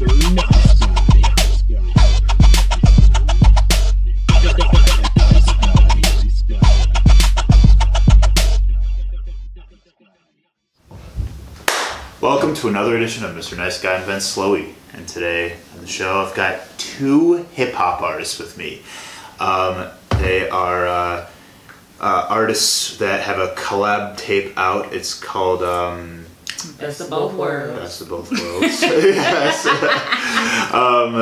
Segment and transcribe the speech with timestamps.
[0.00, 0.36] Welcome
[12.54, 13.56] to another edition of Mr.
[13.56, 14.72] Nice Guy and Ben Slowey.
[14.92, 18.82] And today on the show, I've got two hip hop artists with me.
[19.40, 19.88] Um,
[20.18, 21.28] they are uh,
[21.98, 24.92] uh, artists that have a collab tape out.
[24.92, 26.26] It's called um,
[26.78, 27.78] Best of both worlds.
[27.78, 28.82] Best of Both Worlds.
[28.82, 29.66] yes.
[30.74, 31.14] um,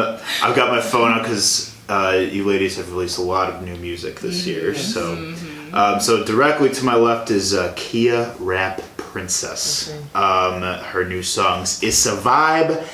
[0.42, 3.76] I've got my phone out because uh, you ladies have released a lot of new
[3.76, 4.74] music this year.
[4.74, 5.34] So,
[5.72, 9.92] um, so directly to my left is uh, Kia Rap Princess.
[10.14, 12.86] Um, her new songs "It's a Vibe,"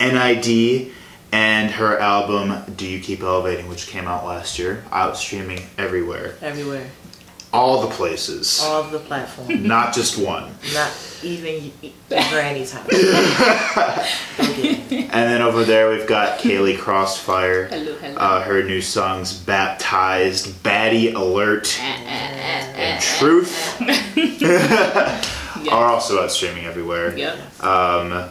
[0.00, 0.92] "NID,"
[1.30, 6.36] and her album "Do You Keep Elevating," which came out last year, out streaming everywhere,
[6.40, 6.86] Everywhere.
[7.52, 9.54] All the places, All of the platforms.
[9.64, 10.52] not just one.
[10.72, 10.90] Not
[11.22, 12.88] even y- y- Granny's house.
[14.38, 17.66] And then over there we've got Kaylee Crossfire.
[17.68, 18.16] Hello, hello.
[18.16, 23.80] Uh, her new songs "Baptized," "Baddie Alert," and "Truth"
[25.70, 27.16] are also out streaming everywhere.
[27.16, 27.62] Yep.
[27.64, 28.30] Um,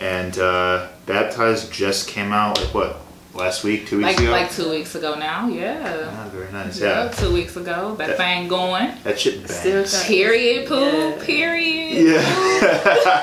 [0.00, 3.00] and uh, "Baptized" just came out like what
[3.34, 4.30] last week, two weeks Like ago.
[4.30, 5.48] like two weeks ago now.
[5.48, 6.10] Yeah.
[6.12, 6.78] Ah, very nice.
[6.80, 7.04] Yeah.
[7.04, 7.94] Yeah, Two weeks ago.
[7.96, 8.92] That That- thing going.
[9.04, 9.92] that shit bangs.
[9.92, 10.68] got- Period.
[10.68, 10.80] Poo.
[10.80, 11.24] Yeah.
[11.24, 11.92] Period.
[11.92, 12.12] Yeah,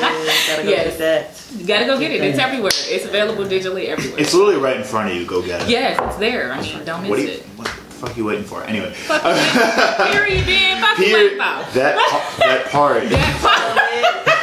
[0.00, 0.84] Yeah, gotta go Yes.
[0.84, 1.30] get that.
[1.58, 2.22] You gotta go get it.
[2.22, 2.70] It's everywhere.
[2.74, 4.20] It's available digitally everywhere.
[4.20, 5.26] it's literally right in front of you.
[5.26, 5.68] Go get it.
[5.68, 6.52] yes, it's there.
[6.52, 7.28] I mean, don't miss What do you?
[7.30, 7.42] it.
[7.56, 7.72] What the
[8.06, 8.62] fuck you waiting for?
[8.64, 10.12] Anyway, Fuck you.
[10.12, 10.46] Period.
[10.46, 11.72] Being fucking here waiting about.
[11.74, 13.02] that pa- that part.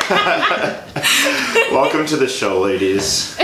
[1.71, 3.37] Welcome to the show, ladies.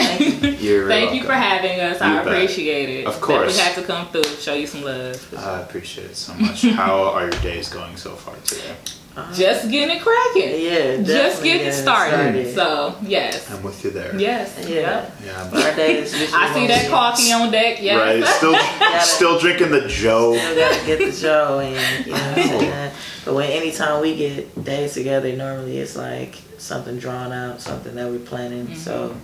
[0.61, 1.99] You're Thank you for having us.
[1.99, 2.27] You I bet.
[2.27, 3.05] appreciate it.
[3.05, 3.57] Of course.
[3.57, 5.33] We had to come through, show you some love.
[5.37, 6.61] I appreciate it so much.
[6.75, 8.75] How are your days going so far today?
[9.15, 9.31] Uh-huh.
[9.33, 10.59] Just getting it cracking.
[10.59, 12.55] Yeah, Just getting getting started.
[12.55, 13.51] So yes.
[13.51, 14.15] I'm with you there.
[14.17, 14.57] Yes.
[14.67, 14.75] Yeah.
[14.75, 15.15] Yep.
[15.23, 17.79] Yeah, but Our day is I see that mostly- coffee on deck.
[17.79, 18.25] Yeah, right.
[18.25, 18.55] Still,
[19.01, 20.35] still drinking the Joe.
[20.35, 22.59] Still gotta get the Joe and you know what I'm oh.
[22.59, 22.91] saying?
[23.25, 28.09] But when anytime we get days together, normally it's like something drawn out, something that
[28.09, 28.65] we're planning.
[28.65, 28.75] Mm-hmm.
[28.75, 29.15] So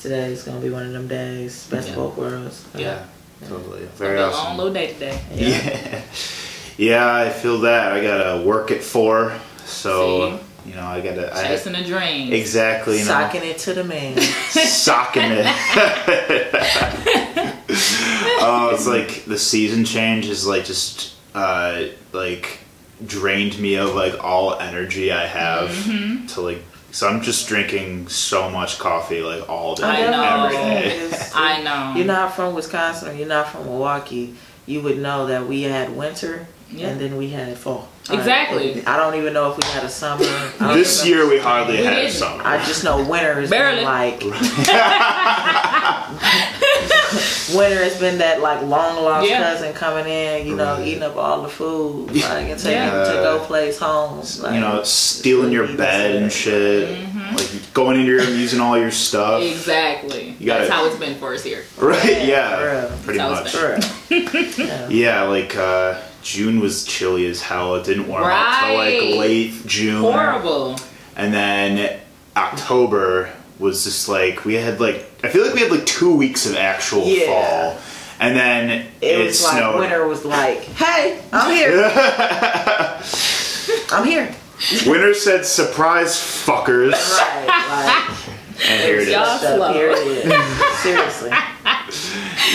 [0.00, 1.66] today is gonna be one of them days.
[1.66, 1.94] Best Yeah.
[1.94, 2.64] of both worlds.
[2.76, 3.04] Yeah,
[3.48, 3.86] totally.
[3.96, 5.20] Very Very a long little day today.
[5.34, 6.02] Yeah.
[6.76, 7.92] Yeah, I feel that.
[7.92, 9.32] I gotta work at four,
[9.64, 11.34] so you know I gotta.
[11.36, 12.32] I, Chasing a dream.
[12.32, 12.98] exactly.
[12.98, 14.18] You know, Socking it to the man.
[14.20, 15.46] socking it.
[18.40, 22.58] oh, it's like the season change is like just uh like
[23.04, 26.26] drained me of like all energy I have Mm-hmm.
[26.26, 26.62] to like.
[26.92, 30.44] So I'm just drinking so much coffee like all day, I know.
[30.46, 30.98] every day.
[31.04, 31.92] It's- I know.
[31.96, 35.94] You're not from Wisconsin or you're not from Milwaukee, you would know that we had
[35.94, 36.88] winter Yeah.
[36.88, 37.88] and then we had fall.
[38.10, 38.84] Exactly.
[38.86, 40.24] I, I don't even know if we had a summer.
[40.74, 42.12] This year we hardly We had didn't.
[42.12, 42.42] summer.
[42.44, 43.76] I just know winter has Barely.
[43.76, 44.20] been like
[47.54, 49.42] winter has been that like long lost Yeah.
[49.42, 50.86] cousin coming in, you know, Right.
[50.86, 53.04] eating up all the food, like and taking Yeah.
[53.04, 54.22] to go place home.
[54.40, 57.36] Like, you know, stealing your bed and shit, Mm-hmm.
[57.36, 59.42] like going into your room using all your stuff.
[59.42, 60.36] Exactly.
[60.38, 61.64] You gotta- That's how it's been for us here.
[61.78, 61.98] Right?
[62.00, 62.90] for Yeah, real.
[63.04, 63.52] pretty That was much.
[63.52, 63.78] For
[64.10, 64.66] real.
[64.66, 64.88] yeah.
[65.06, 65.94] Yeah, like uh,
[66.26, 67.76] June was chilly as hell.
[67.76, 70.76] It didn't warm up till like late June, Horrible.
[71.14, 72.00] and then
[72.36, 76.44] October was just like we had like I feel like we had like two weeks
[76.44, 77.26] of actual Yeah.
[77.26, 77.78] fall,
[78.18, 79.78] and then It, it, was like snowed.
[79.78, 81.84] winter was like, hey, I'm here.
[83.92, 84.34] I'm here.
[84.86, 87.46] Winter said, "Surprise, fuckers!" Right.
[88.26, 88.35] Like,
[88.68, 89.14] And here it is.
[89.14, 89.40] Y'all is.
[89.40, 89.72] Stuff, slow.
[89.72, 90.32] period.
[90.82, 91.30] Seriously.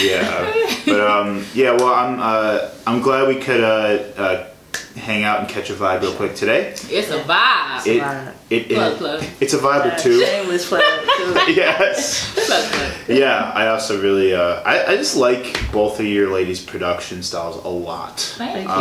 [0.01, 1.72] Yeah, but um, yeah.
[1.73, 4.47] Well, I'm uh, I'm glad we could uh, uh,
[4.95, 6.72] hang out and catch a vibe real quick today.
[6.72, 7.85] It's a vibe.
[7.88, 8.34] It, vibe.
[8.50, 9.23] it, plug, it plug.
[9.39, 10.23] it's a vibe or two.
[10.23, 11.34] Shameless plug too.
[11.53, 12.33] yes.
[12.47, 12.91] Plug, plug.
[13.18, 17.63] Yeah, I also really uh, I, I just like both of your ladies' production styles
[17.63, 18.19] a lot.
[18.19, 18.73] Thank you.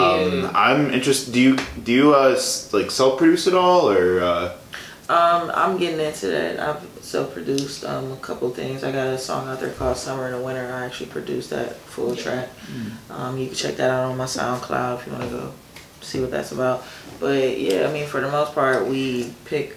[0.46, 1.32] Um, I'm interested.
[1.32, 2.40] Do you do you uh,
[2.72, 4.20] like self produce at all or?
[4.20, 4.52] Uh,
[5.10, 6.60] Um, I'm getting into that.
[6.60, 8.84] I've self-produced um, a couple things.
[8.84, 11.76] I got a song out there called "Summer in the Winter." I actually produced that
[11.76, 12.48] full track.
[13.10, 15.52] Um, you can check that out on my SoundCloud if you want to go
[16.00, 16.84] see what that's about.
[17.18, 19.76] But yeah, I mean, for the most part, we pick.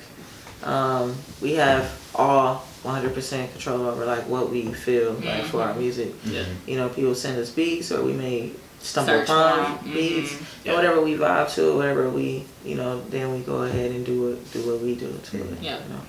[0.63, 6.13] Um, we have all 100% control over like what we feel like for our music.
[6.24, 6.46] Yeah.
[6.68, 9.94] You know, people send us beats, or we may stumble Search upon 'em.
[9.94, 10.46] beats, Mhm.
[10.66, 14.22] and whatever we vibe to, whatever we, you know, then we go ahead and do
[14.22, 15.57] what do what we do to it.
[15.62, 15.80] Yeah.
[15.84, 16.02] You know?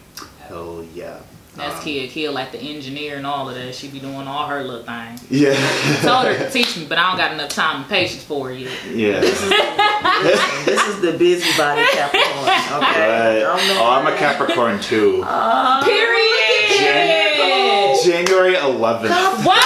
[0.48, 1.18] Hell yeah.
[1.56, 2.08] That's Um, Kia.
[2.08, 3.74] Kia like the engineer and all of that.
[3.76, 5.22] She be doing all her little things.
[5.30, 5.54] Yeah.
[6.02, 8.58] Told her to teach me, but I don't got enough time and patience for it
[8.58, 8.72] yet.
[8.92, 9.20] yeah.
[9.20, 9.50] Listen,
[10.66, 12.82] this is the busybody Capricorn.
[12.82, 13.44] Okay.
[13.44, 13.44] Right.
[13.44, 15.22] I'm Oh, I'm a Capricorn too.
[15.24, 16.20] Oh, Period.
[18.04, 19.08] January 11th.
[19.46, 19.60] Wow!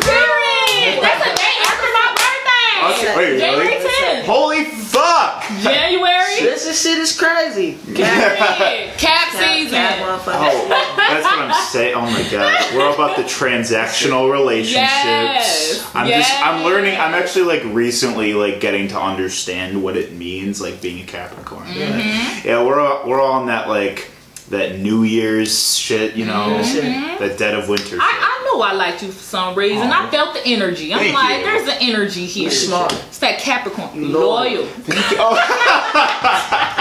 [0.00, 1.02] Period!
[1.02, 3.08] That's a day after my birthday!
[3.08, 3.90] Okay, wait, January really?
[3.90, 4.24] 10th!
[4.26, 5.42] Holy fuck!
[5.62, 6.38] January!
[6.40, 7.74] This is shit is crazy.
[7.94, 8.92] Period!
[9.32, 9.78] Cap season!
[9.78, 11.94] Cat Oh, that's what I'm saying.
[11.94, 14.74] Oh my god, we're all about the transactional relationships.
[14.74, 16.98] Yes, I'm just, I'm learning.
[16.98, 21.66] I'm actually like recently like getting to understand what it means, like being a Capricorn.
[21.66, 22.46] Mm-hmm.
[22.48, 24.10] Yeah, we're all, we're all on that like
[24.50, 27.18] that New Year's shit, you know, Mhm.
[27.18, 27.84] that dead of winter.
[27.84, 27.98] shit.
[27.98, 28.02] Mm-hmm.
[28.02, 29.90] I, I knew I liked you for some reason.
[29.92, 30.90] I felt the energy.
[30.92, 31.44] I'm Thank like, you.
[31.44, 32.44] there's an energy here.
[32.44, 32.92] You smart.
[32.94, 33.94] It's that Capricorn.
[33.94, 34.62] You loyal.
[34.62, 34.68] loyal.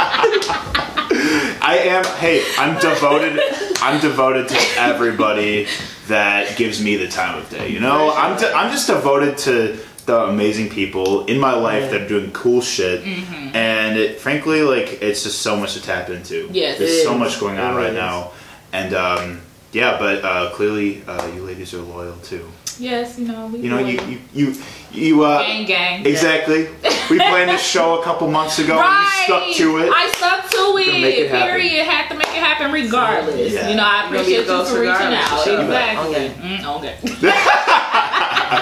[1.68, 2.06] I am.
[2.06, 3.40] Hey, I'm devoted.
[3.81, 5.68] I'm devoted to everybody
[6.08, 7.68] that gives me the time of day.
[7.69, 8.38] You know, I'm.
[8.40, 11.90] De- I'm just devoted to the amazing people in my life Yeah.
[11.92, 13.04] that are doing cool shit.
[13.04, 13.54] Mm-hmm.
[13.54, 16.48] And it, frankly, like it's just so much to tap into.
[16.54, 16.78] Yes.
[16.80, 17.19] there's so is.
[17.19, 17.96] much going on It right is.
[17.96, 18.31] now,
[18.72, 19.42] and um,
[19.74, 22.48] yeah, but uh, clearly uh, you ladies are loyal too.
[22.79, 23.47] Yes, you know.
[23.47, 24.53] We You know, you you you,
[24.91, 26.06] you uh, gang gang.
[26.06, 26.68] Exactly.
[27.09, 29.25] We planned this show a couple months ago Right.
[29.27, 29.91] and we stuck to it.
[29.94, 31.25] I stuck to Gonna make it.
[31.25, 31.47] it happen.
[31.56, 31.85] Period.
[31.85, 33.51] Had to make it happen regardless.
[33.53, 33.69] Yeah.
[33.69, 35.44] You know, I You're gonna be appreciate you for reaching out.
[35.44, 36.15] She Exactly.
[36.15, 36.29] okay.
[36.39, 36.95] Mm, okay.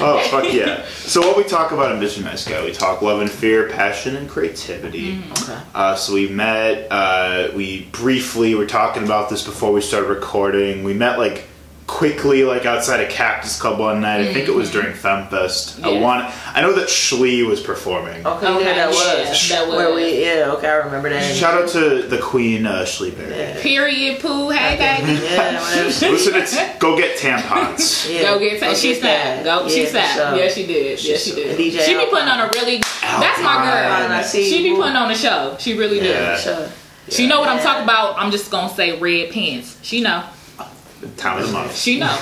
[0.00, 0.84] oh fuck yeah!
[0.88, 4.16] So what we talk about in Mission Nice Guy, we talk love and fear, passion
[4.16, 5.16] and creativity.
[5.16, 5.32] Mm-hmm.
[5.52, 5.60] Okay.
[5.74, 6.88] Uh, so we met.
[6.90, 10.84] Uh, we briefly were talking about this before we started recording.
[10.84, 11.46] We met like
[11.88, 14.20] quickly, like outside a Cactus Club one night.
[14.20, 15.82] I think it was during FemFest.
[15.82, 16.30] I want.
[16.54, 18.24] I know that Schlee was performing.
[18.24, 19.48] Okay, Okay, yeah, that yeah, was.
[19.48, 19.96] that Where was.
[19.96, 21.34] we, yeah, okay, I remember that.
[21.34, 23.34] Shout out to the Queen uh, Schlee Berry.
[23.36, 23.60] Yeah.
[23.62, 24.20] Period.
[24.20, 24.50] Pooh.
[24.50, 25.18] Hey, baby.
[25.24, 25.52] Yeah,
[26.10, 28.08] Listen, it's go get tampons.
[28.14, 29.44] yeah, Go get She get snapped.
[29.44, 29.44] that.
[29.44, 29.68] Go.
[29.68, 30.12] she Yeah, snapped.
[30.12, 30.36] for sure.
[30.44, 31.02] Yeah, she did.
[31.02, 31.58] Yeah, she did.
[31.58, 32.78] DJ she be putting on a really.
[33.00, 34.12] That's my girl.
[34.12, 35.56] I see She be putting on a show.
[35.58, 36.12] She really Yeah.
[36.12, 36.42] does.
[36.42, 36.68] Sure.
[37.08, 38.18] She know what I'm talking about.
[38.18, 39.78] I'm just gonna say red pants.
[39.82, 40.22] She know.
[41.16, 41.76] Time of the month.
[41.76, 42.18] She knows.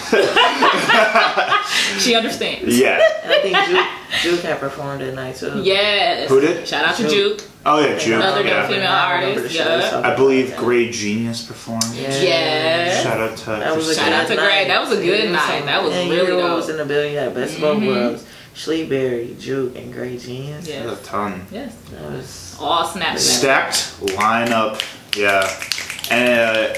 [1.99, 2.79] she understands.
[2.79, 3.01] Yeah.
[3.25, 5.63] And I think Juke, Juke had performed that night too.
[5.63, 6.29] Yes.
[6.29, 6.67] Who did?
[6.69, 7.39] Shout out to Juke.
[7.39, 7.49] Juke.
[7.65, 8.15] Oh yeah, Juke.
[8.17, 8.69] Another yeah.
[8.69, 10.01] female I artist, the yeah.
[10.05, 11.85] I believe Grey Genius performed.
[11.95, 12.03] Yeah.
[12.21, 13.03] Yes.
[13.03, 14.49] Shout out to That was a Shout out to Greg.
[14.49, 14.69] night.
[14.69, 15.65] That was a good Yeah, night.
[15.65, 16.57] That was and really you know what dope.
[16.57, 17.15] was in the building.
[17.15, 17.87] Yeah, best of both Mhm.
[17.87, 18.25] worlds.
[18.55, 20.69] Schleeberry, Juke, and Gray Jeans.
[20.69, 21.01] Yes.
[21.01, 21.47] A ton.
[21.51, 21.75] Yes.
[21.93, 22.57] That was.
[22.61, 23.19] All snap.
[23.19, 24.83] Stacked lineup.
[25.17, 25.51] Yeah.
[26.11, 26.75] And, uh,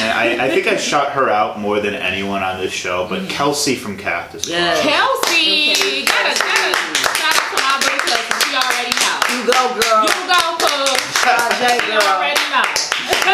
[0.00, 3.18] and I, I think I shot her out more than anyone on this show, but
[3.22, 3.28] Mm-hmm.
[3.30, 4.58] Kelsey from Cactus Club.
[4.58, 4.80] Yeah.
[4.80, 5.72] Kelsey.
[5.72, 6.74] Okay, Gotta, gotta.
[7.18, 8.34] Shout out to my boo Kelsey.
[8.46, 9.18] She already know.
[9.34, 10.02] You go, girl.
[10.06, 10.94] You go, Pooh.
[11.18, 12.06] Project She girl.
[12.06, 12.66] already know.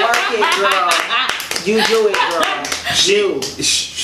[0.01, 0.91] Work it, girl.
[1.65, 2.95] You do it, girl.
[2.95, 3.41] She,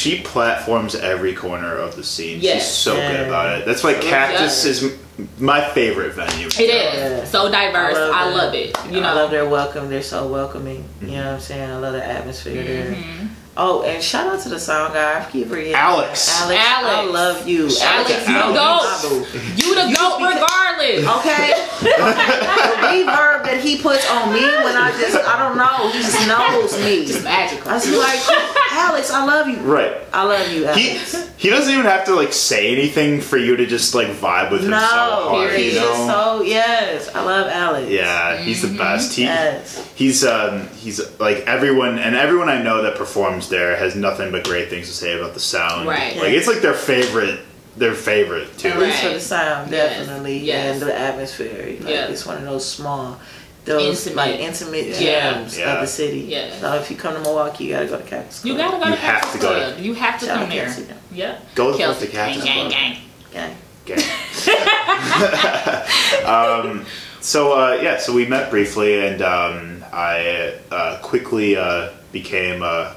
[0.00, 2.41] she platforms every corner of the scene.
[2.41, 2.64] Yes.
[2.64, 3.12] She's so Yeah.
[3.12, 3.67] good about it.
[3.67, 4.82] That's why Cactus does.
[4.82, 4.99] is
[5.38, 6.47] my favorite venue.
[6.47, 6.69] It is.
[6.69, 7.25] Yeah.
[7.25, 7.97] so diverse.
[7.97, 8.76] I I love love, it.
[8.87, 8.93] it.
[8.93, 9.91] You I love their welcome.
[9.91, 10.85] They're so welcoming.
[11.00, 11.17] You mm-hmm.
[11.17, 11.70] know what I'm saying?
[11.70, 12.93] I love the atmosphere mm-hmm.
[12.93, 13.31] there.
[13.56, 15.20] Oh, and shout out to the sound guy.
[15.20, 15.75] I keep forgetting.
[15.75, 16.31] Alex.
[16.41, 16.61] Alex.
[16.64, 17.69] I love you.
[17.82, 19.17] Alex, you know the you my boo.
[19.56, 21.06] You the goat be- regardless.
[21.19, 21.67] Okay.
[21.81, 25.91] the reverb that he puts on me when I just I don't know.
[25.91, 27.06] He just knows me.
[27.06, 27.70] Just magical.
[27.70, 28.20] I was like,
[28.73, 29.56] Alex, I love you.
[29.58, 29.97] Right.
[30.12, 31.31] I love you, He Alex.
[31.37, 34.61] he doesn't even have to like say anything for you to just like vibe with
[34.62, 34.81] him so no,
[35.31, 35.52] hard.
[35.55, 36.38] he's You just know?
[36.38, 37.14] so yes.
[37.14, 37.91] I love Alex.
[37.91, 38.73] Yeah, he's Mm-hmm.
[38.73, 39.14] the best.
[39.17, 39.93] He Yes.
[39.94, 44.44] he's um he's like everyone and everyone I know that performs there has nothing but
[44.44, 45.88] great things to say about the sound.
[45.88, 46.16] Right.
[46.16, 47.40] Like it's like their favorite
[47.76, 48.68] their favorite too.
[48.68, 50.80] At least for the sound, definitely, Yes.
[50.82, 51.76] and the atmosphere.
[51.80, 52.11] Like, Yes.
[52.11, 53.18] It's one of those small,
[53.64, 54.16] those Intimate.
[54.16, 55.32] like intimate Yeah.
[55.32, 55.75] gems Yeah.
[55.75, 56.20] of the city.
[56.28, 56.50] Yeah.
[56.61, 58.52] So if you come to Milwaukee, you gotta go to Cactus Club.
[58.52, 59.78] You gotta go You to have Cactus to go to- Club.
[59.80, 60.64] You have to Shout come out there.
[60.66, 60.87] Kelsey.
[61.12, 61.35] Yeah.
[61.54, 62.06] Go to Kelsey.
[62.06, 62.73] the Cactus gang, Club.
[62.73, 62.97] gang,
[63.32, 63.56] gang,
[63.87, 64.00] gang.
[66.25, 66.85] um,
[67.20, 72.94] so uh, yeah, so we met briefly, and um, I uh, quickly uh, became uh,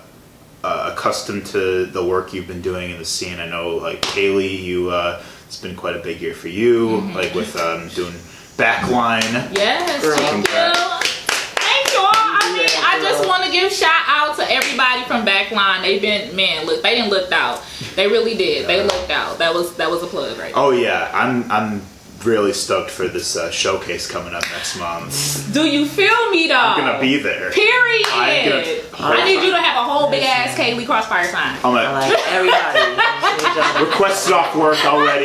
[0.64, 3.40] uh, accustomed to the work you've been doing in the scene.
[3.40, 7.34] I know, like Kaylee, you uh, it's been quite a big year for you, like
[7.34, 8.14] with um, doing
[8.58, 9.22] backline.
[9.56, 10.18] Yes, Girl.
[10.18, 10.54] thank you.
[10.54, 12.12] Thank you all.
[12.14, 15.82] I mean, I just want to give shout out to everybody from Backline.
[15.82, 17.64] They've been man, look, they didn't look out.
[17.96, 18.68] They really did.
[18.68, 19.38] They looked out.
[19.40, 20.54] That was that was a plug right.
[20.56, 21.82] Oh yeah, I'm I'm
[22.26, 25.52] really stoked for this uh, showcase coming up next month.
[25.54, 26.56] Do you feel me though?
[26.56, 27.52] I'm gonna be there.
[27.52, 28.06] Period.
[28.14, 31.58] I'm gonna- I need you to have a whole big ass Kaylee Crossfire sign.
[31.64, 33.84] I'm I like like everybody.
[33.90, 35.24] requested off work already.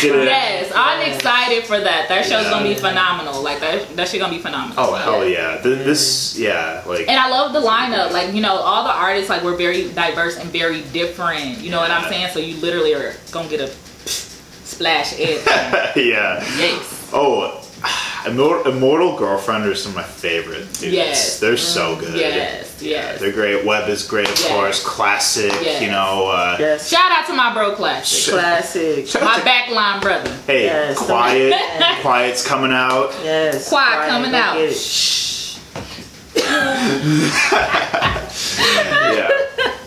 [0.00, 0.24] Did it?
[0.26, 2.08] Yes, I'm excited for that.
[2.08, 3.42] That show's gonna be phenomenal.
[3.42, 4.76] Like that, that shit gonna be phenomenal.
[4.84, 5.60] Oh hell yeah!
[5.62, 8.12] Th- This yeah like And I love the lineup.
[8.12, 11.58] Like, you know, all the artists like we're very diverse and very different.
[11.58, 12.28] You know what I'm saying?
[12.32, 13.72] So you literally are gonna get a
[14.64, 15.44] splash everything.
[16.08, 16.40] yeah.
[16.58, 17.10] yes.
[17.12, 17.60] Oh,
[18.26, 20.82] Immortal, Immortal Girlfriend are some of my favorite dudes.
[20.84, 21.38] Yes.
[21.40, 22.14] They're so good.
[22.18, 23.20] Yes, yes.
[23.20, 23.64] They're great.
[23.66, 24.48] Web is great, of Yes.
[24.48, 24.82] course.
[24.82, 25.82] Klassik, Yes.
[25.82, 26.28] you know.
[26.30, 26.88] Uh, Yes.
[26.88, 28.32] Shout out to my bro Klassik.
[28.32, 29.06] Klassik.
[29.06, 30.34] Shout My to- backline brother.
[30.46, 30.96] Hey, Yes.
[30.98, 31.54] Quiet.
[32.00, 33.12] Quiet's coming out.
[33.22, 33.68] Yes.
[33.68, 34.72] Quiet Quiet, coming out.
[34.72, 35.58] Shh.
[39.14, 39.28] Yeah.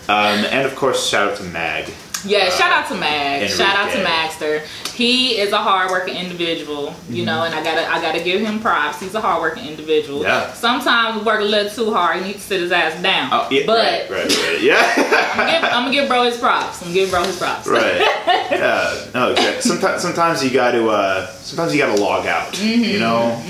[0.08, 1.92] Um, and of course, shout out to Mag.
[2.24, 3.42] Yeah, shout out to Mag.
[3.42, 3.54] Enrique.
[3.54, 4.66] Shout out to Magster.
[4.94, 9.00] He is a hardworking individual, you know, and I gotta I gotta give him props.
[9.00, 10.22] He's a hardworking individual.
[10.22, 10.52] Yeah.
[10.52, 12.18] Sometimes we work a little too hard.
[12.20, 13.30] He needs to sit his ass down.
[13.32, 14.60] Oh, yeah, but right, right, right.
[14.60, 14.92] Yeah.
[14.96, 16.82] I'm, gonna give, I'm gonna give bro his props.
[16.82, 17.66] I'm gonna give bro his props.
[17.66, 18.04] right.
[18.48, 19.06] Yeah.
[19.14, 19.60] No, okay.
[19.60, 22.52] Sometimes, sometimes you got to, uh, sometimes you got to log out.
[22.54, 22.82] Mm-hmm.
[22.82, 23.40] You know.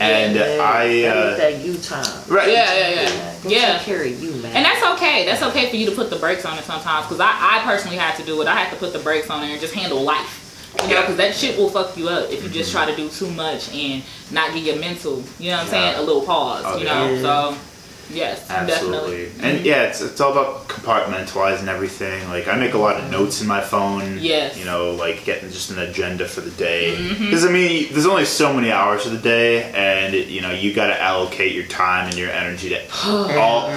[0.00, 2.06] And Yeah, I, uh, that you time.
[2.28, 2.48] right.
[2.48, 3.00] Yeah, yeah, yeah.
[3.02, 3.76] Yeah, go Yeah.
[3.78, 4.56] take care of you, man.
[4.56, 5.24] And that's okay.
[5.24, 7.06] That's okay for you to put the brakes on it sometimes.
[7.06, 8.46] Because I, I personally had to do it.
[8.48, 10.44] I had to put the brakes on it and just handle life.
[10.86, 13.08] You know, because that shit will fuck you up if you just try to do
[13.08, 15.70] too much and not give your mental, you know what I'm Yeah.
[15.92, 16.62] saying, a little pause.
[16.66, 16.94] Oh, you yeah.
[17.16, 17.58] know, so
[18.10, 19.24] yes, Absolutely.
[19.26, 19.48] definitely.
[19.48, 19.66] And mm-hmm.
[19.66, 22.28] yeah, it's, it's all about compartmentalizing everything.
[22.28, 24.18] Like I make a lot of notes in my phone.
[24.18, 24.58] Yes.
[24.58, 26.94] You know, like getting just an agenda for the day.
[26.96, 27.24] Mm-hmm.
[27.24, 30.52] Because I mean, there's only so many hours of the day, and it, you know
[30.52, 32.80] you got to allocate your time and your energy to
[33.38, 33.70] all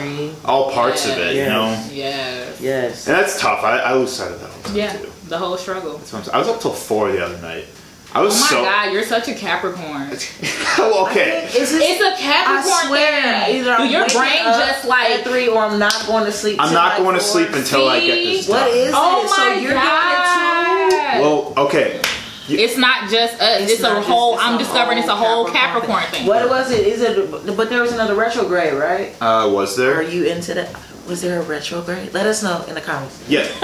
[0.46, 1.36] all parts of it.
[1.36, 2.60] You know, Yes.
[2.62, 3.08] Yes.
[3.08, 3.64] and that's tough.
[3.64, 4.94] I, I lose sight of that all the time Yeah.
[4.98, 5.12] too.
[5.28, 5.98] The whole struggle.
[5.98, 6.36] That's what I'm saying.
[6.36, 7.66] I was up till four the other night.
[8.14, 10.10] I was Oh my so god, you're such a Capricorn.
[10.78, 11.46] Well, okay.
[11.46, 13.56] Is this, It's a Capricorn swear, thing.
[13.62, 16.58] either I'm your brain up just like at three, or I'm not going to sleep.
[16.60, 18.52] I'm not like going to sleep until I get this See?
[18.52, 18.62] done.
[18.68, 19.30] What is Oh it?
[19.30, 20.94] my so you're god.
[20.94, 21.22] it?
[21.22, 22.02] Well, okay.
[22.50, 23.62] It's not just us.
[23.62, 24.34] It's, It's a not just- whole.
[24.34, 26.28] it's I'm a discovering it's a whole whole Capricorn Capricorn thing.
[26.28, 26.86] What was it?
[26.86, 27.32] Is it?
[27.56, 29.16] But there was another retrograde, right?
[29.22, 29.96] Uh, was there?
[29.96, 30.76] Are you into that?
[31.08, 32.14] Was there a retrograde?
[32.14, 33.24] Let us know in the comments.
[33.30, 33.44] Yeah.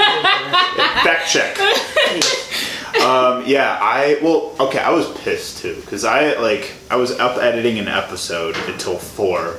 [1.04, 1.58] Fact check.
[3.04, 7.38] Um, yeah, I well, okay, I was pissed too because I like I was up
[7.38, 9.58] editing an episode until four,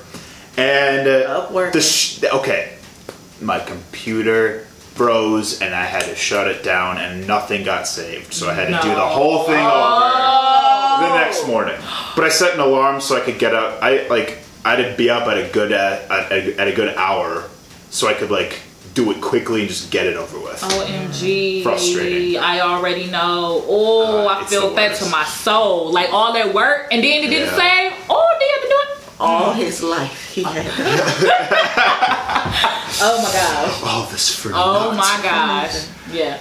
[0.57, 2.76] and uh, the sh- okay,
[3.40, 4.64] my computer
[4.95, 8.66] froze and I had to shut it down and nothing got saved, so I had
[8.66, 10.99] to do the whole thing over Oh.
[11.09, 11.76] the next morning.
[12.16, 13.80] But I set an alarm so I could get up.
[13.83, 16.73] I like I had to be up at a good at, at, a, at a
[16.73, 17.45] good hour,
[17.90, 18.61] so I could like
[18.99, 20.61] do it quickly and just get it over with.
[20.61, 21.62] OMG.
[21.62, 22.37] Frustrating.
[22.40, 23.62] I already know.
[23.69, 25.93] Oh, Uh, I feel the that to my soul.
[25.93, 27.90] Like all that work and then it didn't Yeah.
[27.90, 27.93] save.
[28.11, 28.88] Oh, they had to do it.
[29.21, 30.67] All his life, he had.
[33.00, 33.83] Oh my gosh.
[33.85, 34.97] All this for Oh naught.
[34.97, 35.87] my gosh.
[36.12, 36.38] Yeah.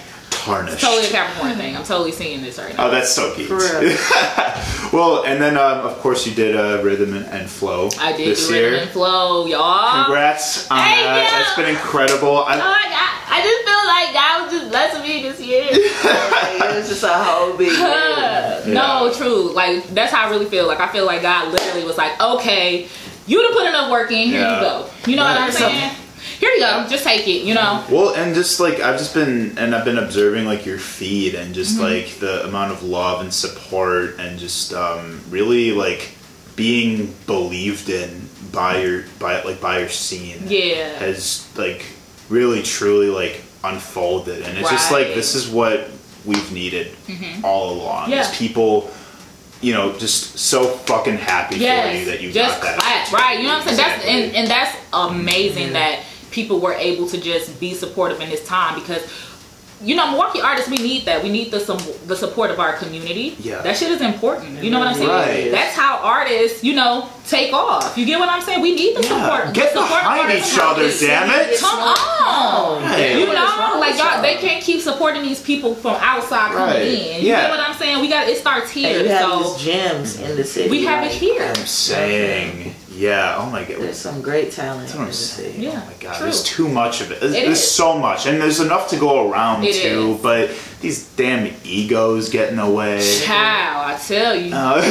[0.48, 0.80] Tarnished.
[0.82, 1.76] Totally a Capricorn thing.
[1.76, 2.88] I'm totally seeing this right now.
[2.88, 3.48] Oh, that's so cute.
[3.48, 3.98] For real.
[4.94, 8.30] well, and then um, of course you did uh, rhythm and, and flow I did
[8.30, 8.66] this do year.
[8.72, 10.06] rhythm and flow, y'all.
[10.06, 11.24] Congrats on Thank that.
[11.32, 11.44] you.
[11.44, 12.28] That's been incredible.
[12.30, 13.14] Oh I, my god.
[13.30, 15.68] I just feel like God was just blessing me this year.
[15.72, 17.68] it was just a whole big.
[17.78, 18.64] Yeah.
[18.68, 19.52] No, true.
[19.54, 20.68] Like that's how I really feel.
[20.68, 22.88] Like I feel like God literally was like, okay,
[23.28, 24.28] you done put enough work in.
[24.30, 24.56] Here Yeah.
[24.56, 24.90] you go.
[25.06, 25.54] You know what I'm Right.
[25.54, 25.96] saying?
[26.40, 26.86] Here you go.
[26.90, 27.44] Just take it.
[27.44, 27.84] You know.
[27.90, 31.54] well, and just like I've just been and I've been observing like your feed and
[31.54, 31.84] just Mm-hmm.
[31.84, 36.12] like the amount of love and support and just um, really like
[36.56, 40.42] being believed in by your by like by your scene.
[40.48, 40.90] Yeah.
[41.00, 41.86] has like
[42.30, 45.16] really truly like unfolded and it's just like Mm-hmm.
[45.16, 45.90] this is what
[46.26, 46.92] we've needed
[47.44, 48.22] all along Yeah.
[48.30, 48.90] is people
[49.62, 53.22] you know just so fucking happy for you that you just got that clap.
[53.22, 53.40] Right.
[53.40, 53.78] You know what I'm saying?
[53.78, 56.04] That's and, and that's amazing that
[56.38, 59.02] people were able to just be supportive in this time because
[59.80, 61.22] you know, Milwaukee artists, we need that.
[61.22, 61.78] We need the some
[62.08, 63.28] the support of our community.
[63.40, 63.62] Yeah.
[63.62, 64.64] that shit is important.
[64.64, 65.08] You know what I'm saying?
[65.08, 65.52] Right.
[65.52, 67.96] That's how artists, you know, take off.
[67.96, 68.62] You get what I'm saying?
[68.68, 69.14] We need the Yeah.
[69.14, 69.54] support.
[69.54, 71.60] Get the support behind each other, damn it.
[71.60, 72.82] Come on.
[72.82, 73.18] Right.
[73.20, 74.22] You What is wrong know, like y'all, y'all?
[74.24, 76.82] they can't keep supporting these people from outside coming Right.
[76.82, 77.22] in.
[77.22, 77.42] You Yeah.
[77.42, 78.02] get what I'm saying?
[78.02, 79.04] We got it starts And here.
[79.04, 80.70] you have So these gems in the city.
[80.72, 81.54] we have it here.
[81.56, 85.62] i'm saying yeah oh my god There's some great talent That's what I'm saying.
[85.62, 85.82] Yeah.
[85.84, 86.24] Oh my god, true.
[86.26, 87.20] there's too much of it.
[87.22, 87.72] There's, It there's is.
[87.72, 90.14] so much, and there's enough to go around It too.
[90.16, 90.22] is.
[90.22, 90.44] But
[90.82, 92.98] these damn egos getting away.
[93.26, 94.52] Child, I tell you.
[94.54, 94.82] Uh,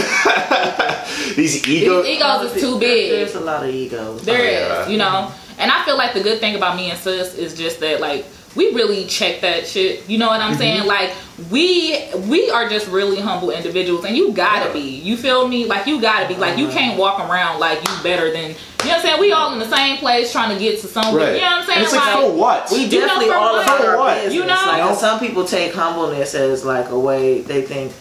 [1.37, 2.05] these egos.
[2.05, 3.11] These egos is too big.
[3.11, 4.23] There's a lot of egos.
[4.25, 4.89] There is, Oh, yeah.
[4.89, 5.33] you know.
[5.59, 8.25] And I feel like the good thing about me and sis is just that like
[8.57, 10.09] we really check that shit.
[10.09, 10.59] You know what I'm Mm-hmm.
[10.59, 10.87] saying?
[10.87, 11.13] Like
[11.51, 14.73] we we are just really humble individuals and you gotta Yeah.
[14.73, 14.81] be.
[14.81, 15.67] You feel me?
[15.67, 16.35] Like you gotta be.
[16.35, 19.21] Like you can't walk around like you better than you know what I'm saying?
[19.21, 21.27] We all in the same place trying to get to somewhere.
[21.27, 21.35] Right.
[21.35, 21.79] You know what I'm saying?
[21.79, 22.71] And it's like, for what?
[22.71, 23.65] We You know, definitely all what?
[23.65, 24.15] about For our what?
[24.15, 24.35] business.
[24.35, 24.47] You know?
[24.67, 27.93] like and some people take humbleness as like a way they think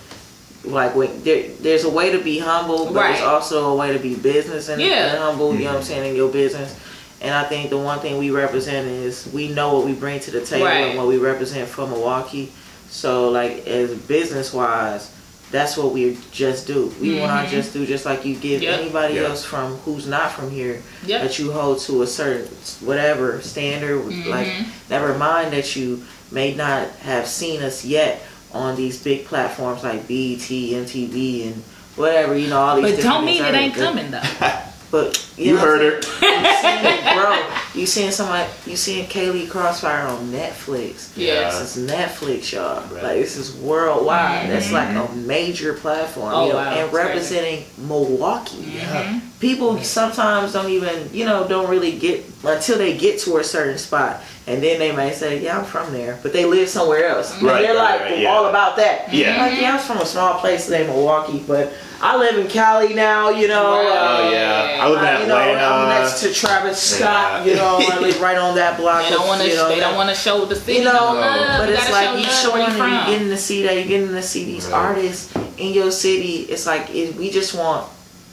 [0.63, 3.11] like when there, there's a way to be humble, but Right.
[3.13, 5.09] there's also a way to be business and, Yeah.
[5.11, 5.53] and humble.
[5.53, 5.73] You know Mm-hmm.
[5.73, 6.75] what I'm saying in your business.
[7.21, 10.31] And I think the one thing we represent is we know what we bring to
[10.31, 10.87] the table Right.
[10.89, 12.51] and what we represent for Milwaukee.
[12.89, 15.11] So like as business wise,
[15.51, 16.93] that's what we just do.
[16.99, 17.51] We want our mm-hmm.
[17.51, 18.79] just do just like you give Yep.
[18.79, 19.29] anybody Yep.
[19.29, 21.21] else from who's not from here Yep.
[21.21, 22.47] that you hold to a certain
[22.81, 24.03] whatever standard.
[24.27, 24.69] Like mm-hmm.
[24.89, 28.21] never mind that you may not have seen us yet
[28.53, 31.63] on these big platforms like BET, MTV, and
[31.95, 32.37] whatever.
[32.37, 32.95] You know all these.
[32.95, 33.55] But don't mean it things.
[33.55, 34.21] ain't coming though.
[34.95, 35.99] But you, You know heard her.
[36.21, 37.17] I'm saying?
[37.17, 37.79] Bro.
[37.81, 38.49] You seeing somebody?
[38.65, 41.11] You seeing Kaylee Crossfire on Netflix?
[41.17, 41.49] Yeah.
[41.51, 42.81] This is Netflix, y'all.
[42.93, 43.03] Right.
[43.03, 44.43] Like this is worldwide.
[44.43, 44.49] Mm-hmm.
[44.51, 46.69] That's like a major platform, Oh, you know, wow.
[46.71, 47.07] and It's crazy.
[47.07, 48.55] representing Milwaukee.
[48.57, 48.77] Mm-hmm.
[48.77, 49.19] Yeah.
[49.41, 53.77] People sometimes don't even, you know, don't really get until they get to a certain
[53.77, 57.33] spot, and then they may say, "Yeah, I'm from there," but they live somewhere else.
[57.33, 58.29] And Right, they're right, like right, yeah.
[58.29, 59.11] all about that.
[59.13, 59.43] Yeah.
[59.45, 63.29] Like, yeah, I'm from a small place named Milwaukee, but I live in Cali now.
[63.29, 63.71] You know.
[63.71, 63.87] Right.
[63.87, 64.77] uh, Oh yeah.
[64.81, 65.65] I live in I- you know, Atlanta.
[65.65, 67.45] I'm next to Travis Scott.
[67.45, 67.51] Yeah.
[67.51, 69.03] You know, I live right on that block.
[69.03, 69.47] They don't want to.
[69.49, 70.79] you know, they that- don't want to show the city.
[70.79, 71.59] you know, love.
[71.59, 73.11] but You it's gotta like show you love showing where and you you from.
[73.13, 74.73] getting to see that, you're getting to see these Right.
[74.77, 76.45] artists in your city.
[76.49, 77.87] It's like it, we just want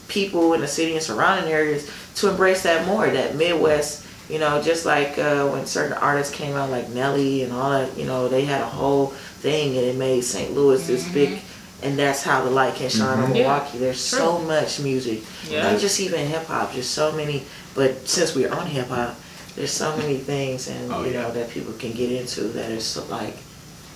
[0.08, 4.01] people in the city and surrounding areas to embrace that more, that Midwest.
[4.28, 7.96] You know, just like uh, when certain artists came out, like Nelly and all that.
[7.98, 9.08] You know, they had a whole
[9.42, 10.52] thing, and it made St.
[10.54, 11.40] Louis this big.
[11.82, 13.34] And that's how the light can shine on Mm-hmm.
[13.36, 13.42] Yeah.
[13.42, 13.78] Milwaukee.
[13.78, 15.72] There's so much music, Yeah.
[15.72, 16.72] not just even hip hop.
[16.72, 17.42] Just so many.
[17.74, 19.16] But since we're on hip hop,
[19.56, 21.22] there's so many things, and Oh, you yeah.
[21.22, 23.36] know that people can get into that is so, like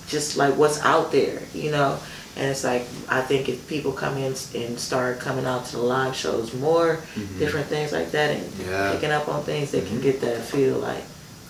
[0.09, 1.97] just like what's out there, you know.
[2.37, 5.81] And it's like I think if people come in and start coming out to the
[5.81, 6.99] live shows more,
[7.39, 8.69] different things like that, and Mm-hmm.
[8.69, 8.77] Yeah.
[8.77, 8.93] Mm-hmm.
[8.93, 11.03] picking up on things, they can get that feel like,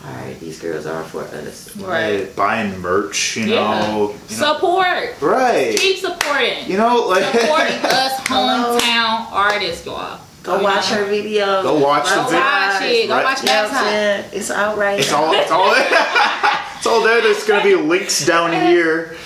[0.05, 1.75] all right, these girls are for us.
[1.75, 2.33] Right.
[2.35, 3.79] Buying merch, you Yeah.
[3.87, 4.15] know.
[4.29, 5.21] you know- Support.
[5.21, 5.77] Right.
[5.77, 6.69] Keep supporting.
[6.69, 10.21] You know, like supporting us hometown artists, y'all.
[10.43, 10.97] Go You watch know?
[10.97, 11.61] her video.
[11.63, 13.07] Go watch the Go Watch it.
[13.09, 13.23] Go Right.
[13.25, 13.83] watch You know what I'm Baptized.
[13.83, 14.25] saying?
[14.31, 15.73] It's out right It's all it's all
[16.77, 17.21] it's all there.
[17.21, 19.17] There's gonna be links down here.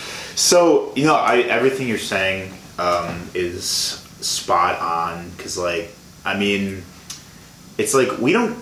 [0.41, 3.63] So you know, I everything you're saying um, is
[4.21, 5.93] spot on because, like,
[6.25, 6.83] I mean,
[7.77, 8.57] it's like we don't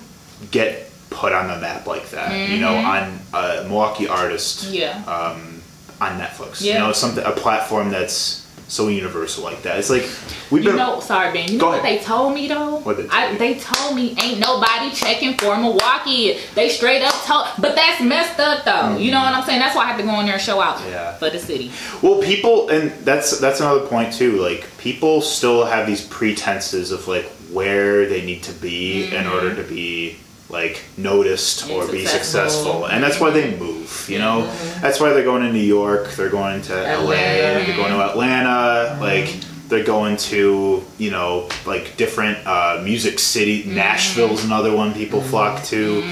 [0.52, 2.50] get put on the map like that.
[2.50, 4.98] You know, on a Milwaukee artist Yeah.
[5.06, 5.62] um,
[6.02, 6.62] on Netflix.
[6.62, 6.74] Yeah.
[6.74, 9.78] You know, something a platform that's so universal like that.
[9.80, 10.04] It's like
[10.52, 10.78] we've You been.
[10.78, 11.52] know, sorry, Ben.
[11.52, 12.78] You know what they told me though?
[12.78, 13.38] What they told I, you?
[13.38, 16.38] they told me ain't nobody checking for Milwaukee.
[16.56, 18.96] They straight up told, but that's messed up though.
[18.98, 19.60] You know what I'm saying?
[19.60, 20.90] That's why I have to go in there and show out Mm-hmm.
[20.92, 21.14] Yeah.
[21.16, 21.72] for the city.
[22.02, 24.38] Well, people, and that's that's another point too.
[24.38, 29.56] Like people still have these pretenses of like where they need to be in order
[29.56, 30.18] to be
[30.50, 32.86] like noticed or be successful.
[32.86, 34.08] and that's why they move.
[34.10, 34.82] You know, mm-hmm.
[34.82, 36.12] that's why they're going to New York.
[36.12, 36.82] They're going to LA.
[36.82, 37.66] Atlanta.
[37.66, 38.50] They're going to Atlanta.
[38.50, 39.02] Mm-hmm.
[39.02, 43.64] Like they're going to you know like different uh, music city.
[43.64, 43.76] Mm-hmm.
[43.76, 46.04] Nashville's another one people flock to.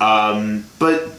[0.00, 1.10] Um, but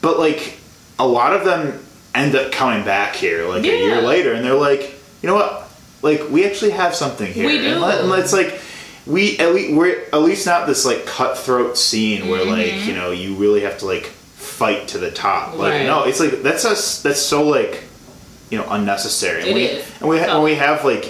[0.00, 0.58] but like
[0.98, 1.82] a lot of them
[2.14, 5.70] end up coming back here like a year later and they're like you know what
[6.02, 7.68] like we actually have something here We do.
[7.68, 8.60] and, let, and it's like
[9.06, 13.10] we at least we're at least not this like cutthroat scene where like you know
[13.10, 15.80] you really have to like fight to the top like Mm-hmm.
[15.80, 15.86] Right.
[15.86, 17.82] no it's like that's us that's so like
[18.50, 20.00] you know unnecessary and we is.
[20.00, 21.04] and we ha- when we have like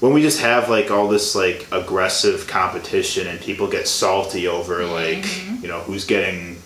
[0.00, 4.84] when we just have like all this like aggressive competition and people get salty over
[4.84, 5.62] like Mm-hmm.
[5.62, 6.60] you know who's getting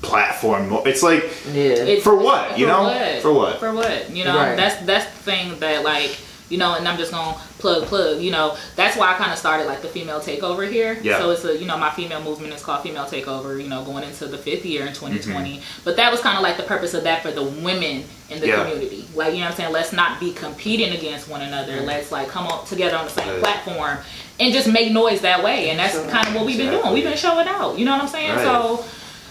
[0.00, 1.62] platform mo- it's like Yeah.
[1.86, 3.18] It's- For what, you know?
[3.22, 3.60] For what?
[3.60, 4.10] For what?
[4.10, 4.56] You know, Right.
[4.56, 6.10] that's that's the thing that like
[6.52, 8.20] you know, and I'm just gonna plug plug.
[8.20, 10.98] You know, that's why I kind of started like the female takeover here.
[11.02, 11.18] Yeah.
[11.18, 13.60] So it's a you know my female movement is called female takeover.
[13.60, 15.56] You know, going into the fifth year in 2020.
[15.56, 15.62] Mm-hmm.
[15.84, 18.46] But that was kind of like the purpose of that for the women in the
[18.48, 18.62] Yeah.
[18.64, 19.04] community.
[19.14, 19.72] Like you know what I'm saying.
[19.72, 21.80] Let's not be competing against one another.
[21.80, 23.40] Let's like come up together on the same Right.
[23.42, 23.98] platform
[24.38, 25.70] and just make noise that way.
[25.70, 26.08] And that's Sure.
[26.10, 26.82] kind of what we've been Exactly.
[26.90, 26.94] doing.
[26.94, 27.78] We've been showing out.
[27.78, 28.36] You know what I'm saying?
[28.36, 28.44] Right.
[28.44, 28.84] So.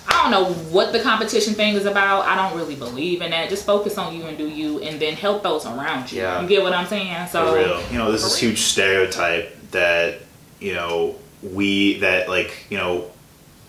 [0.07, 2.25] I don't know what the competition thing is about.
[2.25, 3.49] I don't really believe in that.
[3.49, 6.21] Just focus on you and do you, and then help those around you.
[6.21, 6.41] Yeah.
[6.41, 7.27] You get what I'm saying?
[7.27, 7.81] So For real.
[7.91, 8.51] You know, there's For this real.
[8.51, 10.19] huge stereotype that,
[10.59, 13.09] you know, we, that like, you know,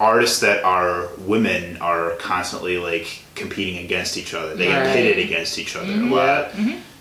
[0.01, 4.55] artists that are women are constantly like competing against each other.
[4.57, 4.83] They Right.
[4.85, 6.13] get pitted against each other Mm-hmm.
[6.13, 6.51] a lot.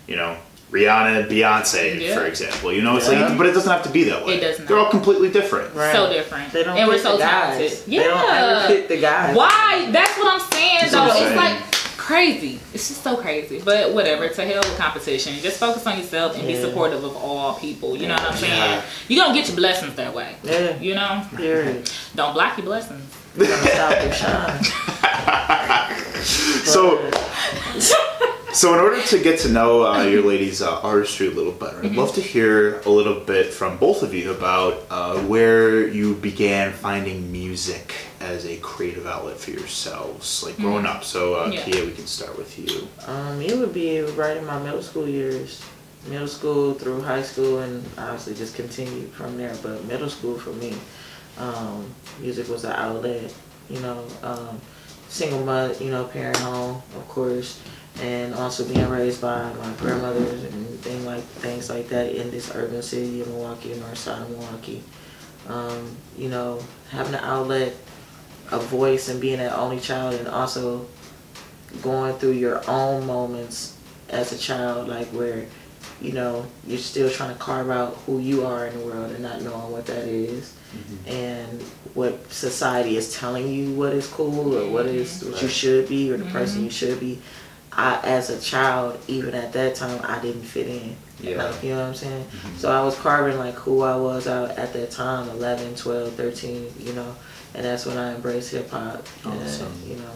[0.06, 0.36] You know,
[0.72, 2.14] Rihanna and Beyonce, Yeah.
[2.16, 2.72] for example.
[2.72, 3.28] You know, it's Yeah.
[3.28, 4.34] like, but it doesn't have to be that way.
[4.36, 4.68] It does not.
[4.68, 5.74] They're all completely different.
[5.74, 5.94] Right.
[5.94, 6.50] so different.
[6.52, 7.70] They don't and we're so the talented.
[7.70, 7.82] guys.
[7.86, 8.02] Yeah.
[8.02, 9.36] They don't ever fit the guys.
[9.36, 9.88] Why?
[9.92, 11.00] That's what I'm saying That's though.
[11.02, 12.58] I'm It's like crazy.
[12.74, 13.60] It's just so crazy.
[13.64, 14.28] But whatever.
[14.28, 15.34] To hell with competition.
[15.42, 17.94] Just focus on yourself and be supportive of all people.
[17.96, 18.52] You know what I'm saying?
[18.58, 18.80] Yeah.
[19.08, 20.34] You're gonna get your blessings that way.
[20.42, 20.78] Yeah.
[20.80, 21.22] You know?
[21.36, 21.88] Period.
[22.16, 23.02] Don't block your blessings.
[23.36, 24.64] We're gonna stop and shine.
[26.64, 26.98] So,
[28.52, 31.84] so in order to get to know uh, your ladies' uh, artistry a little better,
[31.84, 36.14] I'd love to hear a little bit from both of you about uh, where you
[36.14, 41.02] began finding music as a creative outlet for yourselves, like growing up.
[41.04, 41.62] So, uh, Yeah.
[41.62, 42.86] Kia, we can start with you.
[43.06, 45.60] Um, it would be right in my middle school years.
[46.08, 49.54] middle school through high school, and obviously just continued from there.
[49.62, 50.74] But middle school for me,
[51.38, 51.86] um,
[52.20, 53.32] music was an outlet.
[53.70, 54.60] You know, um,
[55.08, 57.60] single mother, you know, parent home, of course,
[58.00, 62.54] and also being raised by my grandmothers and things like things like that in this
[62.54, 64.82] urban city of Milwaukee, north side of Milwaukee.
[65.48, 67.74] Um, you know, having an outlet,
[68.50, 70.86] a voice, and being an only child, and also
[71.82, 73.76] going through your own moments
[74.08, 75.46] as a child, like where,
[76.00, 79.22] you know, you're still trying to carve out who you are in the world and
[79.22, 81.08] not knowing what that is, mm-hmm.
[81.08, 81.62] and
[81.94, 85.32] what society is telling you what is cool or what is mm-hmm.
[85.32, 86.64] what you should be or the person mm-hmm.
[86.64, 87.18] you should be.
[87.74, 90.96] I, as a child, even at that time, I didn't fit in.
[91.20, 91.42] Yeah.
[91.42, 92.26] Like, you know what I'm saying?
[92.58, 96.74] So I was carving like who I was out at that time, 11, 12, 13,
[96.80, 97.14] you know,
[97.54, 99.06] and that's when I embraced hip hop.
[99.24, 99.72] and, Awesome.
[99.86, 100.10] You know.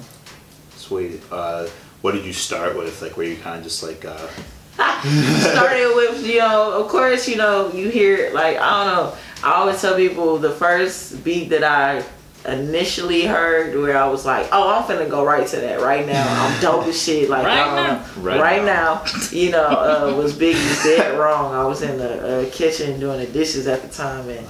[0.76, 1.20] Sweet.
[1.30, 1.68] Uh,
[2.02, 3.00] what did you start with?
[3.00, 4.28] Like, were you kind of just like, uh,
[4.76, 9.52] started with you know of course you know you hear like i don't know i
[9.54, 12.04] always tell people the first beat that i
[12.48, 16.24] initially heard where i was like oh i'm finna go right to that right now
[16.28, 17.74] i'm dope as shit like Right I don't
[18.16, 18.22] now.
[18.22, 19.02] Right right, now.
[19.04, 19.28] now.
[19.30, 23.26] you know uh, was biggie's dead wrong i was in the uh, kitchen doing the
[23.26, 24.46] dishes at the time and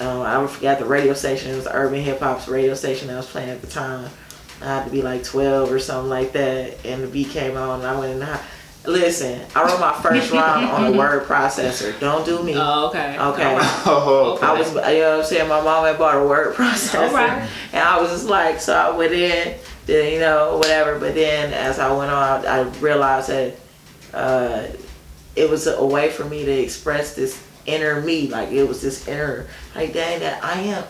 [0.00, 1.52] I um, I forgot the radio station.
[1.52, 4.10] It was Urban Hip Hop's radio station that was playing at the time.
[4.60, 7.78] I had to be like 12 or something like that, and the beat came on,
[7.80, 8.42] and I went in the house.
[8.86, 11.98] Listen, I wrote my first rhyme on a word processor.
[12.00, 12.54] Don't do me.
[12.54, 13.16] Oh, okay.
[13.18, 13.44] Okay.
[13.44, 13.82] All right.
[13.86, 15.48] Oh, I was, you know what I'm saying?
[15.48, 17.08] My mom had bought a word processor.
[17.08, 17.48] Alright.
[17.72, 20.98] And I was just like, so I went in, then, you know, whatever.
[20.98, 23.56] But then as I went on, I realized that
[24.12, 24.66] uh,
[25.34, 28.28] it was a way for me to express this inner me.
[28.28, 30.84] Like, it was this inner, like, dang, that I am.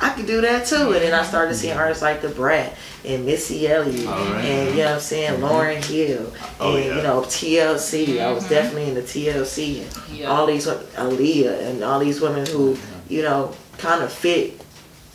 [0.00, 0.92] I could do that too.
[0.92, 1.28] And then I mm-hmm.
[1.28, 4.44] started seeing artists like Da Brat and Missy Elliott Alright.
[4.44, 5.44] and, you know what I'm saying, mm-hmm.
[5.44, 6.96] Lauryn Hill Oh, and, yeah.
[6.96, 8.20] you know, TLC.
[8.20, 8.54] I was mm-hmm.
[8.54, 10.26] definitely in the TLC and Yeah.
[10.30, 12.76] all these, Aaliyah and all these women who,
[13.08, 14.60] you know, kind of fit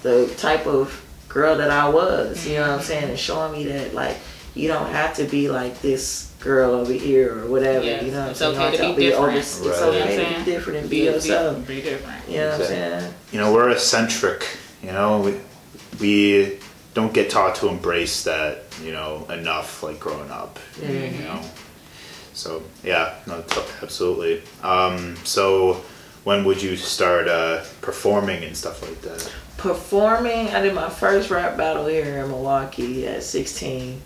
[0.02, 3.10] the type of girl that I was, you know what I'm saying?
[3.10, 4.18] And showing me that, like,
[4.54, 8.20] you don't have to be like this girl over here or whatever, Yeah, you know
[8.20, 8.56] what I'm saying?
[8.60, 9.28] Okay to have be different.
[9.30, 9.68] over- It's Right.
[9.82, 10.44] okay You know I'm to saying?
[10.46, 11.68] be different and be, Be, yourself.
[11.68, 12.30] be, be different.
[12.30, 13.14] You know what I'm saying?
[13.32, 14.46] you know, we're eccentric.
[14.84, 15.40] You know, we,
[16.00, 16.60] we
[16.94, 20.60] don't get taught to embrace that, you know, enough, like growing up.
[20.82, 21.42] You know,
[22.34, 24.44] so yeah, no, t- absolutely.
[24.62, 25.84] Um, so
[26.26, 29.32] when would you start uh, performing and stuff like that?
[29.64, 30.50] performing.
[30.50, 34.02] I did my first rap battle here in Milwaukee at 16,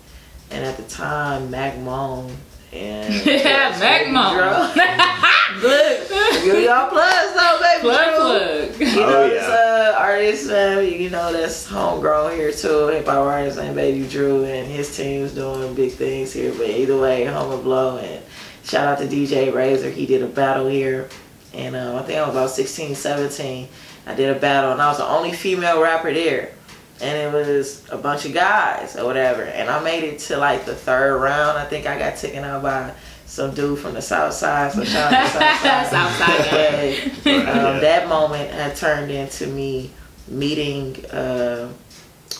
[0.51, 2.37] and at the time, Mac Moan
[2.79, 4.37] and Yeah, Mac Moan.
[5.61, 6.09] Look,
[6.43, 7.81] give y'all plugs though, baby.
[7.81, 8.77] Plug, Drew.
[8.77, 8.79] plug.
[8.79, 12.87] You know, Oh, this uh, artist, uh, you know, that's homegrown here too.
[12.87, 16.51] Hip hop artist named Baby Drew, and his team's doing big things here.
[16.55, 18.23] But either way, Homer Blow, and
[18.63, 19.89] shout out to DJ Razor.
[19.89, 21.09] He did a battle here,
[21.53, 23.67] and uh, I think I was about 16, 17.
[24.05, 26.51] I did a battle, and I was the only female rapper there.
[26.99, 29.43] And it was a bunch of guys or whatever.
[29.43, 31.57] And I made it to like the third round.
[31.57, 32.91] I think I got taken out by
[33.27, 34.71] some dude from the south side.
[34.71, 35.87] So shout out to south side.
[35.87, 37.11] Southside gang.
[37.23, 37.79] But, um, Yeah.
[37.81, 39.91] that moment had turned into me
[40.27, 41.05] meeting.
[41.07, 41.69] Uh,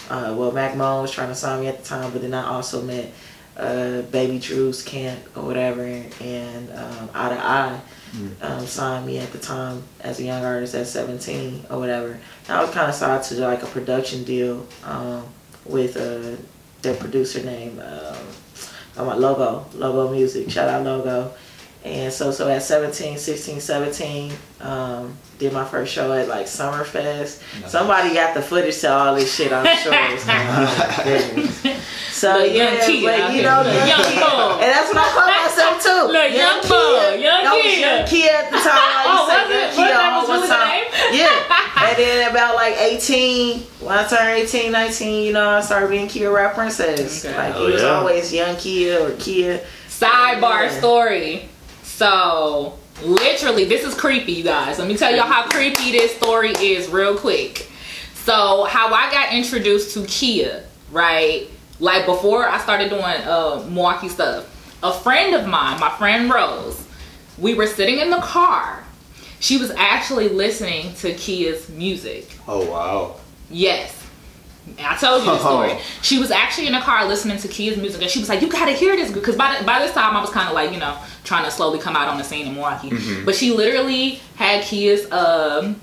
[0.10, 2.48] uh, well, Mac Moan was trying to sign me at the time, but then I
[2.48, 3.12] also met
[3.58, 7.82] uh, Baby Drew's camp or whatever, and um, Eye to Eye
[8.42, 12.12] um, signed me at the time as a young artist at 17 or whatever.
[12.48, 15.26] And I was kind of signed to like a production deal um,
[15.66, 16.42] with uh,
[16.82, 20.50] their producer named um, Logo, Logo Music.
[20.50, 21.34] Shout out Logo.
[21.88, 27.42] And so, so at 17, 16, 17, um, did my first show at like Summerfest.
[27.70, 29.94] Somebody got the footage to all this shit, I'm sure.
[29.94, 31.84] It's like, oh my goodness.
[32.12, 34.64] So Little young yeah, Kia but you know, Little young boy.
[34.64, 36.04] and that's what I call myself too.
[36.12, 37.80] Look, young boy, young That was Kia.
[37.86, 38.74] young Kia at the time.
[38.74, 39.78] I Oh, used to was say it?
[39.78, 40.68] young Kia Was that all was the time.
[40.68, 40.88] name?
[41.14, 41.86] Yeah.
[41.88, 46.08] And then about like 18, when I turned 18, 19, you know, I started being
[46.08, 47.24] Kia Rap Princess.
[47.24, 47.38] Okay.
[47.38, 47.90] Like, Oh, it was yeah.
[47.90, 49.62] always young Kia or Kia.
[49.88, 50.80] Sidebar Yeah.
[50.80, 51.50] story.
[51.98, 54.78] So, literally, this is creepy, you guys.
[54.78, 57.68] Let me tell y'all how creepy this story is, real quick.
[58.14, 61.48] So, how I got introduced to Kia, right?
[61.80, 64.46] Like before I started doing uh, Milwaukee stuff,
[64.84, 66.88] a friend of mine, my friend Rose,
[67.40, 68.84] we were sitting in the car.
[69.40, 72.30] She was actually listening to Kia's music.
[72.48, 73.16] Oh wow.
[73.50, 73.97] Yes.
[74.80, 75.78] I told you the story.
[76.02, 78.50] She was actually in a car listening to Kia's music, and she was like, "You
[78.50, 80.80] gotta hear this," because by the, by this time I was kind of like, you
[80.80, 82.92] know, trying to slowly come out on the scene in Milwaukee.
[83.26, 85.80] But she literally had Kia's um,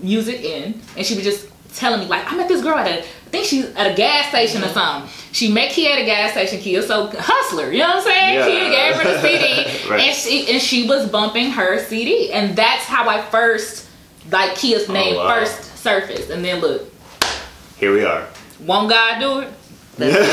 [0.00, 2.98] music in, and she was just telling me like, "I met this girl at a
[3.00, 5.10] I think she's at a gas station or something.
[5.32, 6.60] She met Kia at a gas station.
[6.60, 8.34] Kia so hustler, you know what I'm saying?
[8.34, 8.46] Yeah.
[8.46, 9.20] Kia gave her the
[9.84, 10.00] CD, Right.
[10.00, 13.86] and she and she was bumping her CD, and that's how I first
[14.30, 15.40] like Kia's name Oh, wow.
[15.40, 16.30] first surfaced.
[16.30, 16.90] And then look,
[17.78, 18.26] Here we are.
[18.66, 19.48] won't God do it?
[19.98, 20.28] Who would have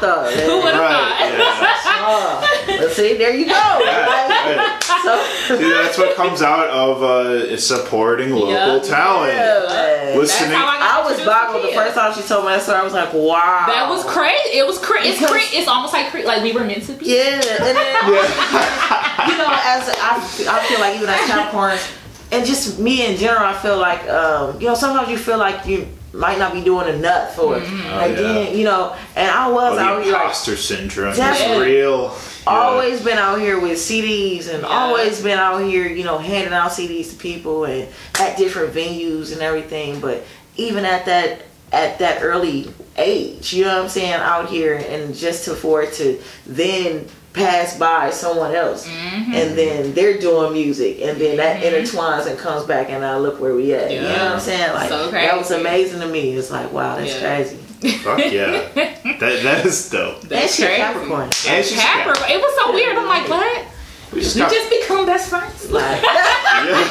[0.00, 0.32] thought?
[0.32, 1.36] Who would have Right.
[1.36, 1.76] thought?
[2.02, 3.52] Oh, but see, there you go.
[3.52, 4.82] Yeah, right.
[5.04, 5.12] so,
[5.58, 8.78] See, that's what comes out of uh, supporting local Yeah.
[8.78, 9.34] talent.
[9.34, 10.14] yeah.
[10.16, 10.48] Listening.
[10.50, 12.62] That's how I got I was introduced boggled the first time she told me that
[12.62, 12.78] story.
[12.78, 13.66] I was like, wow.
[13.68, 14.56] That was crazy.
[14.58, 15.08] It was crazy.
[15.10, 17.04] It's Because- cra- It's almost like cra- like we were meant to be.
[17.04, 17.76] Yeah, and then
[19.28, 20.16] you know, as I,
[20.48, 21.84] I feel like even as Capricorns,
[22.32, 25.66] and just me in general, I feel like um, you know sometimes you feel like
[25.66, 27.62] you might not be doing enough for it.
[27.62, 27.86] Mm-hmm.
[27.92, 28.22] Oh, Like yeah.
[28.22, 31.66] then you know, and I was Oh, out the here like imposter syndrome is Definitely.
[31.76, 32.02] real.
[32.46, 32.52] Yeah.
[32.52, 34.68] always been out here with CDs and Yeah.
[34.68, 37.88] always been out here, you know, handing out CDs to people and
[38.18, 40.00] at different venues and everything.
[40.00, 40.24] But
[40.56, 45.14] even at that at that early age, you know what I'm saying, out here and
[45.14, 49.34] just to for it to then pass by someone else Mm-hmm.
[49.34, 53.40] and then they're doing music and then that intertwines and comes back and I look
[53.40, 53.90] where we at.
[53.92, 54.72] You know what I'm saying?
[54.74, 56.34] Like So that was amazing to me.
[56.36, 57.20] It's like wow, that's Yeah.
[57.36, 57.56] crazy.
[57.98, 58.50] Fuck yeah.
[58.74, 60.20] that, that is dope.
[60.22, 60.82] That's she a crazy.
[60.82, 61.30] Capricorn.
[61.48, 62.30] And she's Capricorn.
[62.30, 62.96] It was so weird.
[62.98, 63.64] I'm like, what?
[64.12, 65.70] We just You got- just become best friends?
[65.70, 66.84] Like Yeah.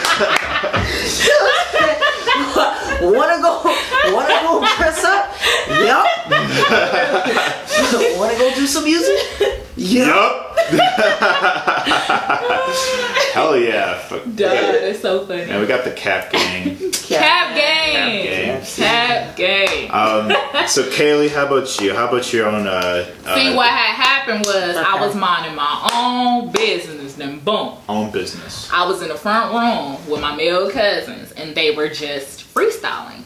[3.02, 3.62] wanna go
[4.14, 5.36] wanna go dress up?
[5.70, 6.08] Yup.
[8.18, 9.20] wanna go do some music?
[9.80, 10.58] Yup.
[13.34, 13.98] Hell yeah.
[14.00, 14.24] Fuck.
[14.36, 15.44] Duh, that's so funny.
[15.44, 16.76] And we got the Cap Gang.
[16.92, 18.24] Cap game.
[18.26, 18.62] game.
[18.62, 19.90] Cap game.
[19.92, 20.32] Um,
[20.68, 21.94] so Kaylee, how about you?
[21.94, 22.68] How about your own?
[22.68, 27.76] Uh, See, uh, what had happened was I was minding my own business, then boom.
[27.88, 28.70] own business?
[28.74, 33.24] I was in the front room with my male cousins, and they were just freestyling.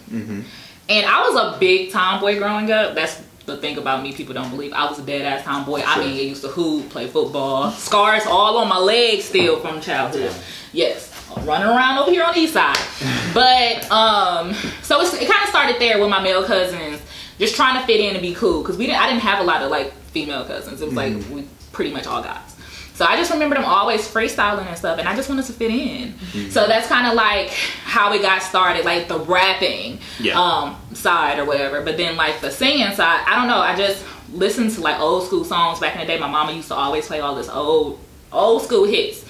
[0.89, 2.93] And I was a big tomboy growing up.
[2.93, 4.13] That's the thing about me.
[4.13, 5.81] People don't believe I was a dead ass tomboy.
[5.85, 9.81] I mean, I used to hoop, play football, scars all on my legs still from
[9.81, 10.33] childhood.
[10.71, 12.77] Yes, running around over here on the east side.
[13.33, 14.53] But um,
[14.83, 17.01] so it's, it kind of started there with my male cousins,
[17.39, 18.63] just trying to fit in and be cool.
[18.63, 20.79] Cause we didn't, I didn't have a lot of like female cousins.
[20.83, 22.55] It was like we pretty much all guys.
[22.93, 25.71] So I just remember them always freestyling and stuff, and I just wanted to fit
[25.71, 26.13] in.
[26.51, 30.39] So that's kind of like how it got started, like the rapping Yeah.
[30.39, 31.81] um, side or whatever.
[31.81, 33.57] But then like the singing side, I don't know.
[33.57, 36.19] I just listened to like old school songs back in the day.
[36.19, 37.99] My mama used to always play all this old
[38.31, 39.25] old school hits.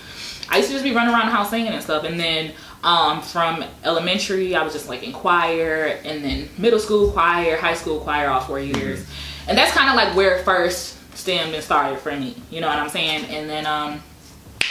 [0.49, 2.04] I used to just be running around the house singing and stuff.
[2.04, 2.52] And then
[2.84, 7.76] um, from elementary, I was just like in choir, and then middle school choir, high
[7.76, 9.06] school choir, all four years.
[9.47, 12.36] And that's kind of like where it first stemmed and started for me.
[12.51, 13.25] You know what I'm saying?
[13.25, 14.03] And then um,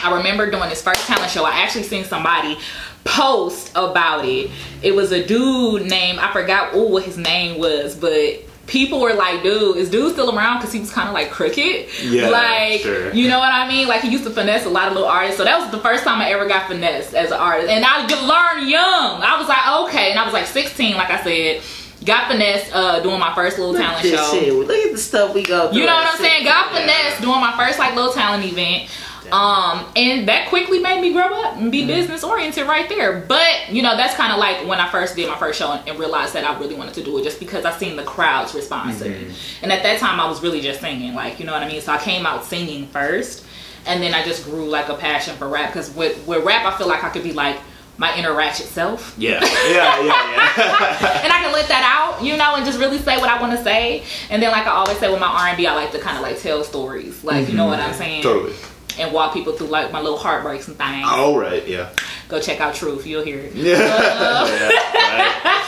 [0.03, 1.43] I remember doing this first talent show.
[1.43, 2.57] I actually seen somebody
[3.03, 4.51] post about it.
[4.83, 9.13] It was a dude named I forgot ooh, what his name was, but people were
[9.13, 11.87] like, "Dude, is dude still around?" Because he was kind of like crooked.
[12.03, 13.11] Yeah, like sure.
[13.13, 13.87] you know what I mean.
[13.87, 15.37] Like he used to finesse a lot of little artists.
[15.37, 18.01] So that was the first time I ever got finessed as an artist, and I
[18.05, 19.21] learned young.
[19.23, 21.63] I was like, okay, and I was like 16, like I said.
[22.05, 24.31] Got finessed uh, doing my first little talent show.
[24.31, 24.53] shit.
[24.53, 25.79] Look at the stuff we go through.
[25.79, 26.43] You know what I'm saying?
[26.43, 28.89] Got finesse doing my first like little talent event.
[29.31, 33.21] Um, and that quickly made me grow up and be business oriented right there.
[33.21, 35.87] But you know, that's kind of like when I first did my first show and,
[35.87, 38.53] and realized that I really wanted to do it just because I seen the crowd's
[38.53, 39.31] response to it.
[39.61, 41.81] And at that time, I was really just singing, like you know what I mean.
[41.81, 43.45] So I came out singing first,
[43.85, 46.77] and then I just grew like a passion for rap because with with rap, I
[46.77, 47.59] feel like I could be like
[47.97, 51.23] my inner ratchet self Yeah, yeah, yeah, yeah.
[51.23, 53.57] and I can let that out, you know, and just really say what I want
[53.57, 54.03] to say.
[54.29, 56.17] And then, like I always say with my R and B, I like to kind
[56.17, 57.71] of like tell stories, like you know mm-hmm.
[57.71, 58.55] what I'm saying, totally.
[58.99, 61.07] and walk people through like my little heartbreaks and things.
[61.07, 61.91] All right, yeah.
[62.29, 63.53] Go check out Truth, you'll hear it.
[63.55, 63.75] Yeah.
[63.75, 64.69] Uh, yeah
[65.17, 65.59] right.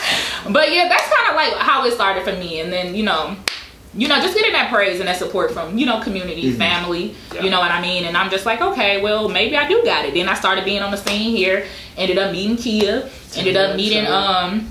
[0.52, 2.60] But yeah, that's kind of like how it started for me.
[2.60, 3.36] And then you know,
[3.96, 7.10] you know, just getting that praise and that support from you know community, family.
[7.10, 7.36] Mm-hmm.
[7.36, 7.44] Yeah.
[7.44, 8.06] You know what I mean?
[8.06, 10.14] And I'm just like, okay, well maybe I do got it.
[10.14, 11.66] Then I started being on the scene here.
[11.98, 13.10] Ended up meeting Kia.
[13.36, 14.70] Ended up meeting um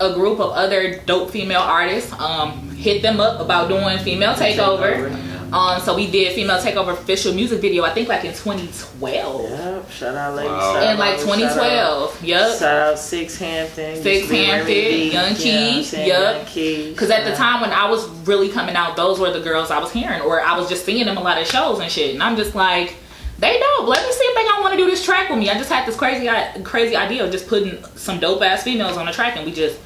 [0.00, 2.12] a group of other dope female artists.
[2.12, 5.10] Um, hit them up about doing female takeover.
[5.52, 7.84] Um, so we did female takeover official music video.
[7.84, 9.50] I think like in 2012.
[9.50, 9.90] Yep.
[9.90, 10.50] Shout out, ladies.
[10.52, 10.74] Wow.
[10.74, 12.24] Shout In like out, shout 2012.
[12.24, 12.58] Yep.
[12.58, 14.02] Shout out Six Hampton.
[14.02, 16.08] Six used Hampton, Remy D, Young you know what I'm Key, saying?
[16.08, 16.36] yup.
[16.36, 16.90] Young Key.
[16.90, 19.78] Because at the time when I was really coming out, those were the girls I
[19.78, 22.14] was hearing, or I was just seeing them a lot of shows and shit.
[22.14, 22.96] And I'm just like,
[23.38, 23.88] they dope.
[23.88, 25.48] Let me see if they gonna want to do this track with me.
[25.48, 26.28] I just had this crazy,
[26.64, 29.78] crazy idea of just putting some dope ass females on the track, and we just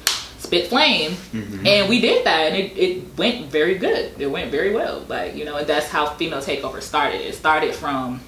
[0.43, 1.65] spit flame, mm-hmm.
[1.65, 4.19] and we did that, and it, it went very good.
[4.19, 5.05] It went very well.
[5.07, 7.21] Like you know, and that's how female takeover started.
[7.21, 8.19] It started from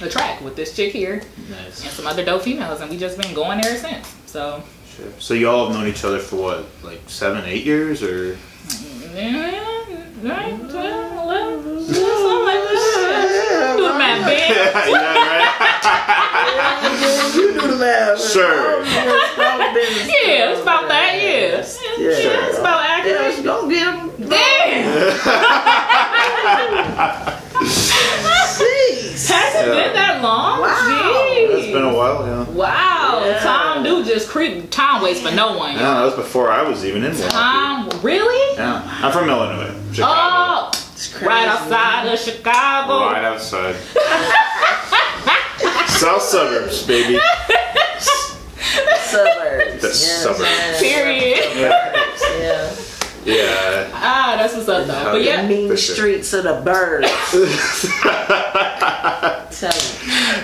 [0.00, 1.84] a track with this chick here Nice.
[1.84, 4.14] and some other dope females, and we just been going ever since.
[4.26, 4.62] So
[5.18, 8.36] So you all have known each other for what, like seven, eight years, or?
[8.68, 13.74] Yeah, nine, 12, 11, something like that.
[13.76, 14.38] Do the math, man.
[14.90, 15.20] yeah,
[17.34, 18.20] You do the math.
[18.32, 18.84] Sure.
[18.84, 21.62] Yeah, it's about that, yeah.
[21.98, 22.18] Yeah.
[22.18, 23.36] Yeah, it's about accurate.
[23.36, 24.28] Yeah, don't get them.
[24.28, 24.84] Damn!
[28.54, 29.28] Jeez.
[29.30, 30.60] Has it been that long?
[30.60, 30.66] Wow.
[30.68, 31.48] right.
[31.50, 31.72] It's Jeez.
[31.72, 32.44] been a while, yeah.
[32.54, 33.38] Wow, Yeah.
[33.40, 34.70] Tom do just creep.
[34.70, 35.74] Tom waits for no one.
[35.74, 37.30] No, that was before I was even in Milwaukee.
[37.32, 38.56] Tom, really?
[38.56, 40.14] Yeah, I'm from Illinois, Chicago.
[40.16, 41.26] Oh, It's crazy.
[41.26, 43.06] right outside of Chicago.
[43.06, 43.76] Right outside.
[45.88, 47.18] South suburbs, baby.
[49.04, 49.82] Suburbs.
[49.82, 50.40] The Yeah, suburbs.
[50.40, 50.78] man.
[50.80, 51.56] Period.
[51.56, 52.74] Yeah.
[53.24, 53.88] Yeah.
[53.94, 55.04] Ah, that's what's up though.
[55.04, 55.94] But The yeah, mean For sure.
[55.94, 57.08] streets of the birds.
[59.60, 59.72] Tell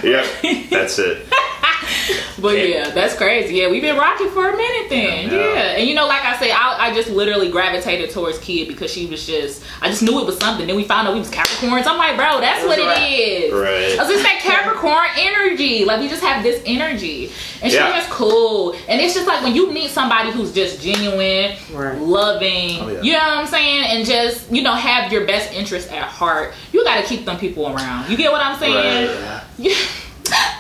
[0.03, 0.11] me.
[0.11, 0.27] Yep,
[0.71, 1.27] that's it.
[2.41, 3.55] but yeah, that's crazy.
[3.57, 5.31] Yeah, we've been rocking for a minute then.
[5.31, 5.37] Yeah.
[5.37, 8.91] Yeah, and you know, like I say, I, I just literally gravitated towards Kid because
[8.93, 10.67] she was just, I just knew it was something.
[10.67, 11.87] Then we found out we was Capricorns.
[11.87, 13.03] I'm like, bro, that's what it Right.
[13.13, 13.53] is.
[13.53, 13.99] Right.
[13.99, 15.85] I was just that Capricorn energy.
[15.85, 17.87] Like we just have this energy, and Yeah.
[17.93, 18.75] she's just cool.
[18.89, 21.99] And it's just like when you meet somebody who's just genuine, Right.
[21.99, 22.81] loving.
[22.81, 23.03] Oh, yeah.
[23.03, 23.85] You know what I'm saying?
[23.85, 26.55] And just you know have your best interest at heart.
[26.73, 28.11] You got to keep them people around.
[28.11, 28.75] You get what I'm saying?
[29.09, 29.43] Right.
[29.59, 29.75] Yeah.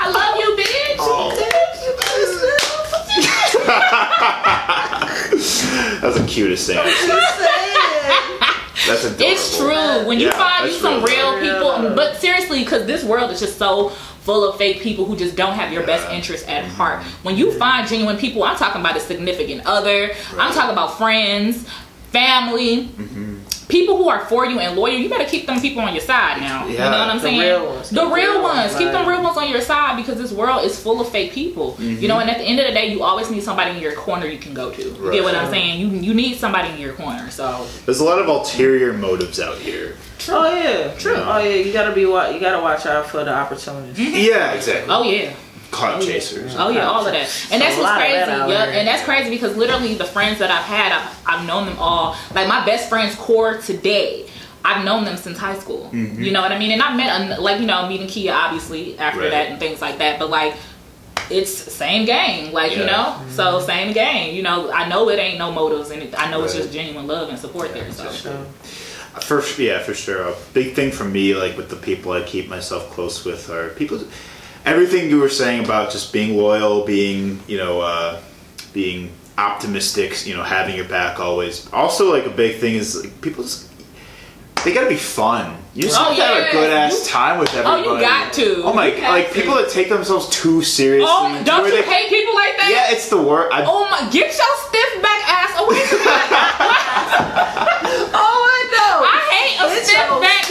[0.03, 0.97] I love you, bitch.
[0.99, 1.37] Oh.
[6.01, 6.77] That's the cutest thing.
[8.87, 9.27] That's adorable.
[9.27, 10.07] It's true.
[10.07, 11.37] When you Yeah, find you some real.
[11.37, 15.17] real people, but seriously, because this world is just so full of fake people who
[15.17, 17.03] just don't have your best interest at heart.
[17.23, 20.11] When you find genuine people, I'm talking about a significant other.
[20.37, 21.69] I'm talking about friends,
[22.11, 22.87] family.
[22.89, 23.40] Mm-hmm.
[23.71, 26.41] People who are for you and loyal, you better keep them people on your side
[26.41, 26.67] now.
[26.67, 27.41] You know what I'm The saying?
[27.41, 27.91] real ones.
[27.91, 28.57] The The real real ones.
[28.73, 31.33] ones, Keep them real ones on your side because this world is full of fake
[31.33, 31.73] people.
[31.73, 32.03] Mm-hmm.
[32.03, 33.95] You know, and at the end of the day, you always need somebody in your
[33.95, 34.83] corner you can go to.
[34.83, 35.81] You get what I'm saying?
[35.81, 37.31] You you need somebody in your corner.
[37.31, 39.97] So There's a lot of ulterior motives out here.
[40.29, 41.15] Oh yeah, True.
[41.17, 43.99] Oh yeah, you gotta be you gotta watch out for the opportunities.
[43.99, 44.93] Yeah, exactly.
[44.95, 45.33] oh yeah.
[45.71, 46.55] Clout chasers.
[46.59, 48.13] Oh yeah, all of that, and that's what's crazy.
[48.17, 48.75] that out Yeah, here.
[48.81, 52.17] and that's crazy because literally the friends that I've had, I've, I've known them all.
[52.35, 54.29] Like my best friend's core today,
[54.65, 55.89] I've known them since high school.
[55.93, 56.23] Mm-hmm.
[56.23, 56.73] You know what I mean?
[56.73, 59.31] And I've met like you know meeting Kia obviously after Right.
[59.31, 60.19] that and things like that.
[60.19, 60.55] But like
[61.31, 62.87] it's same game, like you Yeah.
[63.21, 63.21] know.
[63.31, 64.35] So same game.
[64.35, 67.07] You know, I know it ain't no motives, and it, I know it's just genuine
[67.07, 67.91] love and support there.
[67.93, 68.45] So So,
[69.21, 70.23] For yeah, for sure.
[70.23, 73.69] A big thing for me, like with the people I keep myself close with, are
[73.71, 74.01] people.
[74.65, 78.21] Everything you were saying about just being loyal, being you know, uh,
[78.73, 81.67] being optimistic, you know, having your back always.
[81.73, 83.69] Also, like a big thing is like, people just
[84.65, 85.57] they gotta be fun.
[85.75, 87.83] You just Oh, have to have a good ass time with everybody.
[87.89, 88.05] Oh, everybody.
[88.05, 88.63] you got to.
[88.65, 88.87] Oh my!
[88.93, 89.35] You Like to.
[89.35, 91.07] people that take themselves too seriously.
[91.09, 92.69] Oh, don't you they- hate people like that?
[92.69, 93.55] Yeah, it's the worst.
[93.55, 94.01] I, Oh my!
[94.11, 96.05] Get your stiff back ass away from me!
[98.13, 99.01] oh I know.
[99.17, 100.45] I hate a stiff so back.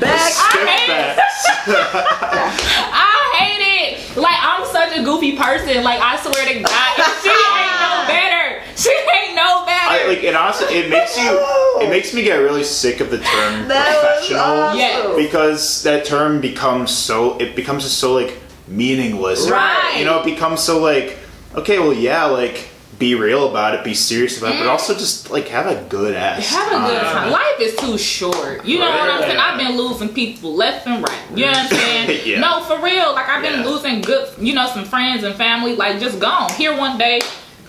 [0.00, 0.32] Stiff back.
[0.36, 1.46] I hate backs.
[2.92, 4.16] I hate it.
[4.16, 5.82] Like I'm such a goofy person.
[5.84, 8.62] Like I swear to God, she ain't no better.
[8.76, 9.90] She ain't no better.
[9.90, 10.34] I like it.
[10.34, 11.38] Honestly, it makes you.
[11.82, 14.78] It makes me get really sick of the term That professional awesome.
[14.78, 15.14] Yeah.
[15.16, 17.38] because that term becomes so.
[17.38, 18.36] It becomes just so like
[18.68, 19.48] meaningless.
[19.50, 19.96] Right.
[19.98, 21.18] You know, it becomes so like.
[21.54, 22.69] Okay, well, yeah, like
[23.00, 26.14] be real about it, be serious about it, but also just like have a good
[26.14, 26.50] ass.
[26.50, 27.32] Have a good time.
[27.32, 28.64] Life is too short.
[28.64, 29.38] You know what I'm saying?
[29.38, 31.18] I've been losing people left and right.
[31.34, 32.20] You know what I'm saying?
[32.26, 32.40] Yeah.
[32.40, 33.12] No, for real.
[33.14, 33.66] Like I've been Yeah.
[33.66, 35.74] losing good, you know, some friends and family.
[35.74, 36.52] Like just gone.
[36.52, 37.20] Here one day,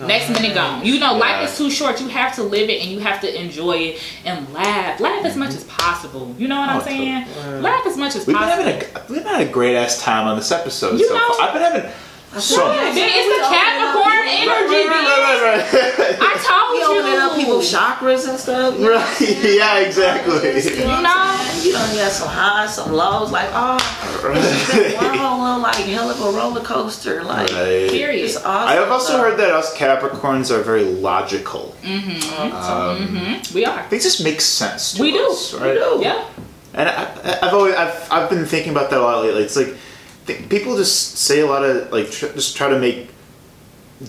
[0.02, 0.84] next minute gone.
[0.84, 1.18] You know, Yeah.
[1.20, 1.98] life is too short.
[2.02, 5.00] You have to live it and you have to enjoy it and laugh.
[5.00, 6.34] Laugh as much as possible.
[6.38, 7.24] You know what I'm Oh, saying?
[7.34, 7.60] totally.
[7.62, 8.64] Laugh as much as We've been possible.
[8.64, 11.32] having a we've been having a great ass time on this episode You so know-
[11.38, 11.46] far.
[11.48, 11.90] I've been having
[12.40, 12.94] so Yeah, much.
[12.94, 14.88] man, it's the Capricorn energy.
[14.88, 15.22] Right, bitch.
[15.22, 16.18] right, right, right.
[16.20, 17.00] I told We you.
[17.00, 18.78] opening up people's chakras and stuff.
[18.78, 18.94] you know?
[18.96, 20.48] Right, yeah, exactly.
[20.60, 20.96] You know,
[21.62, 21.86] You know?
[21.92, 23.30] you got some highs, some lows.
[23.30, 23.76] Like, oh,
[24.34, 27.22] it's been one whole like hell of a roller coaster.
[27.24, 27.90] Like, Right.
[27.90, 28.24] Period.
[28.24, 28.68] it's awesome.
[28.68, 29.22] I have also though.
[29.24, 31.74] heard that us Capricorns are very logical.
[31.82, 32.56] Mm-hmm.
[32.56, 33.54] Um, mm-hmm.
[33.54, 33.84] We are.
[33.90, 34.94] They just make sense.
[34.94, 35.36] To We do.
[35.58, 35.74] right?
[35.74, 35.98] We do.
[36.02, 36.26] Yeah.
[36.74, 39.42] And I, I- I've always I've, I've been thinking about that a lot lately.
[39.42, 39.74] It's like
[40.26, 43.08] th- people just say a lot of like tr- just try to make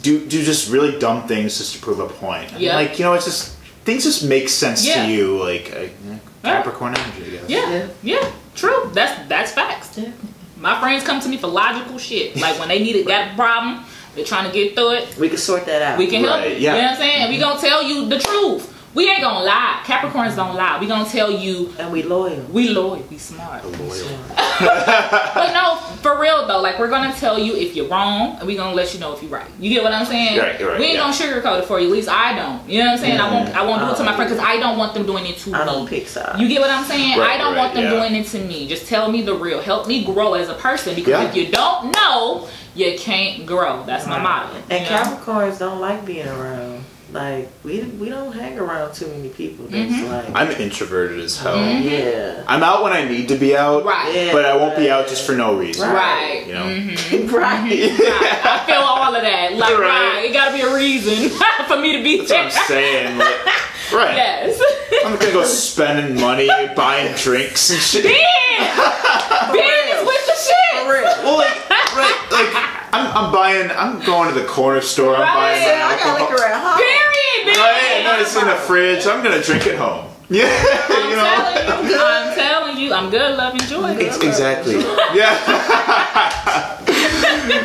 [0.01, 2.51] do do just really dumb things just to prove a point.
[2.53, 2.75] And, Yeah.
[2.75, 5.05] Like you know, it's just things just make sense Yeah.
[5.05, 5.43] to you.
[5.43, 7.49] Like uh, Capricorn energy, I guess.
[7.49, 7.87] Yeah, Yeah.
[8.03, 8.89] yeah, true.
[8.93, 9.97] That's that's facts.
[9.97, 10.11] Yeah.
[10.57, 12.35] My friends come to me for logical shit.
[12.37, 13.83] Like when they need it, got a problem,
[14.15, 15.17] they're trying to get through it.
[15.17, 15.97] We can sort that out.
[15.99, 16.39] We can help.
[16.41, 16.63] Right, you.
[16.63, 16.75] yeah.
[16.75, 17.21] You know what I'm saying?
[17.21, 18.72] And we gonna tell you the truth.
[18.93, 19.81] We ain't gonna lie.
[19.85, 20.79] Capricorns don't lie.
[20.79, 22.41] We gonna tell you And we loyal.
[22.51, 23.63] we loyal, we smart.
[23.65, 24.07] We loyal.
[24.59, 28.55] But no, for real though, like we're gonna tell you if you're wrong, and we
[28.55, 29.47] gonna let you know if you're right.
[29.59, 30.37] You get what I'm saying?
[30.37, 30.99] Right, right, we ain't yeah.
[30.99, 31.87] gonna sugarcoat it for you.
[31.87, 32.69] At least I don't.
[32.69, 33.19] You know what I'm saying?
[33.19, 33.55] I won't.
[33.55, 35.37] I won't do it to my Uh, friend because I don't want them doing it
[35.39, 35.65] to I me.
[35.65, 36.39] don't pick sides.
[36.39, 37.17] You get what I'm saying?
[37.19, 37.89] Right, I don't right, want them yeah.
[37.89, 38.67] doing it to me.
[38.67, 39.59] Just tell me the real.
[39.61, 41.23] Help me grow as a person because Yeah.
[41.29, 43.83] if you don't know, you can't grow.
[43.85, 44.55] That's my motto.
[44.69, 44.89] And know?
[44.89, 46.83] Capricorns don't like being around.
[47.13, 49.65] Like we we don't hang around too many people.
[49.69, 50.09] That's Mhm.
[50.09, 51.57] like I'm introverted as hell.
[51.57, 51.83] Mhm.
[51.89, 52.43] yeah.
[52.47, 54.11] I'm out when I need to be out, Right.
[54.13, 54.33] Yeah.
[54.33, 55.89] but I won't be out just for no reason.
[55.91, 56.43] Right.
[56.47, 56.63] You know?
[56.65, 57.31] Mhm.
[57.31, 57.61] right.
[57.63, 58.45] Right.
[58.45, 59.53] I feel all of that.
[59.53, 59.87] Like, Right.
[60.15, 60.25] right.
[60.25, 61.29] It gotta be a reason
[61.67, 62.61] for me to be That's what.
[62.61, 63.17] I'm saying.
[63.19, 63.45] Like,
[63.93, 64.15] right.
[64.15, 64.59] Yes.
[65.05, 68.03] I'm gonna go spending money, buying drinks and shit.
[68.05, 68.13] Ben!
[69.53, 70.87] Ben is with the For shit!
[70.87, 71.03] real.
[71.23, 75.33] Well, like, right, like, I'm, I'm buying, I'm going to the corner store, I'm Right.
[75.33, 76.29] buying Yeah, I got alcohol.
[76.29, 76.77] liquor at home.
[76.77, 77.57] Period, Ben!
[77.57, 79.07] Right, no, it's in the fridge.
[79.07, 80.09] I'm gonna drink it home.
[80.29, 80.47] Yeah,
[80.89, 81.23] I'm you know.
[81.25, 83.93] telling you, I'm telling you, I'm good, love, enjoy.
[83.97, 84.75] Ex- exactly.
[85.13, 85.35] Yeah.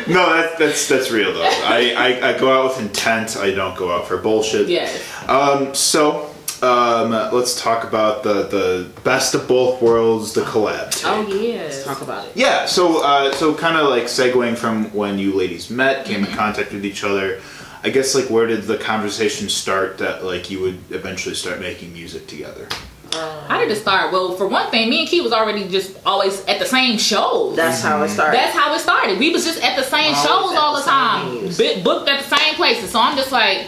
[0.07, 1.41] no, that's that's that's real though.
[1.43, 3.37] I, I I go out with intent.
[3.37, 4.67] I don't go out for bullshit.
[4.67, 5.01] Yes.
[5.27, 5.73] Um.
[5.73, 6.28] So.
[6.61, 10.91] Um, let's talk about the, the best of both worlds, the collab.
[10.91, 11.03] tape.
[11.05, 11.83] Oh, yes.
[11.85, 12.31] Talk about it.
[12.35, 16.31] Yeah, so uh, so kind of like segueing from when you ladies met, came Mm-hmm.
[16.31, 17.39] in contact with each other.
[17.81, 21.93] I guess like where did the conversation start that like you would eventually start making
[21.93, 22.67] music together?
[23.13, 24.11] How did it start?
[24.11, 27.55] Well, for one thing, me and Key was already just always at the same shows.
[27.55, 28.37] That's how it started.
[28.37, 29.17] That's how it started.
[29.17, 31.57] We was just at the same Always shows at all the the time, venues.
[31.75, 32.91] Bi- booked at the same places.
[32.91, 33.65] So I'm just like,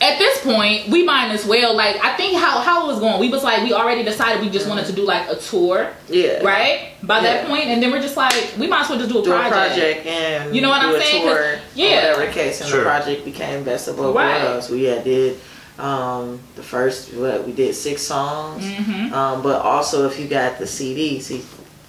[0.00, 1.74] at this point, we might as well.
[1.76, 3.18] Like, I think how how it was going.
[3.20, 6.42] We was like, we already decided we just wanted to do like a tour, yeah.
[6.42, 6.92] right?
[7.02, 9.22] By that point, and then we're just like, we might as well just do a
[9.24, 9.74] Do a project.
[9.74, 11.22] project and You know what do I'm a saying?
[11.26, 12.12] 'Cause- Tour, yeah.
[12.12, 12.78] Whatever the case, and Sure.
[12.80, 14.42] the project became best of both Right.
[14.42, 14.70] worlds.
[14.70, 15.38] We had did
[15.80, 19.12] um, the first what we did six songs, Mhm.
[19.12, 21.40] um, but also if you got the CD, see,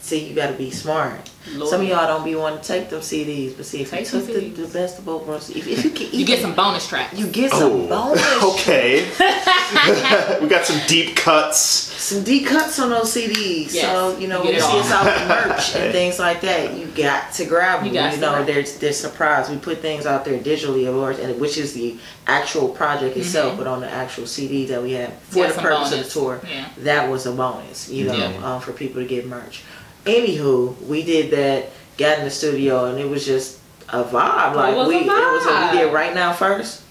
[0.10, 1.30] see you got to be smart.
[1.54, 1.70] Lord.
[1.70, 4.06] Some of y'all don't be wanting to take them CDs, but see if Take you
[4.22, 6.88] took the, the best of both worlds, if, if you can, You get some bonus
[6.88, 7.18] tracks.
[7.18, 9.06] you get some bonus, Oh, okay.
[10.42, 11.60] we got some deep cuts.
[11.60, 13.74] some deep cuts on those CDs.
[13.74, 13.86] Yes.
[13.86, 16.42] So you know You when get you see us out with merch and things like
[16.42, 17.88] that, you got to grab them.
[17.88, 18.54] You You, got to know, grab 'em.
[18.54, 19.50] there's there's surprise.
[19.50, 21.98] We put things out there digitally, of course, and which is the
[22.28, 25.90] actual project itself, but on the actual CD that we had for Got the purpose
[25.92, 25.94] bonus.
[25.94, 26.70] of the tour, Yeah.
[26.80, 27.90] that was a bonus.
[27.90, 28.54] You know, Yeah.
[28.56, 29.64] um, for people to get merch.
[30.10, 31.70] Anywho, we did that.
[31.98, 34.56] Got in the studio, and it was just a vibe.
[34.56, 35.72] Like a we, it was a, vibe.
[35.74, 36.84] we did right now first.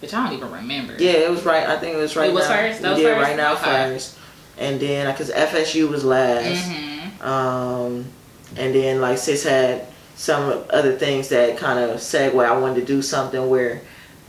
[0.00, 0.94] But I don't even remember.
[0.98, 1.66] Yeah, it was right.
[1.66, 2.54] I think it was right It was now.
[2.56, 2.82] first?
[2.82, 3.28] That we did first?
[3.28, 3.64] right now Okay.
[3.64, 4.18] first,
[4.58, 6.64] and then because FSU was last.
[6.68, 8.04] hmm Um,
[8.56, 12.44] and then like sis had some other things that kind of segue.
[12.44, 13.80] I wanted to do something where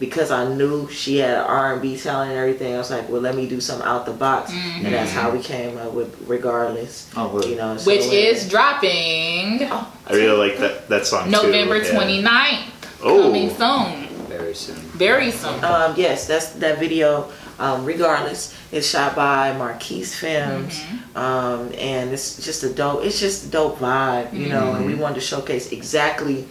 [0.06, 3.22] because I knew she had R and B talent and everything, I was like, well,
[3.22, 4.84] let me do something out the box, Mhm.
[4.86, 7.08] and that's how we came up with regardless.
[7.16, 11.08] Oh, well, You know, so Which it- is dropping Oh, I really like that that
[11.08, 11.88] song November too.
[11.88, 11.94] yeah.
[11.96, 12.66] 29th.
[13.04, 13.22] Oh.
[13.24, 14.08] Coming soon.
[14.28, 14.76] Very soon.
[15.08, 15.64] Very soon.
[15.64, 17.30] Um, yes, that's that video.
[17.60, 21.18] Um, regardless, it's shot by Marquise Films, Mm-hmm.
[21.26, 23.06] um, and it's just a dope.
[23.06, 24.74] It's just a dope vibe, you know.
[24.74, 26.48] And we wanted to showcase exactly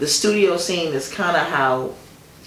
[0.00, 0.92] the studio scene.
[0.92, 1.90] Is kind of how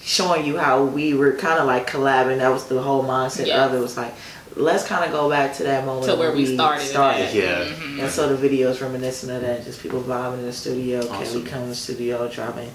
[0.06, 2.38] showing you how we were kind of like collabing.
[2.38, 3.66] That was the whole mindset Yeah.
[3.66, 3.80] of it.
[3.80, 4.14] Was like,
[4.56, 6.86] let's kind of go back to that moment To where when we started.
[6.88, 7.34] it at.
[7.34, 7.66] Yeah.
[7.66, 8.02] Mhm.
[8.04, 9.66] And so the video is reminiscent of that.
[9.66, 11.02] Just people vibing in the studio.
[11.06, 11.44] Can Awesome.
[11.44, 12.70] we come in the studio, dropping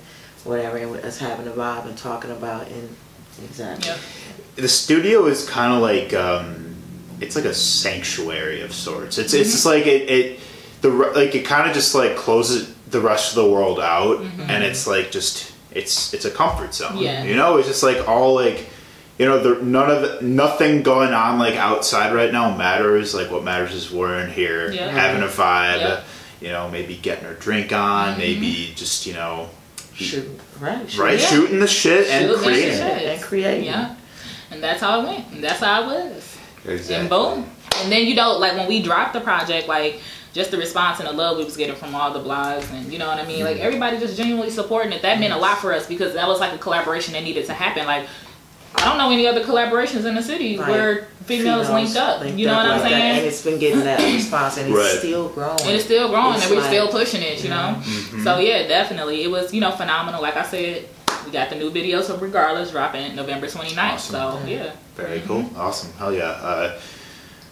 [0.45, 2.89] whatever, and us having a vibe and talking about and
[3.49, 3.87] exactly.
[3.87, 3.99] Yep.
[4.57, 6.75] The studio is kind of like um,
[7.21, 9.19] it's like a sanctuary of sorts.
[9.19, 9.41] It's Mm-hmm.
[9.43, 10.41] it's just like it, it
[10.81, 14.65] the like it kind of just like closes the rest of the world out, and
[14.65, 16.93] it's like just it's it's a comfort zone.
[16.93, 17.03] Mm-hmm.
[17.03, 17.25] Yeah.
[17.25, 18.69] You know, it's just like all like
[19.19, 23.15] you know, the, none of the, nothing going on like outside right now matters.
[23.15, 24.89] Like what matters is we're in here Yeah.
[24.91, 25.81] having a vibe.
[25.81, 25.89] Yeah.
[25.97, 26.45] Mm-hmm.
[26.47, 29.51] You know, maybe getting our drink on, maybe just you know,
[29.93, 30.27] Shoot,
[30.59, 30.89] right?
[30.91, 30.99] shoot.
[31.03, 31.27] right, Yeah.
[31.27, 32.71] shooting the shit and Shooting the creating.
[32.79, 33.03] shit.
[33.03, 33.65] and creating.
[33.67, 33.95] Yeah.
[34.51, 35.27] And that's how it went.
[35.33, 36.39] And that's how it was.
[36.65, 36.95] Exactly.
[36.97, 37.45] And boom.
[37.83, 40.01] And then you know, like when we dropped the project, like
[40.33, 42.99] just the response and the love we was getting from all the blogs and you
[42.99, 43.45] know what I mean?
[43.45, 43.67] Like Mm-hmm.
[43.67, 45.03] everybody just genuinely supporting it.
[45.03, 47.53] That meant a lot for us because that was like a collaboration that needed to
[47.55, 47.87] happen.
[47.87, 48.07] Like
[48.77, 52.21] I don't know any other collaborations in the city Like, where females, linked up.
[52.21, 53.17] linked you know up what I'm like that, saying?
[53.19, 55.61] And it's been getting that response, and it's still growing.
[55.63, 57.75] And it's still growing It's and we're like- still pushing it, you know?
[57.81, 58.23] Mm-hmm.
[58.23, 59.25] So yeah, definitely.
[59.25, 60.23] It was, you know, phenomenal.
[60.23, 60.89] Like I said,
[61.27, 63.77] we got the new videos of Regardless dropping November 29th.
[63.95, 64.13] Awesome.
[64.15, 64.71] So yeah.
[64.95, 65.51] Very cool.
[65.57, 65.93] Awesome.
[65.95, 66.27] Hell yeah.
[66.31, 66.79] Uh,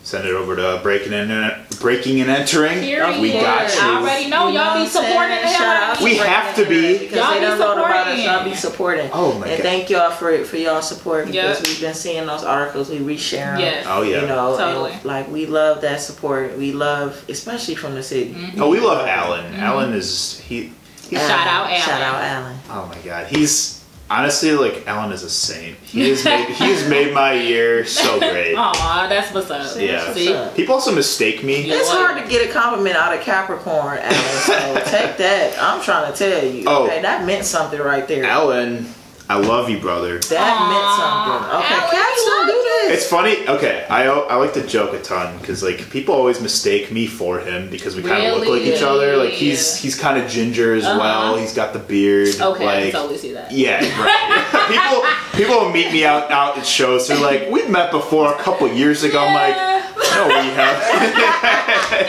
[0.02, 2.78] send it over to breaking and uh, breaking and entering.
[2.80, 3.20] Period.
[3.20, 3.80] We got you.
[3.80, 6.98] I already know You know y'all be supporting Shout to We have to be.
[6.98, 8.16] Because Y'all they be don't know about us.
[8.18, 8.24] supporting.
[8.24, 9.10] Y'all be supporting.
[9.12, 9.62] Oh my and God.
[9.62, 11.66] thank y'all for for y'all support because Yep.
[11.66, 12.88] we've been seeing those articles.
[12.90, 13.60] We reshare them.
[13.60, 13.86] Yes.
[13.88, 14.22] Oh yeah.
[14.22, 14.92] You know, Totally.
[14.92, 16.56] and, like we love that support.
[16.56, 18.32] We love, especially from the city.
[18.32, 18.62] Mm-hmm.
[18.62, 19.44] Oh, we love Alan.
[19.52, 19.60] Mm-hmm.
[19.62, 20.72] Alan is he.
[21.12, 21.28] Alan.
[21.28, 21.80] Shout out Alan.
[21.80, 22.56] Shout out Alan.
[22.70, 23.77] Oh my god, he's
[24.10, 25.76] honestly like Alan is a saint.
[25.78, 28.54] He has made he has made my year so great.
[28.54, 29.80] Aw, that's what's up.
[29.80, 30.12] Yeah.
[30.12, 30.30] See?
[30.30, 30.56] What's up?
[30.56, 31.66] People also mistake me.
[31.66, 31.76] Yeah.
[31.76, 31.98] It's what?
[31.98, 34.14] hard to get a compliment out of Capricorn, Alan.
[34.14, 35.56] So take that.
[35.60, 36.64] I'm trying to tell you.
[36.66, 36.86] Oh.
[36.86, 38.24] Okay, that meant something right there.
[38.24, 38.86] Alan,
[39.28, 40.18] I love you, brother.
[40.18, 41.58] That Aw, meant something.
[41.60, 42.57] Okay, Alan, cats we don't love do this.
[42.90, 43.46] It's funny.
[43.48, 47.38] Okay, I I like to joke a ton because like people always mistake me for
[47.40, 49.16] him because we kind of look like each other.
[49.16, 50.98] Like he's he's kind of ginger as Uh-huh.
[50.98, 51.36] well.
[51.36, 52.34] He's got the beard.
[52.40, 53.50] Okay, I like, totally see that.
[53.52, 54.68] Yeah, right.
[54.68, 55.04] people
[55.38, 57.08] people will meet me out out at shows.
[57.08, 59.77] They're like, "We've met before a couple years ago." I'm like,
[60.18, 60.78] "No, we have."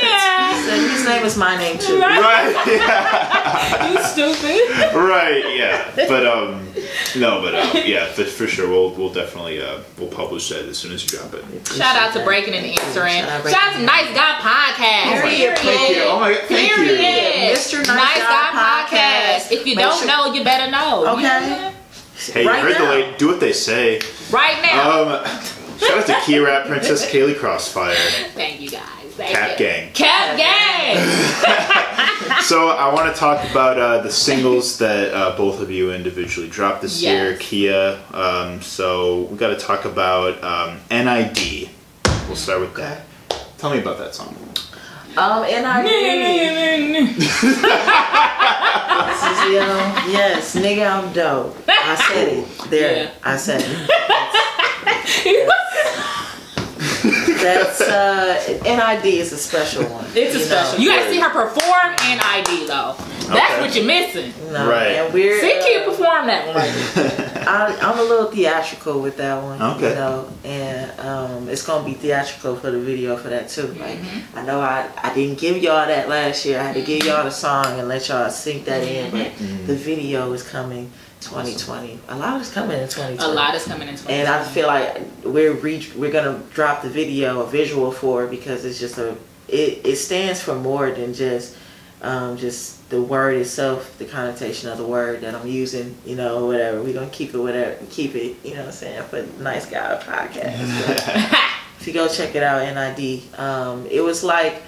[0.01, 0.65] yeah.
[0.65, 1.99] So his name is my name too.
[1.99, 2.53] right?
[2.67, 3.89] Yeah.
[3.89, 4.93] You stupid.
[4.95, 5.43] right.
[5.55, 5.91] Yeah.
[5.95, 6.65] But um,
[7.15, 10.77] no, but um, yeah, for, for sure, we'll we'll definitely uh we'll publish that as
[10.77, 11.67] soon as you drop it.
[11.67, 13.13] Shout out to Breaking and Answering.
[13.23, 15.21] Shout out Shout out to Nice Guy Podcast.
[15.21, 15.57] Period.
[15.59, 16.03] Thank you.
[16.03, 16.75] Oh my god, thank you.
[16.75, 17.57] Period.
[17.57, 17.85] Mr.
[17.87, 19.51] Nice Guy Podcast.
[19.51, 21.03] If you Make don't sure- know, you better know.
[21.03, 21.21] You Okay.
[21.49, 21.73] know?
[22.33, 23.17] Hey, you Right heard the now.
[23.17, 24.01] Do what they say.
[24.31, 25.21] Right now.
[25.23, 25.25] Um,
[25.79, 27.95] shout out to Key Rap Princess Kaylee Crossfire,
[28.35, 28.83] Thank you guys.
[29.15, 29.65] Thank Cap you.
[29.65, 29.91] Gang.
[29.93, 31.85] Cap Gang.
[32.41, 36.47] So I want to talk about uh, the singles that uh, both of you individually
[36.47, 37.99] dropped this year, Kia.
[38.13, 41.69] Um, so we got to talk about um, NID.
[42.27, 43.01] We'll start with that.
[43.57, 44.35] Tell me about that song.
[45.17, 45.83] Um, and I
[49.09, 51.55] This is, you know, yes, nigga, I'm dope.
[51.67, 52.47] I said it.
[52.69, 53.11] There, Yeah.
[53.23, 53.89] I said it.
[57.41, 60.05] That's uh, NID is a special one.
[60.13, 60.77] It's a special.
[60.77, 60.83] know.
[60.83, 62.95] You gotta see her perform NID though.
[63.29, 63.61] That's Okay.
[63.61, 64.33] what you're missing.
[64.51, 64.87] No, Right.
[64.93, 67.47] And we're See, Kia uh, perform that one right.
[67.47, 69.61] I, I'm a little theatrical with that one.
[69.61, 69.89] Okay.
[69.89, 73.67] You know, and um, it's gonna be theatrical for the video for that too.
[73.73, 73.99] Like,
[74.35, 76.59] I know I, I didn't give y'all that last year.
[76.59, 79.11] I had to give y'all the song and let y'all sink that in.
[79.11, 79.37] But
[79.67, 80.91] the video is coming
[81.21, 81.99] 2020.
[82.09, 83.31] A lot is coming in 2020.
[83.31, 84.19] A lot is coming in 2020.
[84.19, 88.31] And I feel like we're re- we're gonna drop the video, a visual for it
[88.31, 89.15] because it's just a
[89.47, 91.55] it, it stands for more than just
[92.01, 96.45] um, just the word itself, the connotation of the word that I'm using, you know,
[96.45, 96.81] whatever.
[96.81, 100.01] We're gonna keep it whatever keep it, you know what I'm saying, for Nice Guy
[100.01, 100.87] podcast.
[100.87, 101.39] But
[101.79, 103.37] if you go check it out, NID.
[103.37, 104.61] Um, it was like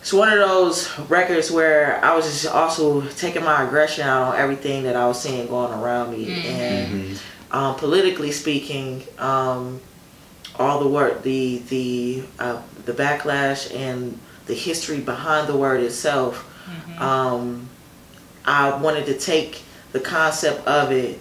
[0.00, 4.38] it's one of those records where I was just also taking my aggression out on
[4.40, 6.46] everything that I was seeing going around me.
[6.48, 7.20] And
[7.50, 9.80] um, politically speaking, um,
[10.58, 16.46] all the word, the the uh, the backlash and the history behind the word itself.
[17.00, 17.68] Um,
[18.44, 21.18] I wanted to take the concept of it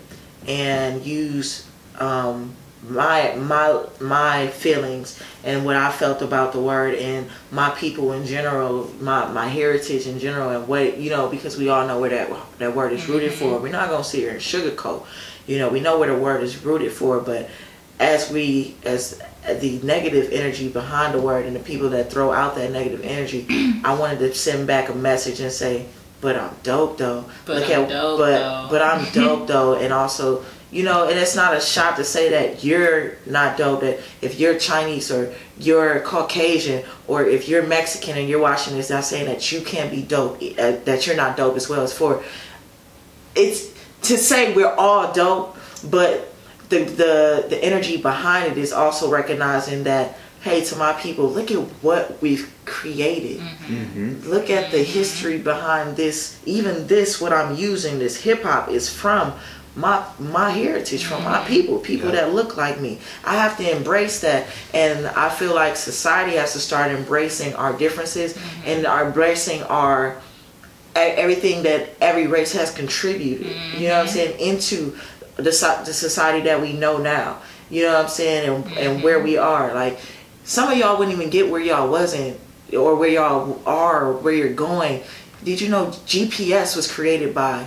[0.48, 1.68] and use
[2.00, 2.54] um,
[2.88, 8.26] my my my feelings and what I felt about the word and my people in
[8.26, 12.10] general, my my heritage in general, and what you know, because we all know where
[12.10, 13.46] that that word is rooted for.
[13.46, 13.64] Mm-hmm.
[13.64, 15.06] We're not gonna sit here and sugarcoat.
[15.46, 17.50] You know, we know where the word is rooted for, but
[18.00, 22.56] as we as the negative energy behind the word and the people that throw out
[22.56, 23.46] that negative energy,
[23.84, 25.86] I wanted to send back a message and say,
[26.22, 27.26] "But I'm dope though.
[27.46, 31.36] But I'm dope, but though." but I'm dope though." And also, you know, and it's
[31.36, 33.82] not a shot to say that you're not dope.
[33.82, 38.90] That if you're Chinese or you're Caucasian or if you're Mexican and you're watching this,
[38.90, 40.42] not saying that you can't be dope.
[40.42, 42.24] Eh, uh, that you're not dope as well as for.
[43.36, 45.58] It's to say we're all dope,
[45.90, 46.32] but
[46.70, 51.52] the the the energy behind it is also recognizing that hey to my people look
[51.52, 53.76] at what we've created mm-hmm.
[53.76, 54.30] Mm-hmm.
[54.30, 54.94] look at the mm-hmm.
[54.94, 59.34] history behind this even this what i'm using this hip-hop is from
[59.80, 61.48] my my heritage from my mm-hmm.
[61.48, 62.22] people people Yeah.
[62.22, 63.00] that look like me.
[63.24, 64.48] I have to embrace that.
[64.74, 68.68] And i feel like society has to start embracing our differences mm-hmm.
[68.70, 70.18] and are embracing our
[70.96, 74.16] everything that every race has contributed you know what i'm mm-hmm.
[74.16, 74.98] saying into
[75.38, 75.44] the,
[75.86, 77.38] the society that we know now
[77.70, 79.74] you know what i'm saying and, and where we are.
[79.74, 80.00] Like
[80.44, 82.40] some of y'all wouldn't even get where y'all wasn't
[82.74, 85.04] or where y'all are or where you're going.
[85.44, 87.66] Did you know gps was created by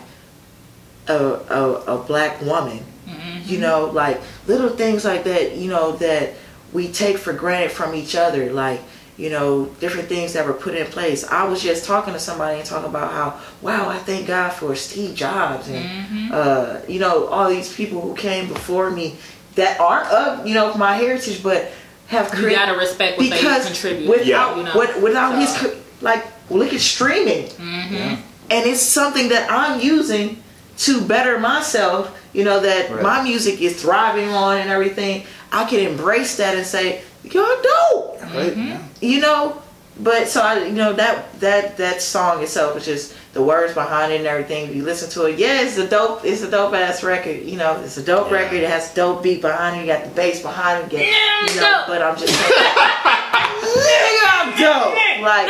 [1.09, 3.39] a, a, a black woman mm-hmm.
[3.45, 6.35] you know like little things like that you know that
[6.73, 8.81] we take for granted from each other like
[9.17, 12.59] you know different things that were put in place i was just talking to somebody
[12.59, 16.29] and talking about how wow i thank god for steve jobs and mm-hmm.
[16.33, 19.17] uh, you know all these people who came before me
[19.55, 21.71] that aren't of you know my heritage but
[22.07, 24.09] have You created gotta respect what because they contribute.
[24.09, 24.57] without Yeah.
[24.57, 24.79] you know?
[24.79, 27.95] with- without his So- cre- like look at streaming mm-hmm.
[27.95, 28.17] Yeah.
[28.51, 30.43] and it's something that I'm using
[30.79, 32.11] to better myself.
[32.33, 33.03] You know that Right.
[33.03, 35.25] my music is thriving on and everything.
[35.53, 38.57] I can embrace that and say, "You're dope," Right.
[38.57, 38.79] Yeah.
[39.01, 39.59] you know.
[40.01, 44.11] But so I, you know that that that song itself is just the words behind
[44.11, 44.71] it and everything.
[44.71, 47.43] If you listen to it, yeah, it's a dope, it's a dope ass record.
[47.43, 48.39] You know, it's a dope Yeah.
[48.39, 48.61] record.
[48.63, 49.81] It has dope beat behind it.
[49.81, 50.99] You got the bass behind it.
[50.99, 51.87] You, Yeah, you know, dope.
[51.89, 52.53] but I'm just saying,
[53.33, 54.99] nigga, I'm dope.
[55.23, 55.49] Like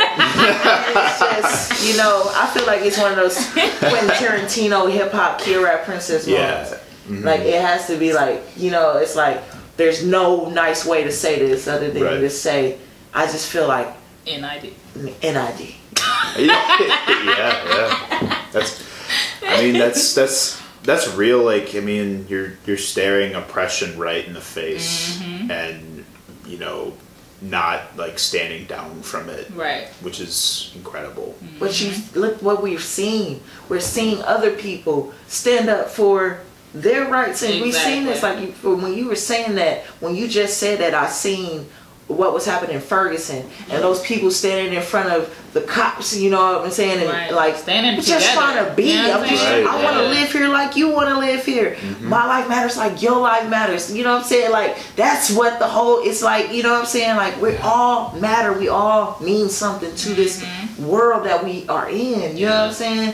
[0.97, 5.39] it's just, you know, I feel like it's one of those Quentin Tarantino hip hop
[5.39, 6.51] kill rap princess Yeah.
[6.51, 6.71] moments.
[6.73, 7.23] Mm-hmm.
[7.25, 9.41] Like it has to be like, you know, it's like
[9.77, 12.19] there's no nice way to say this other than Right.
[12.19, 12.77] to say,
[13.13, 13.87] I just feel like
[14.25, 14.73] NID.
[14.95, 15.75] NID.
[16.37, 16.77] yeah,
[17.27, 18.37] yeah.
[18.51, 18.83] That's.
[19.45, 21.43] I mean, that's that's that's real.
[21.43, 25.51] Like, I mean, you're you're staring oppression right in the face, mm-hmm.
[25.51, 26.05] and
[26.45, 26.93] you know,
[27.43, 29.87] not like standing down from it, Right.
[30.01, 31.35] which is incredible.
[31.43, 31.59] Mm-hmm.
[31.59, 33.41] But you look what we've seen.
[33.69, 36.39] We're seeing other people stand up for
[36.73, 38.23] their rights, and we've seen this.
[38.23, 41.67] Like you, when you were saying that, when you just said that, I seen
[42.07, 46.15] what was happening in Ferguson, and those people standing in front of the cops.
[46.15, 46.99] You know what I'm saying?
[46.99, 47.31] And Right.
[47.33, 48.91] like Standing just trying to be.
[48.91, 49.41] You know I'm I'm just.
[49.41, 49.67] saying?
[49.67, 50.09] I want to Right.
[50.19, 51.77] live here like you want to live here.
[52.01, 53.91] My life matters like your life matters.
[53.95, 54.51] You know what I'm saying?
[54.51, 56.01] Like that's what the whole.
[56.03, 57.15] It's like you know what I'm saying.
[57.15, 58.51] Like we all matter.
[58.53, 60.87] We all mean something to this Mm-hmm.
[60.87, 62.35] world that we are in.
[62.35, 63.13] You know what I'm saying?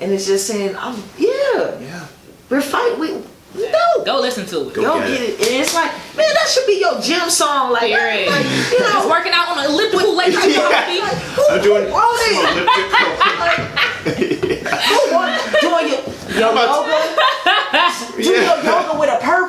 [0.00, 1.78] And it's just saying, I'm yeah.
[1.80, 2.06] Yeah.
[2.48, 2.98] We're fighting.
[2.98, 3.08] We
[3.54, 4.04] we know.
[4.04, 4.74] Go listen to it.
[4.74, 5.40] Go Go get get it.
[5.40, 5.46] it.
[5.48, 7.72] And it's like, man, that should be your gym song.
[7.72, 8.30] Like, Period.
[8.30, 11.00] like you Just know, working out on an elliptical like you know how to be.
[11.34, 12.58] who, I'm doing who wrote some it?
[12.58, 13.66] elliptical.
[14.80, 16.00] Who want doing your,
[16.40, 16.96] your about- yoga?
[18.16, 18.30] Do Yeah.
[18.30, 18.79] your yoga with a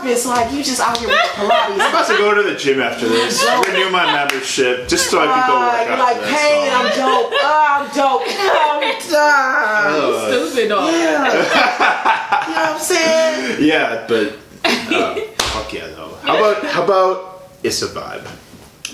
[0.02, 0.26] purpose.
[0.26, 1.50] Like you just out here with Pilates.
[1.50, 3.44] I'm about to go to the gym after this.
[3.68, 6.00] Renew my membership just so I can go Ah, work you're out.
[6.00, 7.32] like, to hey, I'm dope.
[7.44, 8.22] Oh, I'm dope.
[8.28, 10.22] I'm done.
[10.32, 10.50] song.
[10.52, 10.94] Stupid dog.
[10.94, 11.26] Yeah.
[11.28, 13.56] you know what I'm saying?
[13.56, 16.16] Uh, yeah, but uh, fuck yeah though.
[16.22, 18.28] How about how about it's a vibe?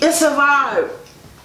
[0.00, 0.90] It's a vibe.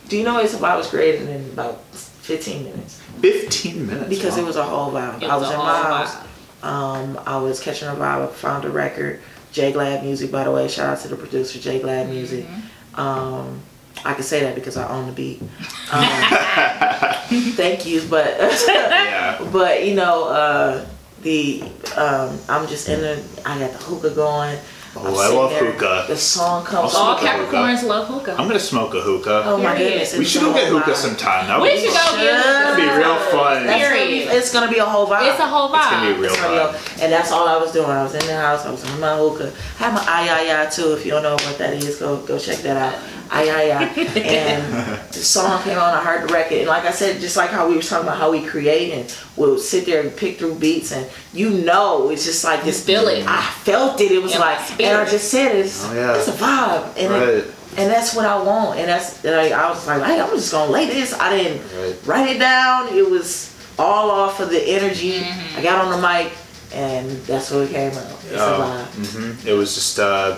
[0.09, 3.01] Do you know It's a Vibe was created in about 15 minutes?
[3.21, 4.09] Fifteen minutes.
[4.09, 4.43] Because wow.
[4.43, 5.23] it was a whole vibe.
[5.23, 6.15] It I was was a in whole my house.
[6.15, 6.63] vibe.
[6.67, 8.23] Um, I was catching a vibe.
[8.23, 9.21] I found a record.
[9.53, 10.67] J Glad Music, by the way.
[10.67, 12.45] Shout out to the producer, J Glad Music.
[12.45, 12.99] Mm-hmm.
[12.99, 13.61] Um,
[14.03, 15.41] I can say that because I own the beat.
[15.41, 15.47] Um,
[17.53, 19.49] thank you, but Yeah.
[19.53, 20.85] but you know uh,
[21.21, 21.63] the
[21.95, 23.23] um, I'm just in the.
[23.45, 24.57] I got the hookah going.
[24.95, 26.05] Oh, I'm I sitting love there, hookah.
[26.07, 27.55] The song comes I'll All smoke hookah.
[27.57, 28.31] Capricorns love hookah.
[28.37, 29.41] I'm gonna smoke a hookah.
[29.45, 29.89] Oh my Period.
[29.91, 30.17] goodness!
[30.17, 30.95] we should go get whole hookah vibe.
[30.95, 31.47] sometime.
[31.47, 32.19] That We would be should go fun.
[32.19, 33.65] get That'd be real fun.
[33.65, 35.31] That's gonna be, it's gonna be a whole vibe.
[35.31, 36.17] It's a whole It's gonna be vibe.
[36.17, 37.03] a real It's gonna be a- vibe.
[37.03, 37.89] and that's all I was doing.
[37.89, 38.65] I was in the house.
[38.67, 39.51] I was on my hookah.
[39.51, 40.93] I have my ay ay ay too.
[40.93, 42.93] If you don't know what that is, go go check that out.
[43.35, 43.85] Ay ay ay.
[44.21, 44.61] And
[45.09, 45.91] the song came on.
[45.93, 48.17] I heard the record, and like I said, just like how we were talking about
[48.19, 49.05] how we create and
[49.35, 52.85] we'll sit there and pick through beats, and you know, it's just like this.
[52.85, 53.25] feel it.
[53.27, 54.11] I felt it.
[54.11, 54.97] It was In like, and.
[54.97, 56.15] I just said it's Oh, yeah.
[56.15, 57.27] it's a vibe, and Right.
[57.41, 57.45] it,
[57.77, 60.51] and that's what I want, and that's and I, I was like, hey, I'm just
[60.51, 61.13] gonna lay this.
[61.17, 61.95] I didn't Right.
[62.05, 62.93] write it down.
[62.95, 65.21] It was all off of the energy.
[65.21, 65.57] Mm-hmm.
[65.57, 66.31] I got on the mic,
[66.71, 68.13] and that's what it came out.
[68.29, 68.93] It's a vibe.
[69.41, 70.37] hmm It was just uh,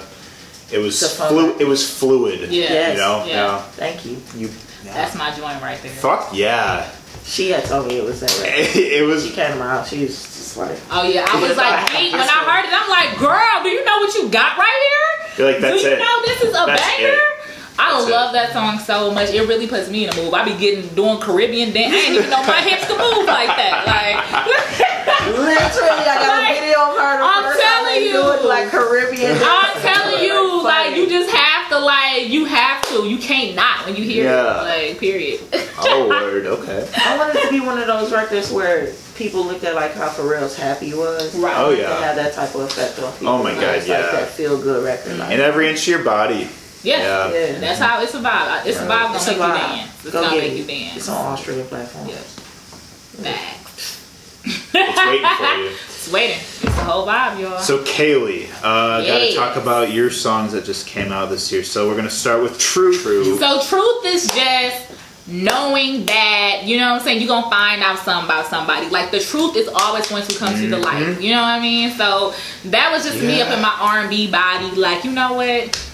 [0.71, 2.49] it was It's flu- it was fluid.
[2.51, 2.63] Yeah.
[2.69, 2.97] Yes.
[2.97, 3.25] You know.
[3.27, 3.61] Yeah.
[3.77, 4.17] Thank you.
[4.35, 4.49] You.
[4.83, 4.93] Yeah.
[4.93, 5.91] That's my joint right there.
[5.91, 6.89] Fuck yeah.
[7.23, 8.67] She had told me it was that way.
[8.99, 9.89] It was She came to my house.
[9.89, 12.13] She was just like, Oh yeah, I was like, geek.
[12.13, 15.37] when I heard it, I'm like, girl, do you know what you got right here?
[15.37, 15.99] You're like, that's do you it.
[15.99, 17.07] know this is a That's banger?
[17.09, 17.34] it.
[17.77, 18.11] I That's it.
[18.11, 19.29] love that song so much.
[19.31, 20.33] It really puts me in a move.
[20.33, 21.93] I be getting doing Caribbean dance.
[21.93, 23.83] I didn't even know my hips could move like that.
[23.85, 27.17] Like literally, I got Like, a video of her.
[27.17, 28.11] the I'm first telling you.
[28.13, 29.31] do it, like Caribbean.
[29.35, 29.43] Dance.
[29.45, 30.99] I'm telling you, like Funny.
[31.01, 33.07] you just have to like you have to.
[33.07, 34.61] You can't not when you hear Yeah.
[34.61, 34.89] it.
[34.89, 35.41] Like period.
[35.79, 36.45] oh word.
[36.45, 36.87] Okay.
[36.97, 40.55] I wanted to be one of those records where people looked at like how Pharrell's
[40.55, 41.35] happy was.
[41.35, 41.57] Right.
[41.57, 41.99] Oh To yeah.
[42.01, 43.29] have that type of effect on people.
[43.29, 43.99] Oh my Like, God, it's yeah.
[44.01, 45.17] Like that feel good record.
[45.17, 46.47] Like, In every inch of your body.
[46.85, 47.29] Yeah.
[47.31, 47.33] Yeah.
[47.33, 47.59] yeah.
[47.59, 48.65] That's how it's a vibe.
[48.65, 49.57] It's a vibe gonna It's a make you vibe.
[49.57, 50.03] dance.
[50.05, 50.57] It's Go gonna make it.
[50.57, 50.97] you dance.
[50.97, 52.09] It's on all streaming platforms.
[52.11, 53.31] Yeah.
[53.31, 54.41] Facts.
[54.43, 55.71] It's waiting for you.
[56.05, 56.37] It's waiting.
[56.37, 57.57] It's the whole vibe, y'all.
[57.59, 61.63] So Kaylee, uh, gotta talk about your songs that just came out this year.
[61.63, 63.37] So we're gonna start with True True.
[63.39, 64.91] So truth is just
[65.25, 68.87] knowing that, you know what I'm saying, you're gonna find out something about somebody.
[68.89, 71.19] Like the truth is always going to come to the light.
[71.19, 71.89] You know what I mean?
[71.97, 75.33] So that was just me up in my R and B body, like, you know
[75.33, 75.91] what?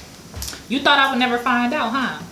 [0.72, 2.24] You thought I would never find out, huh?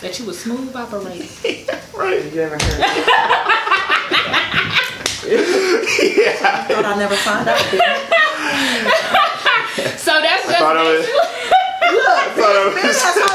[0.00, 1.26] That you was smooth operator.
[1.98, 2.22] right.
[2.22, 2.78] Have you ever heard?
[5.26, 6.64] yeah.
[6.70, 7.58] Thought I'd never find out.
[9.98, 11.24] So that's just thought I was- Look,
[12.36, 13.26] thought I maybe was- that's how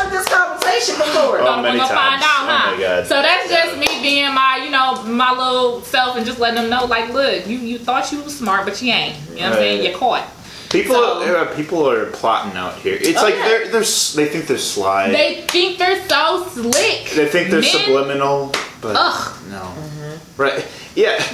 [1.41, 2.23] gonna, oh, many we're gonna find times.
[2.23, 3.07] out, Oh my God.
[3.07, 6.69] So that's just me being my, you know, my little self and just letting them
[6.69, 9.15] know, like, look, you you thought you was smart, but you ain't.
[9.31, 9.83] You know what I'm saying?
[9.83, 10.23] You're caught.
[10.69, 12.97] People, So- uh, people are plotting out here.
[12.99, 13.47] It's Oh, like yeah.
[13.47, 15.09] they're, they're they think they're sly.
[15.11, 17.09] They, think they're so slick.
[17.15, 18.51] They think they're Men- subliminal,
[18.81, 19.37] but Ugh.
[19.49, 19.59] no.
[19.59, 20.41] Mm-hmm.
[20.41, 20.65] Right?
[20.95, 21.17] Yeah.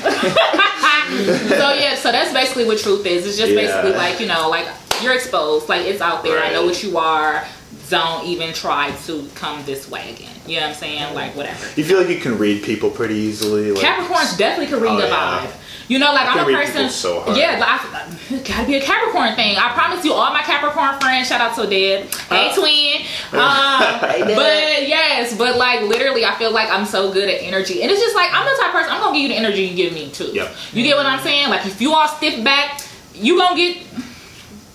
[1.57, 3.25] so yeah, so that's basically what truth is.
[3.25, 3.61] It's just Yeah.
[3.61, 4.67] basically like you know, like
[5.01, 6.41] you're exposed, like it's out there.
[6.41, 7.45] I know what you are.
[7.89, 10.29] Don't even try to come this way again.
[10.47, 11.13] You know what I'm saying?
[11.15, 11.65] Like whatever.
[11.75, 13.71] you feel like you can read people pretty easily.
[13.71, 15.47] Like, Capricorns definitely can read Oh, the yeah.
[15.89, 16.89] You know, like I'm a person.
[16.89, 17.37] so hard.
[17.37, 19.57] Yeah, like, it gotta be a Capricorn thing.
[19.57, 21.27] I promise you, all my Capricorn friends.
[21.27, 22.09] Shout out to Deb.
[22.29, 22.55] Hey, Uh.
[22.55, 23.01] twin.
[23.33, 27.91] Um, but yes, but like literally, I feel like I'm so good at energy, and
[27.91, 28.91] it's just like I'm the type of person.
[28.93, 30.31] I'm gonna give you the energy you give me too.
[30.33, 30.55] Yep.
[30.73, 31.49] You get what I'm saying?
[31.49, 32.81] Like if you all stiff back,
[33.13, 33.83] you gonna get.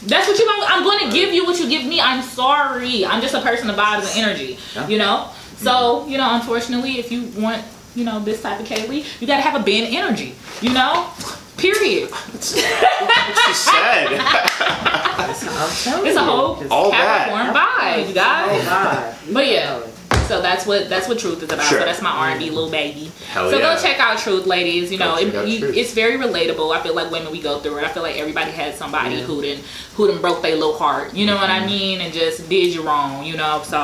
[0.03, 0.67] That's what you gonna.
[0.69, 2.01] I'm gonna give you what you give me.
[2.01, 3.05] I'm sorry.
[3.07, 4.59] I'm just a person of vibes and energy.
[4.89, 5.31] You know.
[5.57, 9.43] So you know, unfortunately, if you want, you know, this type of Kaylee, you gotta
[9.43, 10.34] have a bend energy.
[10.61, 11.11] You know.
[11.57, 12.09] Period.
[12.09, 14.20] what she said.
[15.18, 17.28] I'm telling It's a whole All that.
[17.28, 18.64] Capricorn vibe, you guys.
[18.68, 19.32] Oh.
[19.32, 19.80] But yeah.
[20.29, 21.62] So that's what that's what truth is about.
[21.64, 21.81] Sure.
[21.81, 23.11] So that's my R and B little baby.
[23.33, 23.74] Hell so yeah.
[23.74, 24.93] go check out Truth, ladies.
[24.93, 25.76] You know, it, you- Truth.
[25.76, 26.74] it's very relatable.
[26.76, 27.85] I feel like women we go through it.
[27.85, 29.64] I feel like everybody had somebody who didn't
[29.95, 31.14] who done broke their little heart.
[31.14, 31.64] You know what Mm-hmm.
[31.64, 32.01] I mean?
[32.03, 33.24] And just did you wrong.
[33.24, 33.62] You know.
[33.64, 33.79] So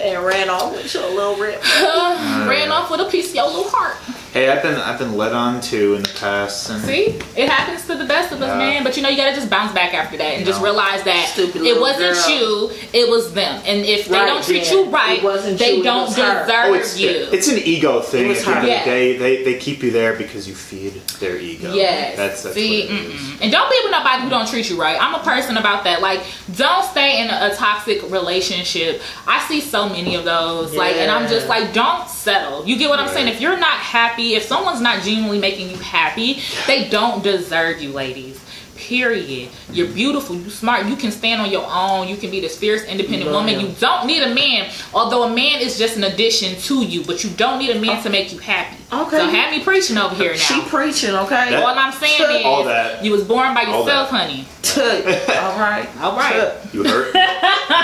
[0.00, 1.62] And ran off with your little rip.
[1.82, 3.96] ran off with a piece of your little heart.
[4.32, 6.68] Hey, I've been I've been led on to in the past.
[6.70, 8.58] And See, it happens to the best of us, Yeah.
[8.58, 8.84] man.
[8.84, 10.64] But you know, you gotta just bounce back after that and just No.
[10.64, 12.30] realize that Stupid it wasn't girl.
[12.30, 13.60] you, it was them.
[13.66, 14.72] And if they don't treat yeah.
[14.72, 17.28] you right, It wasn't they you, don't deserve Oh, it's you.
[17.32, 18.30] it's an ego thing.
[18.30, 18.78] At the end of Yeah.
[18.84, 21.74] the day, they they keep you there because you feed their ego.
[21.74, 22.16] Yes.
[22.16, 23.20] That's that's See, what it is.
[23.20, 23.42] mm-mm.
[23.42, 24.96] and don't be with nobody who don't treat you right.
[25.00, 26.00] I'm a person about that.
[26.00, 26.20] Like,
[26.56, 29.00] don't stay in a, a toxic relationship.
[29.26, 30.74] I see so many of those.
[30.74, 32.66] Like, and I'm just like, don't settle.
[32.66, 33.28] You get what I'm saying?
[33.28, 37.92] If you're not happy, if someone's not genuinely making you happy, they don't deserve you,
[37.92, 38.38] ladies.
[38.76, 39.48] Period.
[39.70, 40.34] You're beautiful.
[40.34, 40.86] You smart.
[40.86, 42.08] You can stand on your own.
[42.08, 43.60] You can be this fierce, independent Love woman.
[43.60, 43.68] him.
[43.70, 44.70] You don't need a man.
[44.92, 48.02] Although a man is just an addition to you, but you don't need a man
[48.02, 48.76] to make you happy.
[48.92, 49.16] Okay.
[49.18, 50.36] So have me preaching over here now.
[50.38, 51.50] She preaching, okay?
[51.50, 53.04] That- All I'm saying is, All that.
[53.04, 54.46] you was born by yourself, honey.
[54.76, 55.88] All right.
[56.00, 56.52] All right.
[56.72, 57.14] You heard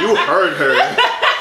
[0.01, 0.97] you heard her.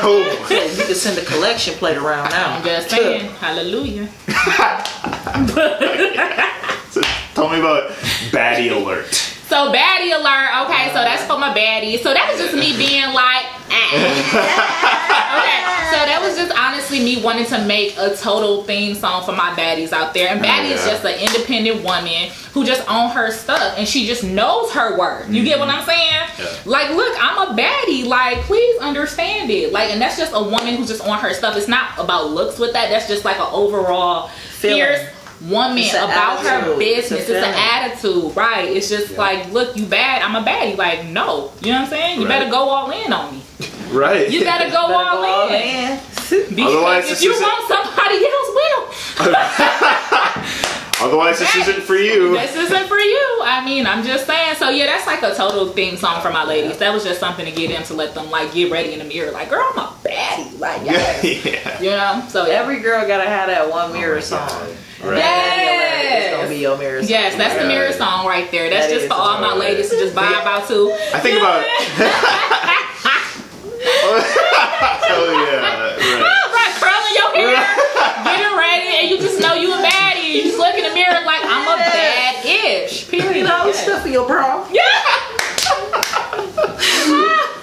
[0.00, 0.46] Oh.
[0.50, 2.56] You can send a collection plate around now.
[2.56, 4.08] I'm just saying, hallelujah.
[6.90, 7.00] So,
[7.34, 7.90] tell me about
[8.30, 9.37] baddie alert.
[9.48, 10.68] So baddie alert.
[10.68, 11.98] Okay, so that's for my baddie.
[12.02, 13.88] So that was just me being like, ah.
[15.40, 15.68] okay.
[15.88, 19.54] So that was just honestly me wanting to make a total theme song for my
[19.54, 20.28] baddies out there.
[20.28, 20.92] And baddie is yeah.
[20.92, 25.30] just an independent woman who just own her stuff and she just knows her worth.
[25.30, 26.28] You get what I'm saying?
[26.38, 26.54] Yeah.
[26.66, 28.04] Like, look, I'm a baddie.
[28.04, 29.72] Like, please understand it.
[29.72, 31.56] Like, and that's just a woman who's just on her stuff.
[31.56, 32.90] It's not about looks with that.
[32.90, 34.76] That's just like an overall Feeling.
[34.76, 37.20] fierce woman It's an about her business.
[37.20, 38.64] It's It's, an attitude, right?
[38.68, 39.18] It's just Yeah.
[39.18, 40.22] like, look, you bad.
[40.22, 40.76] I'm a baddie.
[40.76, 42.20] Like, no, you know what I'm saying?
[42.20, 42.38] You Right.
[42.40, 43.42] better go all in on me.
[43.90, 44.28] Right.
[44.30, 45.54] You gotta go Better all go all in.
[45.62, 46.00] in.
[46.28, 48.84] Because Otherwise, if this you isn't- want somebody else, will.
[51.00, 52.32] Otherwise, this isn't for you.
[52.36, 53.38] This isn't for you.
[53.44, 54.56] I mean, I'm just saying.
[54.56, 56.76] So yeah, that's like a total theme song for my ladies.
[56.78, 59.04] That was just something to get them to let them like get ready in the
[59.04, 59.30] mirror.
[59.30, 60.58] Like, girl, I'm a baddie.
[60.58, 60.92] Like, Yeah.
[61.22, 61.44] yes.
[61.46, 61.80] yeah.
[61.80, 62.24] You know.
[62.28, 62.54] So yeah.
[62.54, 64.48] Every girl gotta have that one mirror oh my song.
[64.48, 64.76] God.
[65.00, 65.18] And Right.
[65.18, 66.24] Yes.
[66.24, 67.08] It's gonna be your mirror song.
[67.10, 68.68] Yes, that's the mirror song right there.
[68.70, 70.92] That's That just for all my ladies to just vibe out to.
[71.14, 71.64] I think about.
[75.10, 75.62] oh yeah.
[75.62, 75.96] Right.
[76.50, 77.54] right, curling your hair,
[78.24, 80.32] getting ready, and you just know you a baddie.
[80.34, 83.06] You just look in the mirror like I'm a bad ish.
[83.08, 83.36] Period.
[83.36, 83.82] You know, Yes.
[83.84, 84.66] stuff for your bra.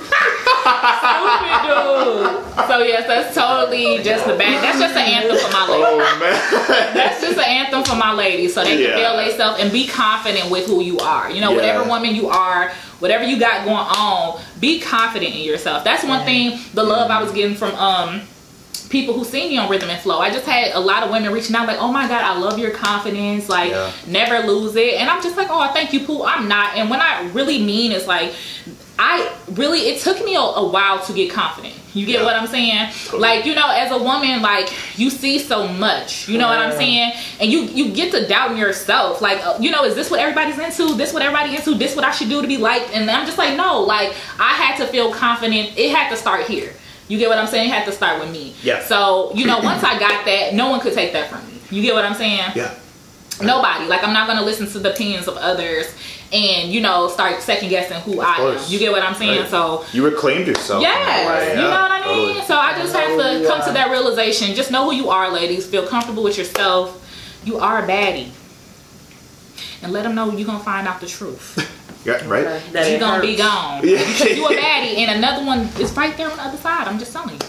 [0.65, 2.67] Stupid dude.
[2.67, 4.63] So yes, that's totally just the bad.
[4.63, 5.83] That's just an anthem for my lady.
[5.85, 6.93] Oh man.
[6.95, 8.95] That's just an anthem for my ladies, so they can Yeah.
[8.95, 11.29] feel themselves and be confident with who you are.
[11.29, 15.83] You know, whatever woman you are, whatever you got going on, be confident in yourself.
[15.83, 16.59] That's one thing.
[16.73, 18.21] The love I was getting from um
[18.89, 20.19] people who see me on Rhythm and Flow.
[20.19, 22.57] I just had a lot of women reaching out like, "Oh my God, I love
[22.59, 23.49] your confidence.
[23.49, 23.91] Like, Yeah.
[24.07, 26.23] never lose it." And I'm just like, "Oh, thank you, Pooh.
[26.23, 28.33] I'm not." And when I really mean is like,
[28.97, 31.73] I really it took me a, a while to get confident.
[31.93, 32.25] You get Yeah.
[32.25, 32.91] what I'm saying?
[33.05, 33.21] Totally.
[33.21, 36.27] Like, you know, as a woman, like you see so much.
[36.27, 37.13] You know what I'm saying?
[37.39, 39.21] And you you get to doubting yourself.
[39.21, 40.95] Like, uh, you know, is this what everybody's into?
[40.95, 41.73] This what everybody into?
[41.75, 42.91] This what I should do to be liked?
[42.93, 43.81] And I'm just like, no.
[43.81, 45.77] Like, I had to feel confident.
[45.77, 46.73] It had to start here.
[47.07, 47.69] You get what I'm saying?
[47.69, 48.55] It had to start with me.
[48.63, 48.83] Yeah.
[48.83, 51.59] So, you know, once I got that, no one could take that from me.
[51.69, 52.51] You get what I'm saying?
[52.55, 52.73] Yeah.
[53.41, 53.85] Nobody.
[53.85, 55.87] Like I'm not gonna listen to the opinions of others
[56.33, 58.59] and you know start second guessing who I am.
[58.67, 59.41] You get what I'm saying?
[59.41, 59.49] Right.
[59.49, 60.83] So You reclaimed yourself.
[60.83, 62.27] in yeah, you know what I mean.
[62.27, 62.45] totally.
[62.45, 64.53] So I just have to you come to that realization.
[64.55, 65.65] Just know who you are, ladies.
[65.65, 67.01] Feel comfortable with yourself.
[67.45, 68.31] You are a baddie,
[69.81, 71.71] and let them know you're gonna find out the truth.
[72.05, 72.43] Yeah, right.
[72.71, 73.97] That You're gonna be gone Yeah.
[73.97, 76.87] because you a baddie, and another one is right there on the other side.
[76.87, 77.39] I'm just telling you.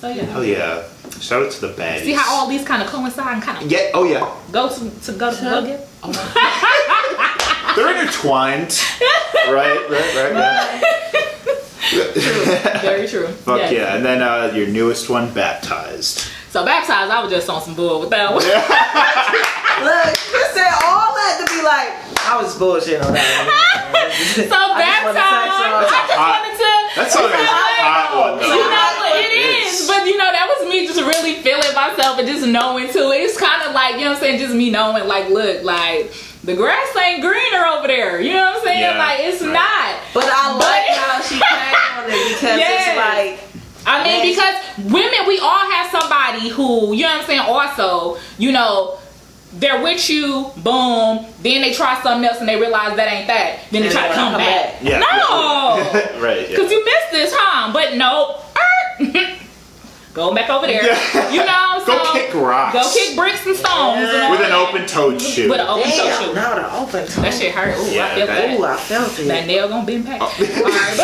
[0.00, 0.22] So yeah.
[0.24, 0.84] Hell yeah!
[1.20, 2.04] Shout out to the baddies.
[2.04, 3.90] See how all these kind of coincide and kind of Yeah.
[3.92, 4.26] Oh yeah.
[4.50, 5.86] go to to go to go get.
[7.76, 8.78] They're intertwined.
[9.50, 9.78] right.
[9.90, 10.14] Right.
[10.14, 10.82] Right.
[11.92, 12.80] Yeah.
[12.82, 13.28] Very true.
[13.28, 13.72] Fuck Yes.
[13.72, 13.94] yeah!
[13.94, 16.26] And then uh, your newest one, baptized.
[16.50, 18.42] So baptized, I was just on some bull with that one.
[19.86, 21.92] Look, you said all that to be like,
[22.26, 23.52] I was bullshit on that one.
[24.16, 25.46] So I baptized, just I
[25.76, 26.55] wanna just wanted
[26.96, 27.00] to.
[27.04, 27.46] That song is a
[27.84, 28.48] hot one though.
[28.48, 29.86] You know what it It is, is.
[29.86, 33.12] but you know that was me just really feeling myself and just knowing too.
[33.12, 36.12] It's kind of like you know what I'm saying, just me knowing like, look, like
[36.44, 38.20] the grass ain't greener over there.
[38.20, 38.80] You know what I'm saying?
[38.80, 39.52] Yeah, like it's right.
[39.52, 39.92] not.
[40.14, 42.88] But I But- like how she came on it because Yes.
[42.88, 44.64] it's like, I mean, Yes.
[44.74, 48.98] because women, we all have somebody who, you know what I'm saying, also, you know,
[49.54, 53.60] they're with you, boom, then they try something else and they realize that ain't that.
[53.70, 54.72] Then they And try to come come back.
[54.74, 54.82] back.
[54.82, 54.98] Yeah.
[55.00, 56.20] No!
[56.22, 56.42] right.
[56.42, 56.48] Yeah.
[56.56, 57.72] Because you missed this, huh?
[57.72, 58.42] But nope.
[58.56, 59.32] Er.
[60.14, 60.82] Go back over there.
[60.84, 61.30] Yeah.
[61.30, 62.72] You know, so Go kick rocks.
[62.72, 63.98] Go kick bricks and stones.
[64.08, 65.48] and all with an open-toed shoe.
[65.50, 66.34] With an open toe damn, shoe.
[66.34, 67.20] now the open toe.
[67.22, 67.76] That shit hurt.
[67.78, 68.58] Ooh, Yeah, I feel that- that.
[68.60, 69.28] Ooh, I felt it.
[69.28, 70.20] That nail gonna bend back.
[70.22, 70.34] Oh.
[70.40, 71.00] Alright.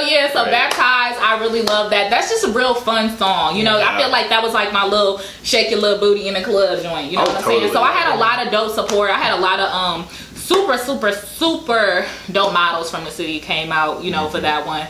[0.00, 0.50] So yeah, so Right.
[0.50, 2.10] baptized, I really love that.
[2.10, 3.56] That's just a real fun song.
[3.56, 6.34] You know, I feel like that was like my little shake your little booty in
[6.34, 7.10] the club joint.
[7.10, 7.72] You know Oh, what I'm saying?
[7.72, 9.10] So I had a lot of dope support.
[9.10, 13.72] I had a lot of um super, super, super dope models from the city came
[13.72, 14.86] out, you know, for that one.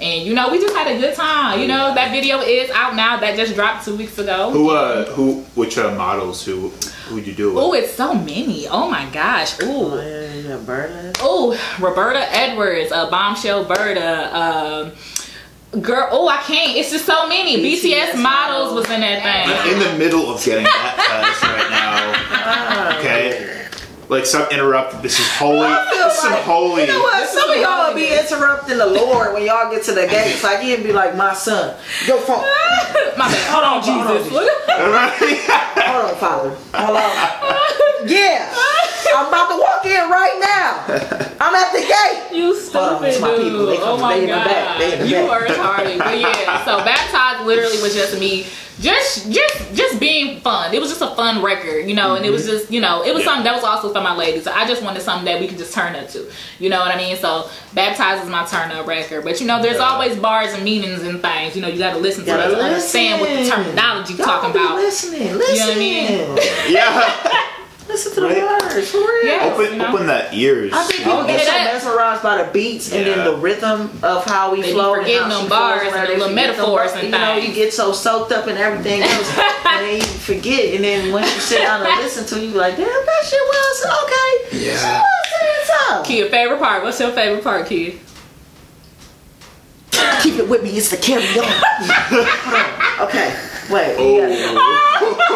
[0.00, 1.58] And you know, we just had a good time.
[1.60, 3.18] You know, that video is out now.
[3.18, 4.50] That just dropped two weeks ago.
[4.50, 4.70] Who?
[4.70, 5.06] Uh.
[5.12, 5.40] Who?
[5.54, 6.44] Which uh, models?
[6.44, 6.68] Who?
[7.08, 7.64] Who'd you do it with?
[7.64, 8.66] Oh, it's so many.
[8.68, 9.56] Oh my gosh.
[9.62, 10.02] Oh, Ooh.
[10.02, 11.12] yeah, yeah, Berta.
[11.20, 14.36] Oh, Roberta Edwards, uh, Bombshell Berta,
[15.72, 16.08] um, girl.
[16.10, 16.76] Oh, I can't.
[16.76, 17.56] It's just so many.
[17.58, 19.72] BTS, BTS models was in that I'm thing.
[19.72, 22.96] in the middle of getting baptized right now.
[22.98, 23.65] Okay.
[24.08, 25.02] Like some interrupt.
[25.02, 25.66] This is holy.
[25.66, 26.82] I feel This is some like- holy.
[26.82, 27.28] You know what?
[27.28, 30.44] Some of y'all will be interrupting the Lord when y'all get to the gates.
[30.44, 31.74] Like he'd be like, "My son,
[32.06, 32.44] go phone.
[33.18, 33.50] My bad.
[33.50, 34.32] Hold on, Hold on, Jesus.
[35.86, 36.50] Hold on, Father.
[36.74, 38.08] Hold on.
[38.08, 38.54] Yeah,
[39.16, 40.84] I'm about to walk in right now.
[41.40, 42.36] I'm at the gate.
[42.38, 43.78] you stupid it's my dude.
[43.80, 44.78] oh my they in the back.
[44.78, 45.00] They in god.
[45.00, 45.30] the You back.
[45.30, 45.98] are retarded.
[45.98, 48.46] But yeah, so baptized literally was just me.
[48.78, 50.74] Just, just, just being fun.
[50.74, 52.50] It was just a fun record, you know, and it was mm-hmm.
[52.58, 53.30] just, you know, it was Yeah.
[53.30, 54.46] something that was also for my ladies.
[54.46, 56.98] I just wanted something that we could just turn up to, you know what I
[56.98, 57.16] mean?
[57.16, 59.88] So, baptize is my turn up record, but you know, there's Yeah.
[59.88, 61.56] always bars and meanings and things.
[61.56, 64.50] You know, you got to listen to Gotta it understand what the terminology Y'all talking
[64.50, 64.76] about.
[64.76, 65.54] Listening, listen.
[65.54, 66.74] You know what I mean?
[66.74, 67.32] yeah.
[67.96, 68.62] Listen to the Right.
[68.74, 69.24] words for real.
[69.24, 69.50] Yeah.
[69.54, 69.86] Open, You know?
[69.88, 70.70] open that ears.
[70.74, 71.26] I think you people know?
[71.28, 74.92] get so mesmerized by the beats and then the rhythm of how we They flow.
[74.92, 76.92] and forgetting how them she bars and the They little forget them metaphors bars.
[76.92, 80.74] and You know, you get so soaked up in everything else, and then you forget.
[80.74, 83.22] And then once you sit down and listen to, it, you be like, damn, that
[83.24, 84.58] shit was okay.
[84.66, 84.76] Yeah.
[84.76, 85.02] She was
[85.40, 86.04] saying something.
[86.04, 86.82] Kid, favorite part?
[86.82, 87.98] What's your favorite part, kid?
[90.22, 90.68] Keep it with me.
[90.76, 91.44] It's the carry on.
[91.48, 92.54] Hold
[93.00, 93.08] on.
[93.08, 93.34] Okay.
[93.70, 93.96] Wait.
[93.98, 95.32] Oh.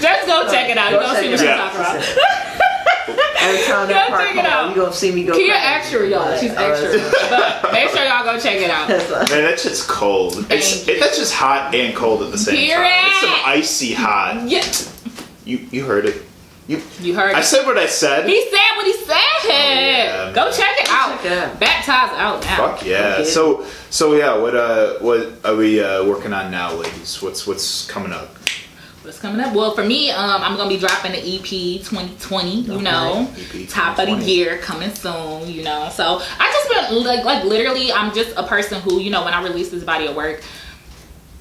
[0.00, 0.90] You gotta, Just go check it out.
[0.92, 1.72] You Go gonna see check what it she's out.
[1.72, 3.40] talking about.
[3.40, 4.64] every time Go that part check it out.
[4.64, 5.32] on, you gonna see me go.
[5.34, 5.66] Kia crazy.
[5.66, 6.36] extra, y'all.
[6.38, 6.72] She's All right.
[6.72, 7.28] extra.
[7.62, 8.88] But make sure y'all go check it out.
[8.88, 9.30] That's right.
[9.30, 10.38] Man, that shit's cold.
[10.50, 10.94] It's Thank you.
[10.94, 12.92] it, that's just hot and cold at the same Hear time.
[13.06, 14.48] It's some icy hot.
[14.48, 14.64] Yeah,
[15.44, 16.22] You you heard it.
[16.68, 17.30] You you heard.
[17.32, 17.36] It.
[17.36, 17.44] I it.
[17.44, 18.28] said what I said.
[18.28, 19.16] He said what he said.
[19.16, 20.32] Oh, yeah.
[20.32, 21.16] Go check it out.
[21.20, 21.58] Check it out.
[21.60, 22.56] Baptized out now.
[22.68, 23.24] Fuck yeah.
[23.24, 27.20] So so yeah, what uh what are we uh working on now, ladies?
[27.20, 28.36] What's what's coming up?
[29.02, 29.54] What's coming up?
[29.54, 32.60] Well, for me, um, I'm gonna be dropping the EP 2020.
[32.60, 32.82] You Okay.
[32.82, 33.32] know,
[33.68, 35.48] top of the year coming soon.
[35.50, 39.10] You know, so I just been like, like literally, I'm just a person who, you
[39.10, 40.42] know, when I release this body of work,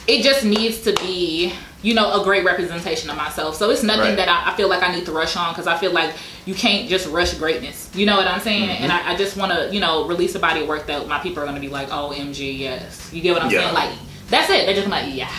[0.08, 1.52] it just needs to be,
[1.82, 3.56] you know, a great representation of myself.
[3.58, 4.16] So it's nothing Right.
[4.16, 6.14] that I, I feel like I need to rush on because I feel like
[6.46, 7.90] you can't just rush greatness.
[7.94, 8.70] You know what I'm saying?
[8.70, 8.84] Mm-hmm.
[8.84, 11.20] And I, I just want to, you know, release a body of work that my
[11.20, 13.10] people are gonna be like, oh, MG, yes.
[13.12, 13.64] You get what I'm Yeah.
[13.64, 13.74] saying?
[13.74, 13.90] Like
[14.30, 14.66] that's it.
[14.66, 15.30] They're just like, yes.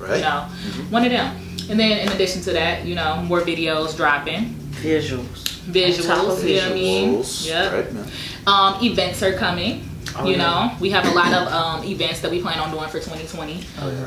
[0.00, 0.16] Right.
[0.16, 0.46] You know,
[0.90, 1.36] one of them.
[1.70, 5.44] And then in addition to that, you know, more videos dropping, Visuals.
[5.70, 6.10] visuals.
[6.10, 7.10] On top of You know what I mean?
[7.12, 7.72] Rules, Yep.
[7.72, 8.08] Right, man.
[8.46, 9.86] Um, events are coming.
[10.18, 10.38] Oh, you yeah.
[10.38, 13.64] know, we have a lot of um, events that we plan on doing for 2020.
[13.80, 14.06] Oh, yeah.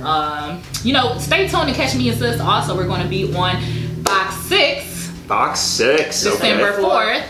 [0.52, 2.42] Um, you know, stay tuned to Catch Me and Sis.
[2.42, 3.56] Also, we're going to be on
[4.04, 6.22] Fox Six, Fox six.
[6.24, 6.82] December Okay.
[6.82, 7.24] fourth.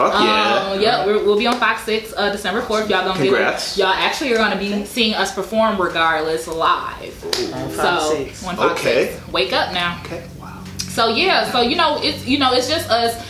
[0.00, 0.70] Fuck yeah.
[0.72, 2.88] Um, yep, we're, we'll be on Fox Six, uh, December fourth.
[2.88, 3.76] Y'all gonna Congrats.
[3.76, 7.24] get y'all actually are gonna be seeing us perform regardless live.
[7.54, 8.46] On So Fox Six.
[8.46, 9.12] on Fox Okay.
[9.12, 9.28] Six.
[9.28, 10.00] Wake up now.
[10.04, 10.26] Okay.
[10.40, 10.62] Wow.
[10.78, 13.26] So yeah, so you know it's you know it's just us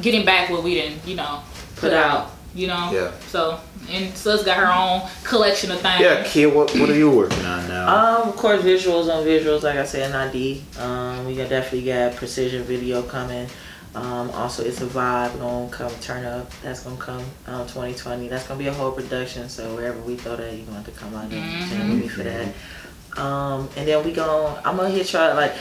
[0.00, 1.40] getting back what we didn't you know
[1.76, 2.16] put, Put out.
[2.16, 2.30] out.
[2.54, 2.90] You know.
[2.92, 3.10] Yeah.
[3.28, 6.00] So and Sus got her own collection of things.
[6.00, 8.18] Yeah, Kia, what what are you working on now?
[8.22, 9.62] Um, of course, visuals on visuals.
[9.62, 10.62] Like I said, NID.
[10.78, 13.46] Um, we got definitely got precision video coming.
[13.94, 16.50] Um, also, it's a vibe gonna come turn up.
[16.62, 18.28] That's gonna come um 2020.
[18.28, 19.48] That's gonna be a whole production.
[19.48, 22.22] So wherever we throw that, you're to have to come out and with me for
[22.22, 22.52] that.
[23.16, 25.54] Um, and then we gonna I'm gonna hit y'all like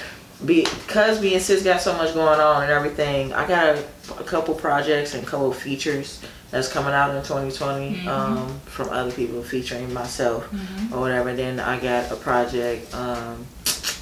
[0.45, 3.33] because me and sis got so much going on and everything.
[3.33, 3.85] I got a,
[4.19, 6.21] a couple projects and couple features
[6.51, 10.47] that's coming out in 2020 um, from other people featuring myself
[10.93, 11.33] or whatever.
[11.33, 13.45] Then I got a project, um,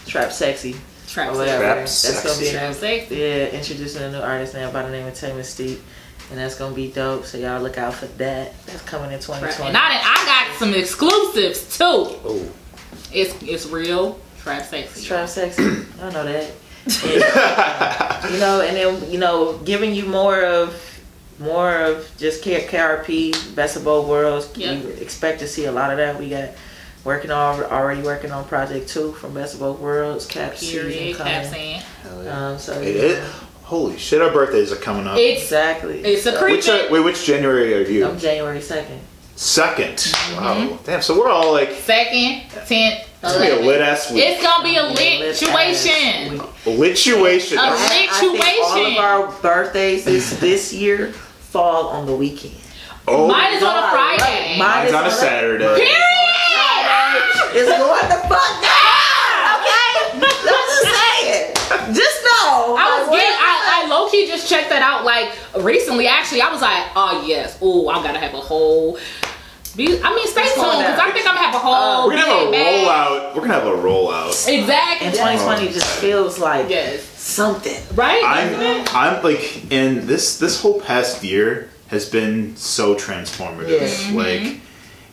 [0.05, 0.75] Trap Sexy
[1.15, 1.39] Trap or Sexy.
[1.39, 1.63] whatever.
[1.63, 3.15] Trap that's gonna be Trap Sexy.
[3.15, 5.79] yeah, introducing a new artist now by the name of Tay Mystique.
[6.29, 7.25] And that's gonna be dope.
[7.25, 8.53] So y'all look out for that.
[8.65, 9.67] That's coming in 2020.
[9.69, 11.83] And I, I got some exclusives too.
[11.85, 12.51] oh,
[13.13, 15.05] It's it's real trap sexy.
[15.05, 15.63] Trap sexy.
[16.01, 16.51] I know that.
[16.87, 20.81] And, uh, you know, and then you know, giving you more of
[21.39, 24.49] more of just K- KRP, best of both worlds.
[24.55, 24.73] Yeah.
[24.73, 26.17] You expect to see a lot of that.
[26.19, 26.49] We got
[27.05, 30.25] working on already working on project two from best of both worlds.
[30.25, 30.81] Cap season
[31.15, 31.33] coming.
[31.33, 31.81] Cap saying.
[32.03, 32.47] hell yeah.
[32.49, 33.23] Um, so It, you it,
[33.63, 35.17] holy shit, our birthdays are coming up.
[35.17, 36.01] It's exactly.
[36.03, 36.57] it's a So, creep.
[36.57, 38.07] which uh, wait, which January are you?
[38.07, 38.99] I'm January second.
[39.37, 41.01] 2nd Wow, damn.
[41.01, 44.23] So we're all like, second, tenth, it's gonna be a lit ass week.
[44.25, 46.39] It's gonna be a lit situation.
[46.63, 47.57] Lituation.
[47.57, 52.55] A I, I think all of our birthdays this this year fall on the weekend.
[53.09, 54.57] oh, Mine is on a Friday.
[54.57, 55.65] Mine mine's is on a Saturday.
[55.65, 56.34] Period.
[57.55, 59.95] It's going the fuck down, okay?
[60.11, 61.95] I'm just saying.
[61.95, 62.75] Just know.
[62.77, 65.31] I was like, getting, I, I low key just checked that out like
[65.63, 66.07] recently.
[66.07, 68.97] Actually, I was like, oh yes, oh I gotta have a whole.
[69.75, 70.99] Be, I mean, stay What's tuned because?
[70.99, 72.07] I think I'm gonna have a uh, whole.
[72.07, 72.87] We're gonna have a big bag.
[72.87, 73.35] rollout.
[73.35, 74.29] We're gonna have a rollout.
[74.47, 75.07] Exactly.
[75.07, 77.03] and 2020 just feels like Yes.
[77.03, 77.81] something.
[77.95, 78.21] Right.
[78.23, 83.79] I'm, I'm like, and this this whole past year has been so transformative.
[83.81, 83.87] Yeah.
[83.87, 84.15] Mm-hmm.
[84.17, 84.59] Like,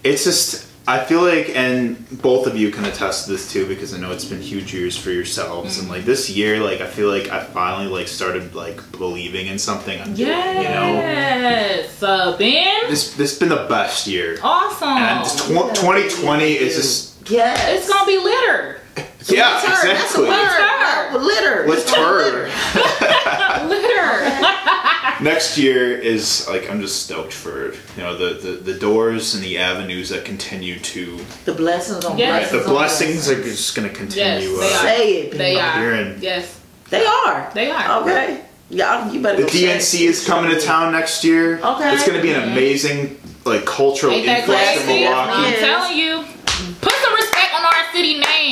[0.04, 0.71] it's just.
[0.86, 4.10] I feel like, and both of you can attest to this too, because I know
[4.10, 5.78] it's been huge years for yourselves.
[5.78, 9.58] And like this year, like I feel like I finally like started like believing in
[9.60, 10.00] something.
[10.00, 12.02] I'm doing, You know, Yes.
[12.02, 12.88] Uh, Ben.
[12.90, 14.38] this this has been the best year.
[14.42, 14.88] Awesome.
[14.88, 17.60] And just tw- 2020 is just Yes.
[17.78, 18.78] it's gonna be litter.
[19.28, 21.20] yeah, Litter, that's a exactly.
[21.20, 21.24] word.
[21.24, 21.64] Litter.
[21.68, 22.50] Let's It's litter.
[23.68, 24.48] Litter.
[25.22, 29.42] Next year is like I'm just stoked for you know the, the the doors and
[29.44, 32.50] the avenues that continue to The blessings on Yes.
[32.50, 32.66] the blessings.
[32.68, 34.24] on blessings are just gonna continue.
[34.24, 34.58] Yes, continue.
[34.58, 34.82] they uh, are.
[34.82, 35.38] Say it.
[35.38, 35.82] They are.
[35.82, 36.16] You're.
[36.18, 36.60] Yes.
[36.90, 37.50] They are.
[37.54, 38.02] They are.
[38.02, 38.44] Okay.
[38.70, 39.80] Y'all, you better The go check.
[39.80, 41.58] DNC is coming to town next year.
[41.62, 41.94] Okay.
[41.94, 45.04] It's gonna be an amazing like cultural Ain't that influx to crazy?
[45.04, 45.30] Milwaukee.
[45.32, 46.24] I'm telling you.
[46.80, 47.92] Put some respect on our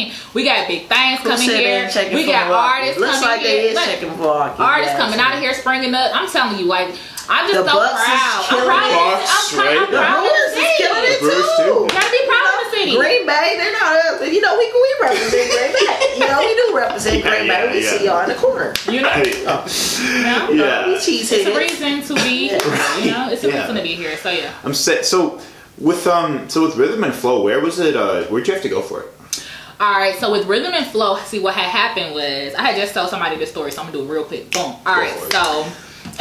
[0.00, 0.30] city name.
[0.34, 1.84] We got big things Who coming said here.
[1.84, 2.72] ain't checking We got Milwaukee?
[2.80, 3.62] artists Looks coming like here.
[3.62, 4.62] they is checking for Milwaukee.
[4.62, 5.00] artists yes.
[5.00, 6.10] coming out of here springing up.
[6.14, 6.94] I'm telling you, like,
[7.30, 8.42] I'm just The so Bucks is proud.
[8.50, 8.90] I'm proud.
[8.90, 9.78] Of, Bucks, I'm, proud- right?
[9.78, 11.62] I'm The proud of the is killing it Brewers too.
[11.62, 11.94] too.
[11.94, 12.92] Gotta be proud of the city.
[12.98, 14.14] Green Bay, they're not up.
[14.26, 15.94] You know, we we represent Green Bay.
[16.18, 17.72] You know, we do represent Yeah, Green yeah, Bay.
[17.72, 17.90] We yeah.
[17.94, 18.74] see y'all in the corner.
[18.90, 19.62] You know, Hey, you know?
[20.50, 20.86] yeah.
[20.88, 22.50] We cheese It's a reason to be.
[23.04, 24.16] You know, it's a reason to be here.
[24.16, 24.52] So yeah.
[24.64, 25.06] I'm set.
[25.06, 25.40] So
[25.78, 27.94] with um so with rhythm and flow, where was it?
[27.94, 29.08] Uh, where'd you have to go for it?
[29.80, 32.92] All right, so with rhythm and flow, see what had happened was I had just
[32.92, 34.50] told somebody this story, so I'm gonna do it real quick.
[34.50, 34.76] Boom.
[34.84, 35.64] All right, so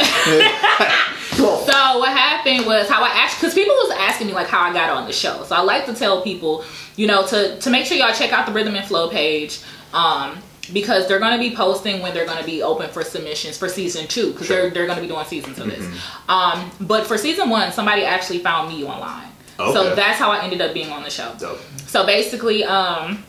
[1.36, 4.72] so what happened was how I actually because people was asking me like how I
[4.72, 5.44] got on the show.
[5.44, 6.64] So I like to tell people,
[6.96, 9.60] you know, to to make sure y'all check out the rhythm and flow page.
[9.92, 10.38] Um
[10.72, 13.68] because they're going to be posting when they're going to be open for submissions for
[13.68, 14.60] season two because Sure.
[14.62, 15.84] they're, they're going to be doing seasons of this
[16.28, 20.60] um but for season one somebody actually found me online so that's how i ended
[20.60, 21.58] up being on the show Dope.
[21.86, 23.24] so basically, um,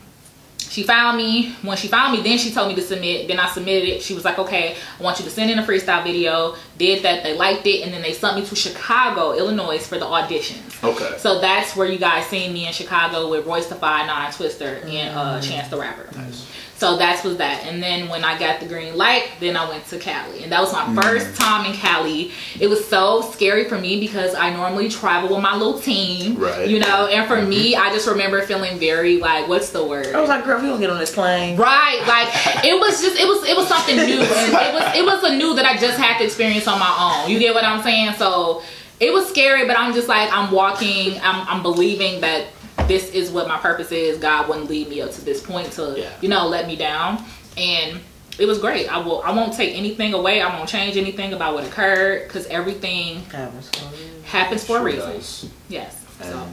[0.72, 1.52] she found me.
[1.60, 3.28] When she found me, then she told me to submit.
[3.28, 4.02] Then I submitted it.
[4.02, 7.22] She was like, "Okay, I want you to send in a freestyle video." Did that.
[7.22, 10.82] They liked it, and then they sent me to Chicago, Illinois, for the auditions.
[10.82, 11.18] Okay.
[11.18, 14.82] So that's where you guys seen me in Chicago with Royce da Five Nine Twista
[14.86, 16.08] and uh, Chance the Rapper.
[16.16, 16.46] Nice.
[16.82, 17.64] So that's was that.
[17.64, 20.42] And then when I got the green light, then I went to Cali.
[20.42, 21.00] And that was my Mm.
[21.00, 22.32] first time in Cali.
[22.58, 26.34] It was so scary for me because I normally travel with my little team.
[26.38, 26.52] Right.
[26.52, 26.70] Mm-hmm.
[26.70, 30.12] You know, and for me, I just remember feeling very like, what's the word?
[30.12, 31.56] I was like, girl, we you don't get on this plane.
[31.56, 35.04] Right, like it was just it was it was something new, and it was it
[35.04, 37.30] was a new that I just had to experience on my own.
[37.30, 38.14] You get what I'm saying?
[38.14, 38.62] So
[38.98, 42.46] it was scary, but I'm just like I'm walking, I'm I'm believing that
[42.88, 44.18] this is what my purpose is.
[44.18, 46.10] God wouldn't lead me up to this point to Yeah.
[46.20, 47.22] you know let me down,
[47.56, 48.00] and
[48.38, 48.88] it was great.
[48.92, 50.40] I will I won't take anything away.
[50.40, 55.10] I won't change anything about what occurred because everything Happens for happens for a reason.
[55.12, 55.50] does.
[55.68, 56.04] Yes.
[56.20, 56.48] So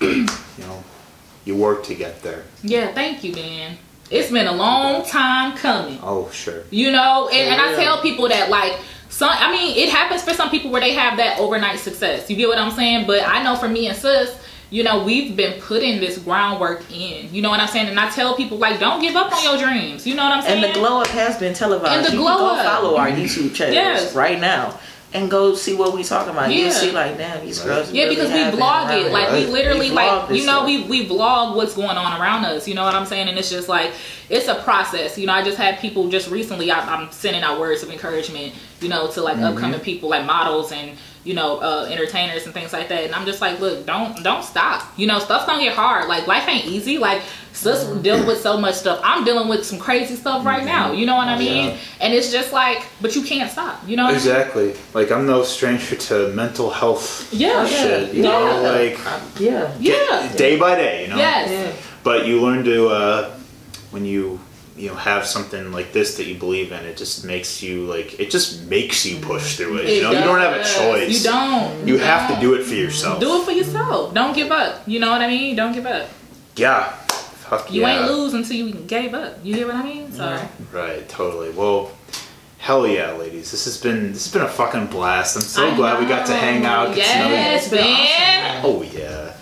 [0.00, 0.26] you
[0.58, 0.82] know,
[1.44, 2.44] you work to get there.
[2.62, 3.76] yeah, thank you, Dan.
[4.10, 5.98] It's been a long time coming.
[6.02, 6.62] Oh sure.
[6.70, 8.78] You know, and, and I tell people that like
[9.10, 12.28] some I mean it happens for some people where they have that overnight success.
[12.30, 13.06] You get what I'm saying?
[13.06, 14.34] But I know for me and sis,
[14.70, 17.32] you know, we've been putting this groundwork in.
[17.34, 17.88] You know what I'm saying?
[17.88, 20.06] And I tell people like don't give up on your dreams.
[20.06, 20.62] You know what I'm saying?
[20.64, 21.92] And the glow up has been televised.
[21.92, 22.66] And the you glow can go up.
[22.66, 24.14] follow our YouTube channels Yes.
[24.14, 24.78] right now
[25.14, 26.50] and go see what we talking about.
[26.50, 26.64] Yeah.
[26.64, 27.90] You'll see like, damn, these girls.
[27.90, 29.10] Yeah, really because we have been vlog it.
[29.10, 30.66] Like we literally We like you know, stuff.
[30.66, 32.68] we we vlog what's going on around us.
[32.68, 33.26] You know what I'm saying?
[33.28, 33.92] And it's just like
[34.28, 35.16] it's a process.
[35.16, 36.70] You know, I just had people just recently.
[36.70, 38.52] I, I'm sending out words of encouragement.
[38.82, 39.44] You know, to like Mm-hmm.
[39.44, 40.96] upcoming people like models and
[41.28, 43.04] you know uh, entertainers and things like that.
[43.04, 44.78] And I'm just like, look, don't don't stop.
[44.96, 46.08] You know, stuff's gonna get hard.
[46.08, 46.96] Like life ain't easy.
[47.08, 47.20] Like
[47.52, 48.02] sis Mm-hmm.
[48.02, 49.00] dealing with so much stuff.
[49.02, 50.92] I'm dealing with some crazy stuff right now.
[50.92, 51.66] You know what I mean?
[51.70, 51.76] Yeah.
[52.02, 53.76] And it's just like, but you can't stop.
[53.88, 54.04] You know?
[54.04, 54.26] What I mean?
[54.26, 54.74] Exactly.
[54.94, 57.66] Like I'm no stranger to mental health Yeah.
[57.66, 58.14] shit.
[58.14, 58.30] You Yeah.
[58.30, 59.74] know, like Uh, yeah.
[59.80, 60.32] Yeah.
[60.36, 60.96] day by day.
[61.02, 61.16] You know.
[61.16, 61.50] Yes.
[61.50, 61.72] Yeah.
[62.04, 63.30] But you learn to uh,
[63.90, 64.38] when you
[64.78, 66.84] you know have something like this that you believe in.
[66.84, 69.96] It just makes you like it just makes you push through it.
[69.96, 71.18] You know, you don't have a choice.
[71.18, 71.86] You don't.
[71.86, 72.42] You have to don't.
[72.42, 73.20] do it for yourself.
[73.20, 74.14] Do it for yourself.
[74.14, 74.82] Don't give up.
[74.86, 75.56] You know what I mean?
[75.56, 76.08] Don't give up.
[76.56, 76.90] Yeah.
[77.48, 78.00] Fuck You yeah.
[78.02, 79.38] ain't lose until you gave up.
[79.42, 80.12] You hear what I mean?
[80.12, 81.50] So Right, totally.
[81.50, 81.90] Well,
[82.58, 83.50] hell yeah, ladies.
[83.50, 85.36] This has been this has been a fucking blast.
[85.36, 86.94] I'm so I glad we got to hang out.
[86.94, 87.32] get to know you.
[87.34, 88.62] Yes, It's been man.
[88.64, 89.34] Oh yeah.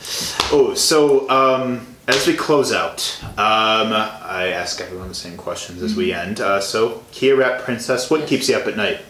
[0.53, 5.91] Oh, so um, as we close out, um, I ask everyone the same questions as
[5.93, 5.99] Mm-hmm.
[6.01, 6.41] we end.
[6.41, 9.01] Uh, so, Kia Rap Princess, what keeps you up at night?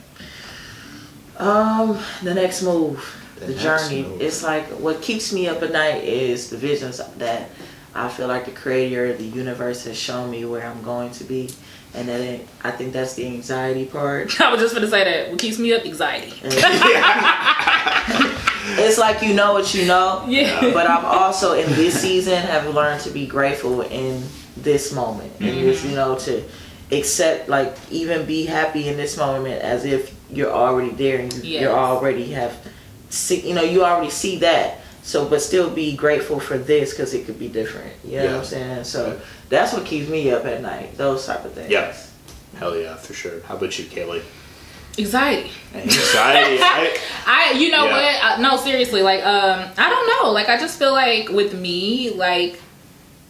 [1.38, 3.04] Um, the next move,
[3.38, 4.02] The the, next journey.
[4.04, 4.22] move.
[4.22, 7.50] It's like what keeps me up at night is the visions that
[7.94, 11.24] I feel like the creator of the universe has shown me where I'm going to
[11.24, 11.50] be,
[11.94, 14.40] and that it, I think that's the anxiety part.
[14.40, 15.30] I was just gonna say that.
[15.30, 15.84] What keeps me up?
[15.84, 16.32] Anxiety.
[18.68, 20.24] it's like you know what you know.
[20.28, 20.60] Yeah.
[20.72, 24.22] But I'm also in this season have learned to be grateful in
[24.56, 25.60] this moment, and mm-hmm.
[25.60, 26.42] this you know to
[26.92, 31.42] accept like even be happy in this moment as if you're already there and you,
[31.42, 31.62] Yes.
[31.62, 32.56] you're already have
[33.10, 34.80] see you know you already see that.
[35.02, 37.92] So, but still be grateful for this because it could be different.
[38.04, 38.38] You know what Yeah.
[38.38, 38.84] I'm saying?
[38.84, 40.96] So that's what keeps me up at night.
[40.96, 41.70] Those type of things.
[41.70, 41.94] Yeah.
[42.58, 43.40] Hell yeah, for sure.
[43.42, 44.22] How about you, Kaylee?
[44.98, 45.50] Anxiety.
[45.74, 46.58] Anxiety.
[46.62, 47.92] I, I, you know Yeah.
[48.32, 48.38] what?
[48.38, 49.02] Uh, no, seriously.
[49.02, 50.30] Like, um, I don't know.
[50.32, 52.60] Like, I just feel like with me, like,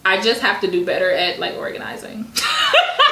[0.05, 2.31] I just have to do better at like organizing.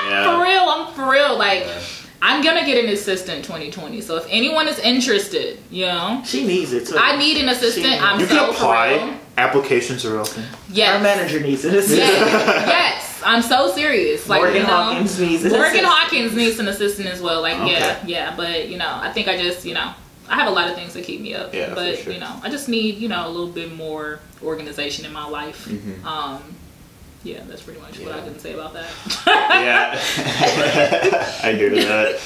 [0.07, 0.37] Yeah.
[0.37, 1.35] for real, I'm for real.
[1.35, 1.81] Like, Yeah.
[2.21, 4.01] I'm gonna get an assistant 2020.
[4.01, 6.95] So if anyone is interested, you know, She needs it too.
[6.95, 7.87] I need an assistant.
[7.87, 8.93] She- I'm you so can apply.
[8.93, 9.13] real.
[9.39, 10.43] Applications are open.
[10.69, 10.95] Yes.
[10.95, 11.73] Our manager needs it.
[11.73, 14.29] yes, yes, I'm so serious.
[14.29, 15.43] Like Morgan you know, Hawkins needs.
[15.43, 17.41] Morgan Hawkins needs an assistant as well.
[17.41, 17.71] Like Okay.
[17.73, 19.93] yeah, yeah, but you know, I think I just you know.
[20.27, 22.11] I have a lot of things that keep me up, Yeah, but sure.
[22.11, 25.65] you know, I just need you know a little bit more organization in my life.
[25.67, 26.03] Mhm.
[26.03, 26.41] Um,
[27.23, 28.89] yeah, that's pretty much what I can say about that.
[29.27, 29.99] Yeah.
[31.43, 32.19] I hear that.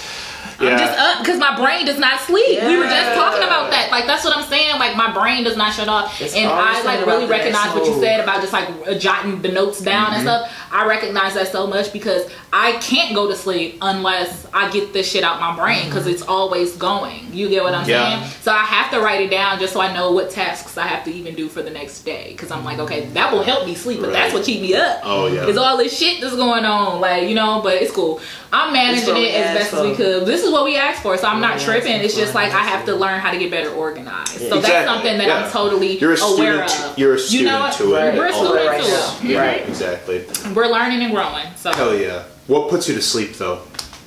[0.61, 0.69] Yeah.
[0.71, 2.61] I'm just up because my brain does not sleep.
[2.63, 3.89] We were just talking about that.
[3.91, 4.77] Like that's what I'm saying.
[4.79, 7.29] Like my brain does not shut off, It's and I like really about the next
[7.29, 10.45] recognize what you said about just like uh, jotting the notes down and Mm-hmm.
[10.45, 10.51] stuff.
[10.71, 15.09] I recognize that so much because I can't go to sleep unless I get this
[15.09, 17.33] shit out my brain because it's always going.
[17.33, 17.89] You get what I'm Mm-hmm.
[17.89, 18.19] Yeah.
[18.21, 18.31] saying?
[18.41, 21.03] So I have to write it down just so I know what tasks I have
[21.05, 22.29] to even do for the next day.
[22.31, 25.01] Because I'm like, okay, that will help me sleep, but that's what keep me up.
[25.03, 25.41] Oh, yeah.
[25.41, 28.19] Because all this shit that's going on, like you know, but it's cool.
[28.51, 30.25] I'm managing it as best as we could.
[30.25, 31.99] This is what we asked for, so I'm not tripping.
[32.01, 34.29] It's just like I have to learn how to get better organized.
[34.31, 35.43] So Exactly, that's something that yeah.
[35.45, 36.91] I'm totally You're a aware student.
[36.91, 36.97] of.
[36.99, 37.73] You're a student You know what?
[37.73, 38.15] to it.
[38.17, 39.17] We're a all student right to now.
[39.31, 39.37] it.
[39.37, 39.67] Right.
[39.69, 40.25] Exactly.
[40.53, 41.45] We're learning and growing.
[41.55, 42.23] So Hell yeah.
[42.47, 43.61] What puts you to sleep though?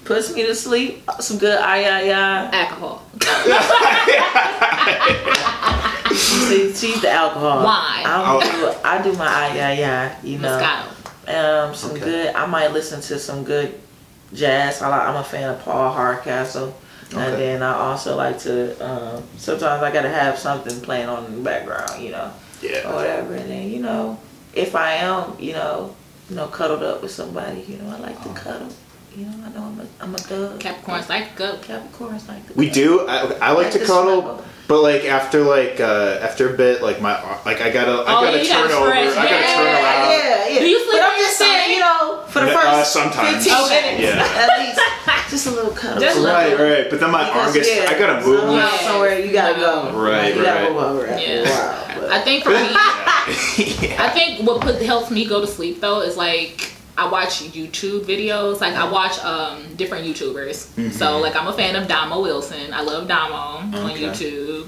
[0.05, 1.03] Puts me to sleep.
[1.21, 2.51] Some good ay ay ay.
[2.53, 3.03] alcohol.
[6.13, 7.65] See, she's the alcohol.
[7.65, 8.05] Wine.
[8.05, 10.17] I do, I do my ay ay ay.
[10.23, 10.59] You know.
[10.59, 10.89] Moscato.
[11.69, 12.01] Um, some Okay.
[12.05, 12.35] good.
[12.35, 13.79] I might listen to some good
[14.35, 14.83] jazz.
[14.83, 16.75] I like, I'm a fan of Paul Hardcastle.
[17.13, 17.21] Okay.
[17.23, 18.73] And then I also like to.
[18.85, 22.33] Um, sometimes I gotta have something playing on in the background, you know,
[22.63, 23.35] yeah, or whatever.
[23.35, 24.19] And then you know,
[24.55, 25.95] if I am, you know,
[26.31, 28.35] you know, cuddled up with somebody, you know, I like to Oh.
[28.35, 28.69] cuddle.
[29.15, 30.59] You know, I know I'm a, I'm a thug.
[30.59, 31.57] Capricorns like to go.
[31.57, 33.07] Capricorns like to We do.
[33.07, 34.45] I, I like Like to the cuddle, snuggle.
[34.73, 37.13] But like after like uh after a bit, like my
[37.45, 38.89] like I gotta I Oh, gotta you turn gotta over.
[38.89, 39.17] stretch.
[39.19, 40.11] I gotta turn Yeah, around.
[40.11, 40.59] Yeah, yeah.
[40.61, 42.93] Do you sleep but on I'm your just saying, you know, for the Uh, first
[42.95, 43.45] sometimes.
[43.45, 43.81] 15 Okay.
[44.01, 44.43] minutes, Yeah.
[44.43, 44.81] at least,
[45.31, 46.01] just a little cuddle.
[46.01, 46.89] Just a little- Right, right.
[46.91, 47.69] But then my arm Because, gets.
[47.69, 48.41] yeah, I gotta move.
[48.41, 48.79] Somehow, Yeah.
[48.89, 49.91] somewhere you gotta go.
[49.93, 50.73] Right, you gotta right.
[50.73, 51.45] move over after Yeah.
[51.45, 52.01] a while.
[52.01, 52.69] But I think for me,
[53.89, 54.03] yeah.
[54.05, 58.03] I think what put, helps me go to sleep though is like I watch YouTube
[58.05, 58.61] videos.
[58.61, 60.93] Like I watch um, different YouTubers.
[60.93, 62.73] So like I'm a fan of Damo Wilson.
[62.73, 64.65] I love Damo on YouTube.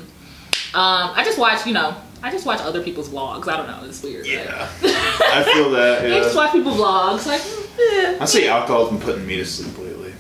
[0.75, 3.47] Um, I just watch, you know, I just watch other people's vlogs.
[3.47, 4.23] I don't know, it's weird.
[4.25, 4.69] but- yeah.
[4.83, 6.05] I feel that.
[6.05, 7.27] I just watch people's vlogs.
[7.27, 7.43] Like,
[7.79, 8.19] Yeah.
[8.21, 10.13] I say alcohol's been putting me to sleep lately.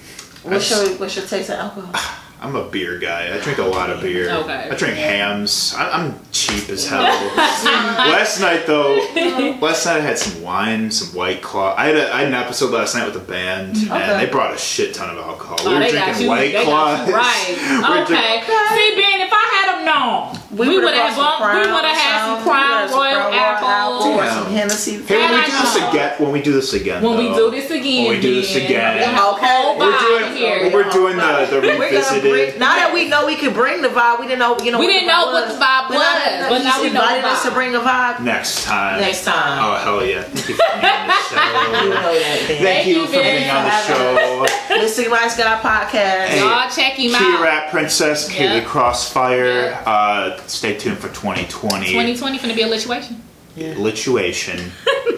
[0.44, 1.92] I What's just- your What's your taste of alcohol?
[2.44, 3.34] I'm a beer guy.
[3.34, 4.30] I drink a lot of beer.
[4.30, 4.68] Okay.
[4.70, 5.74] I drink Hamm's.
[5.74, 7.02] I, I'm cheap as hell.
[7.36, 8.96] last night though,
[9.62, 11.74] last night I had some wine, some white claw.
[11.76, 13.90] I had, a, I had an episode last night with the band, Okay.
[13.90, 15.56] and they brought a shit ton of alcohol.
[15.60, 16.28] Oh, they got you.
[16.28, 17.10] white They got you claws.
[17.10, 17.56] right.
[17.88, 18.42] We're Okay.
[18.44, 21.84] See, Ben, if I had them known, we, would've would have brought some we would
[21.84, 24.12] have had some Crown Royal apple.
[24.12, 25.02] or some Hennessy.
[25.02, 27.70] Hey, when we do this again, when we do this again, When we do this
[27.70, 28.96] again, When we do this again.
[28.98, 29.76] we have a Okay.
[29.78, 32.22] we're doing we're doing the the revisited.
[32.50, 32.58] Bring.
[32.58, 34.58] Now that we know we could bring the vibe, we didn't know.
[34.60, 36.64] You know, We what didn't the know vibe what the vibe But now was, but
[36.64, 38.20] now he's we know the invited us to bring the vibe.
[38.20, 39.00] Next time.
[39.00, 39.58] Next time.
[39.64, 40.22] Oh hell yeah!
[40.34, 42.00] Thank you for being on the You show.
[42.00, 42.44] know that.
[42.48, 42.62] Ben.
[42.62, 44.46] Thank you, you for being on the for show.
[45.04, 45.10] Mr.
[45.10, 46.26] Nice Guy podcast.
[46.28, 46.40] Hey.
[46.40, 47.42] Y'all check him Key out.
[47.42, 48.64] Rap Princess, Kaylee Yeah.
[48.64, 49.46] Crossfire.
[49.46, 49.82] Yeah.
[49.86, 51.86] Uh, stay tuned for 2020.
[51.86, 53.16] 2020 gonna be a lituation.
[53.56, 53.74] Yeah.
[53.74, 54.70] Lituation.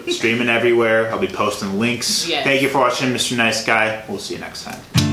[0.11, 1.11] Streaming everywhere.
[1.11, 2.27] I'll be posting links.
[2.27, 2.43] Yes.
[2.43, 3.35] Thank you for watching, Mr.
[3.35, 4.03] Nice Guy.
[4.07, 5.06] We'll see you next time.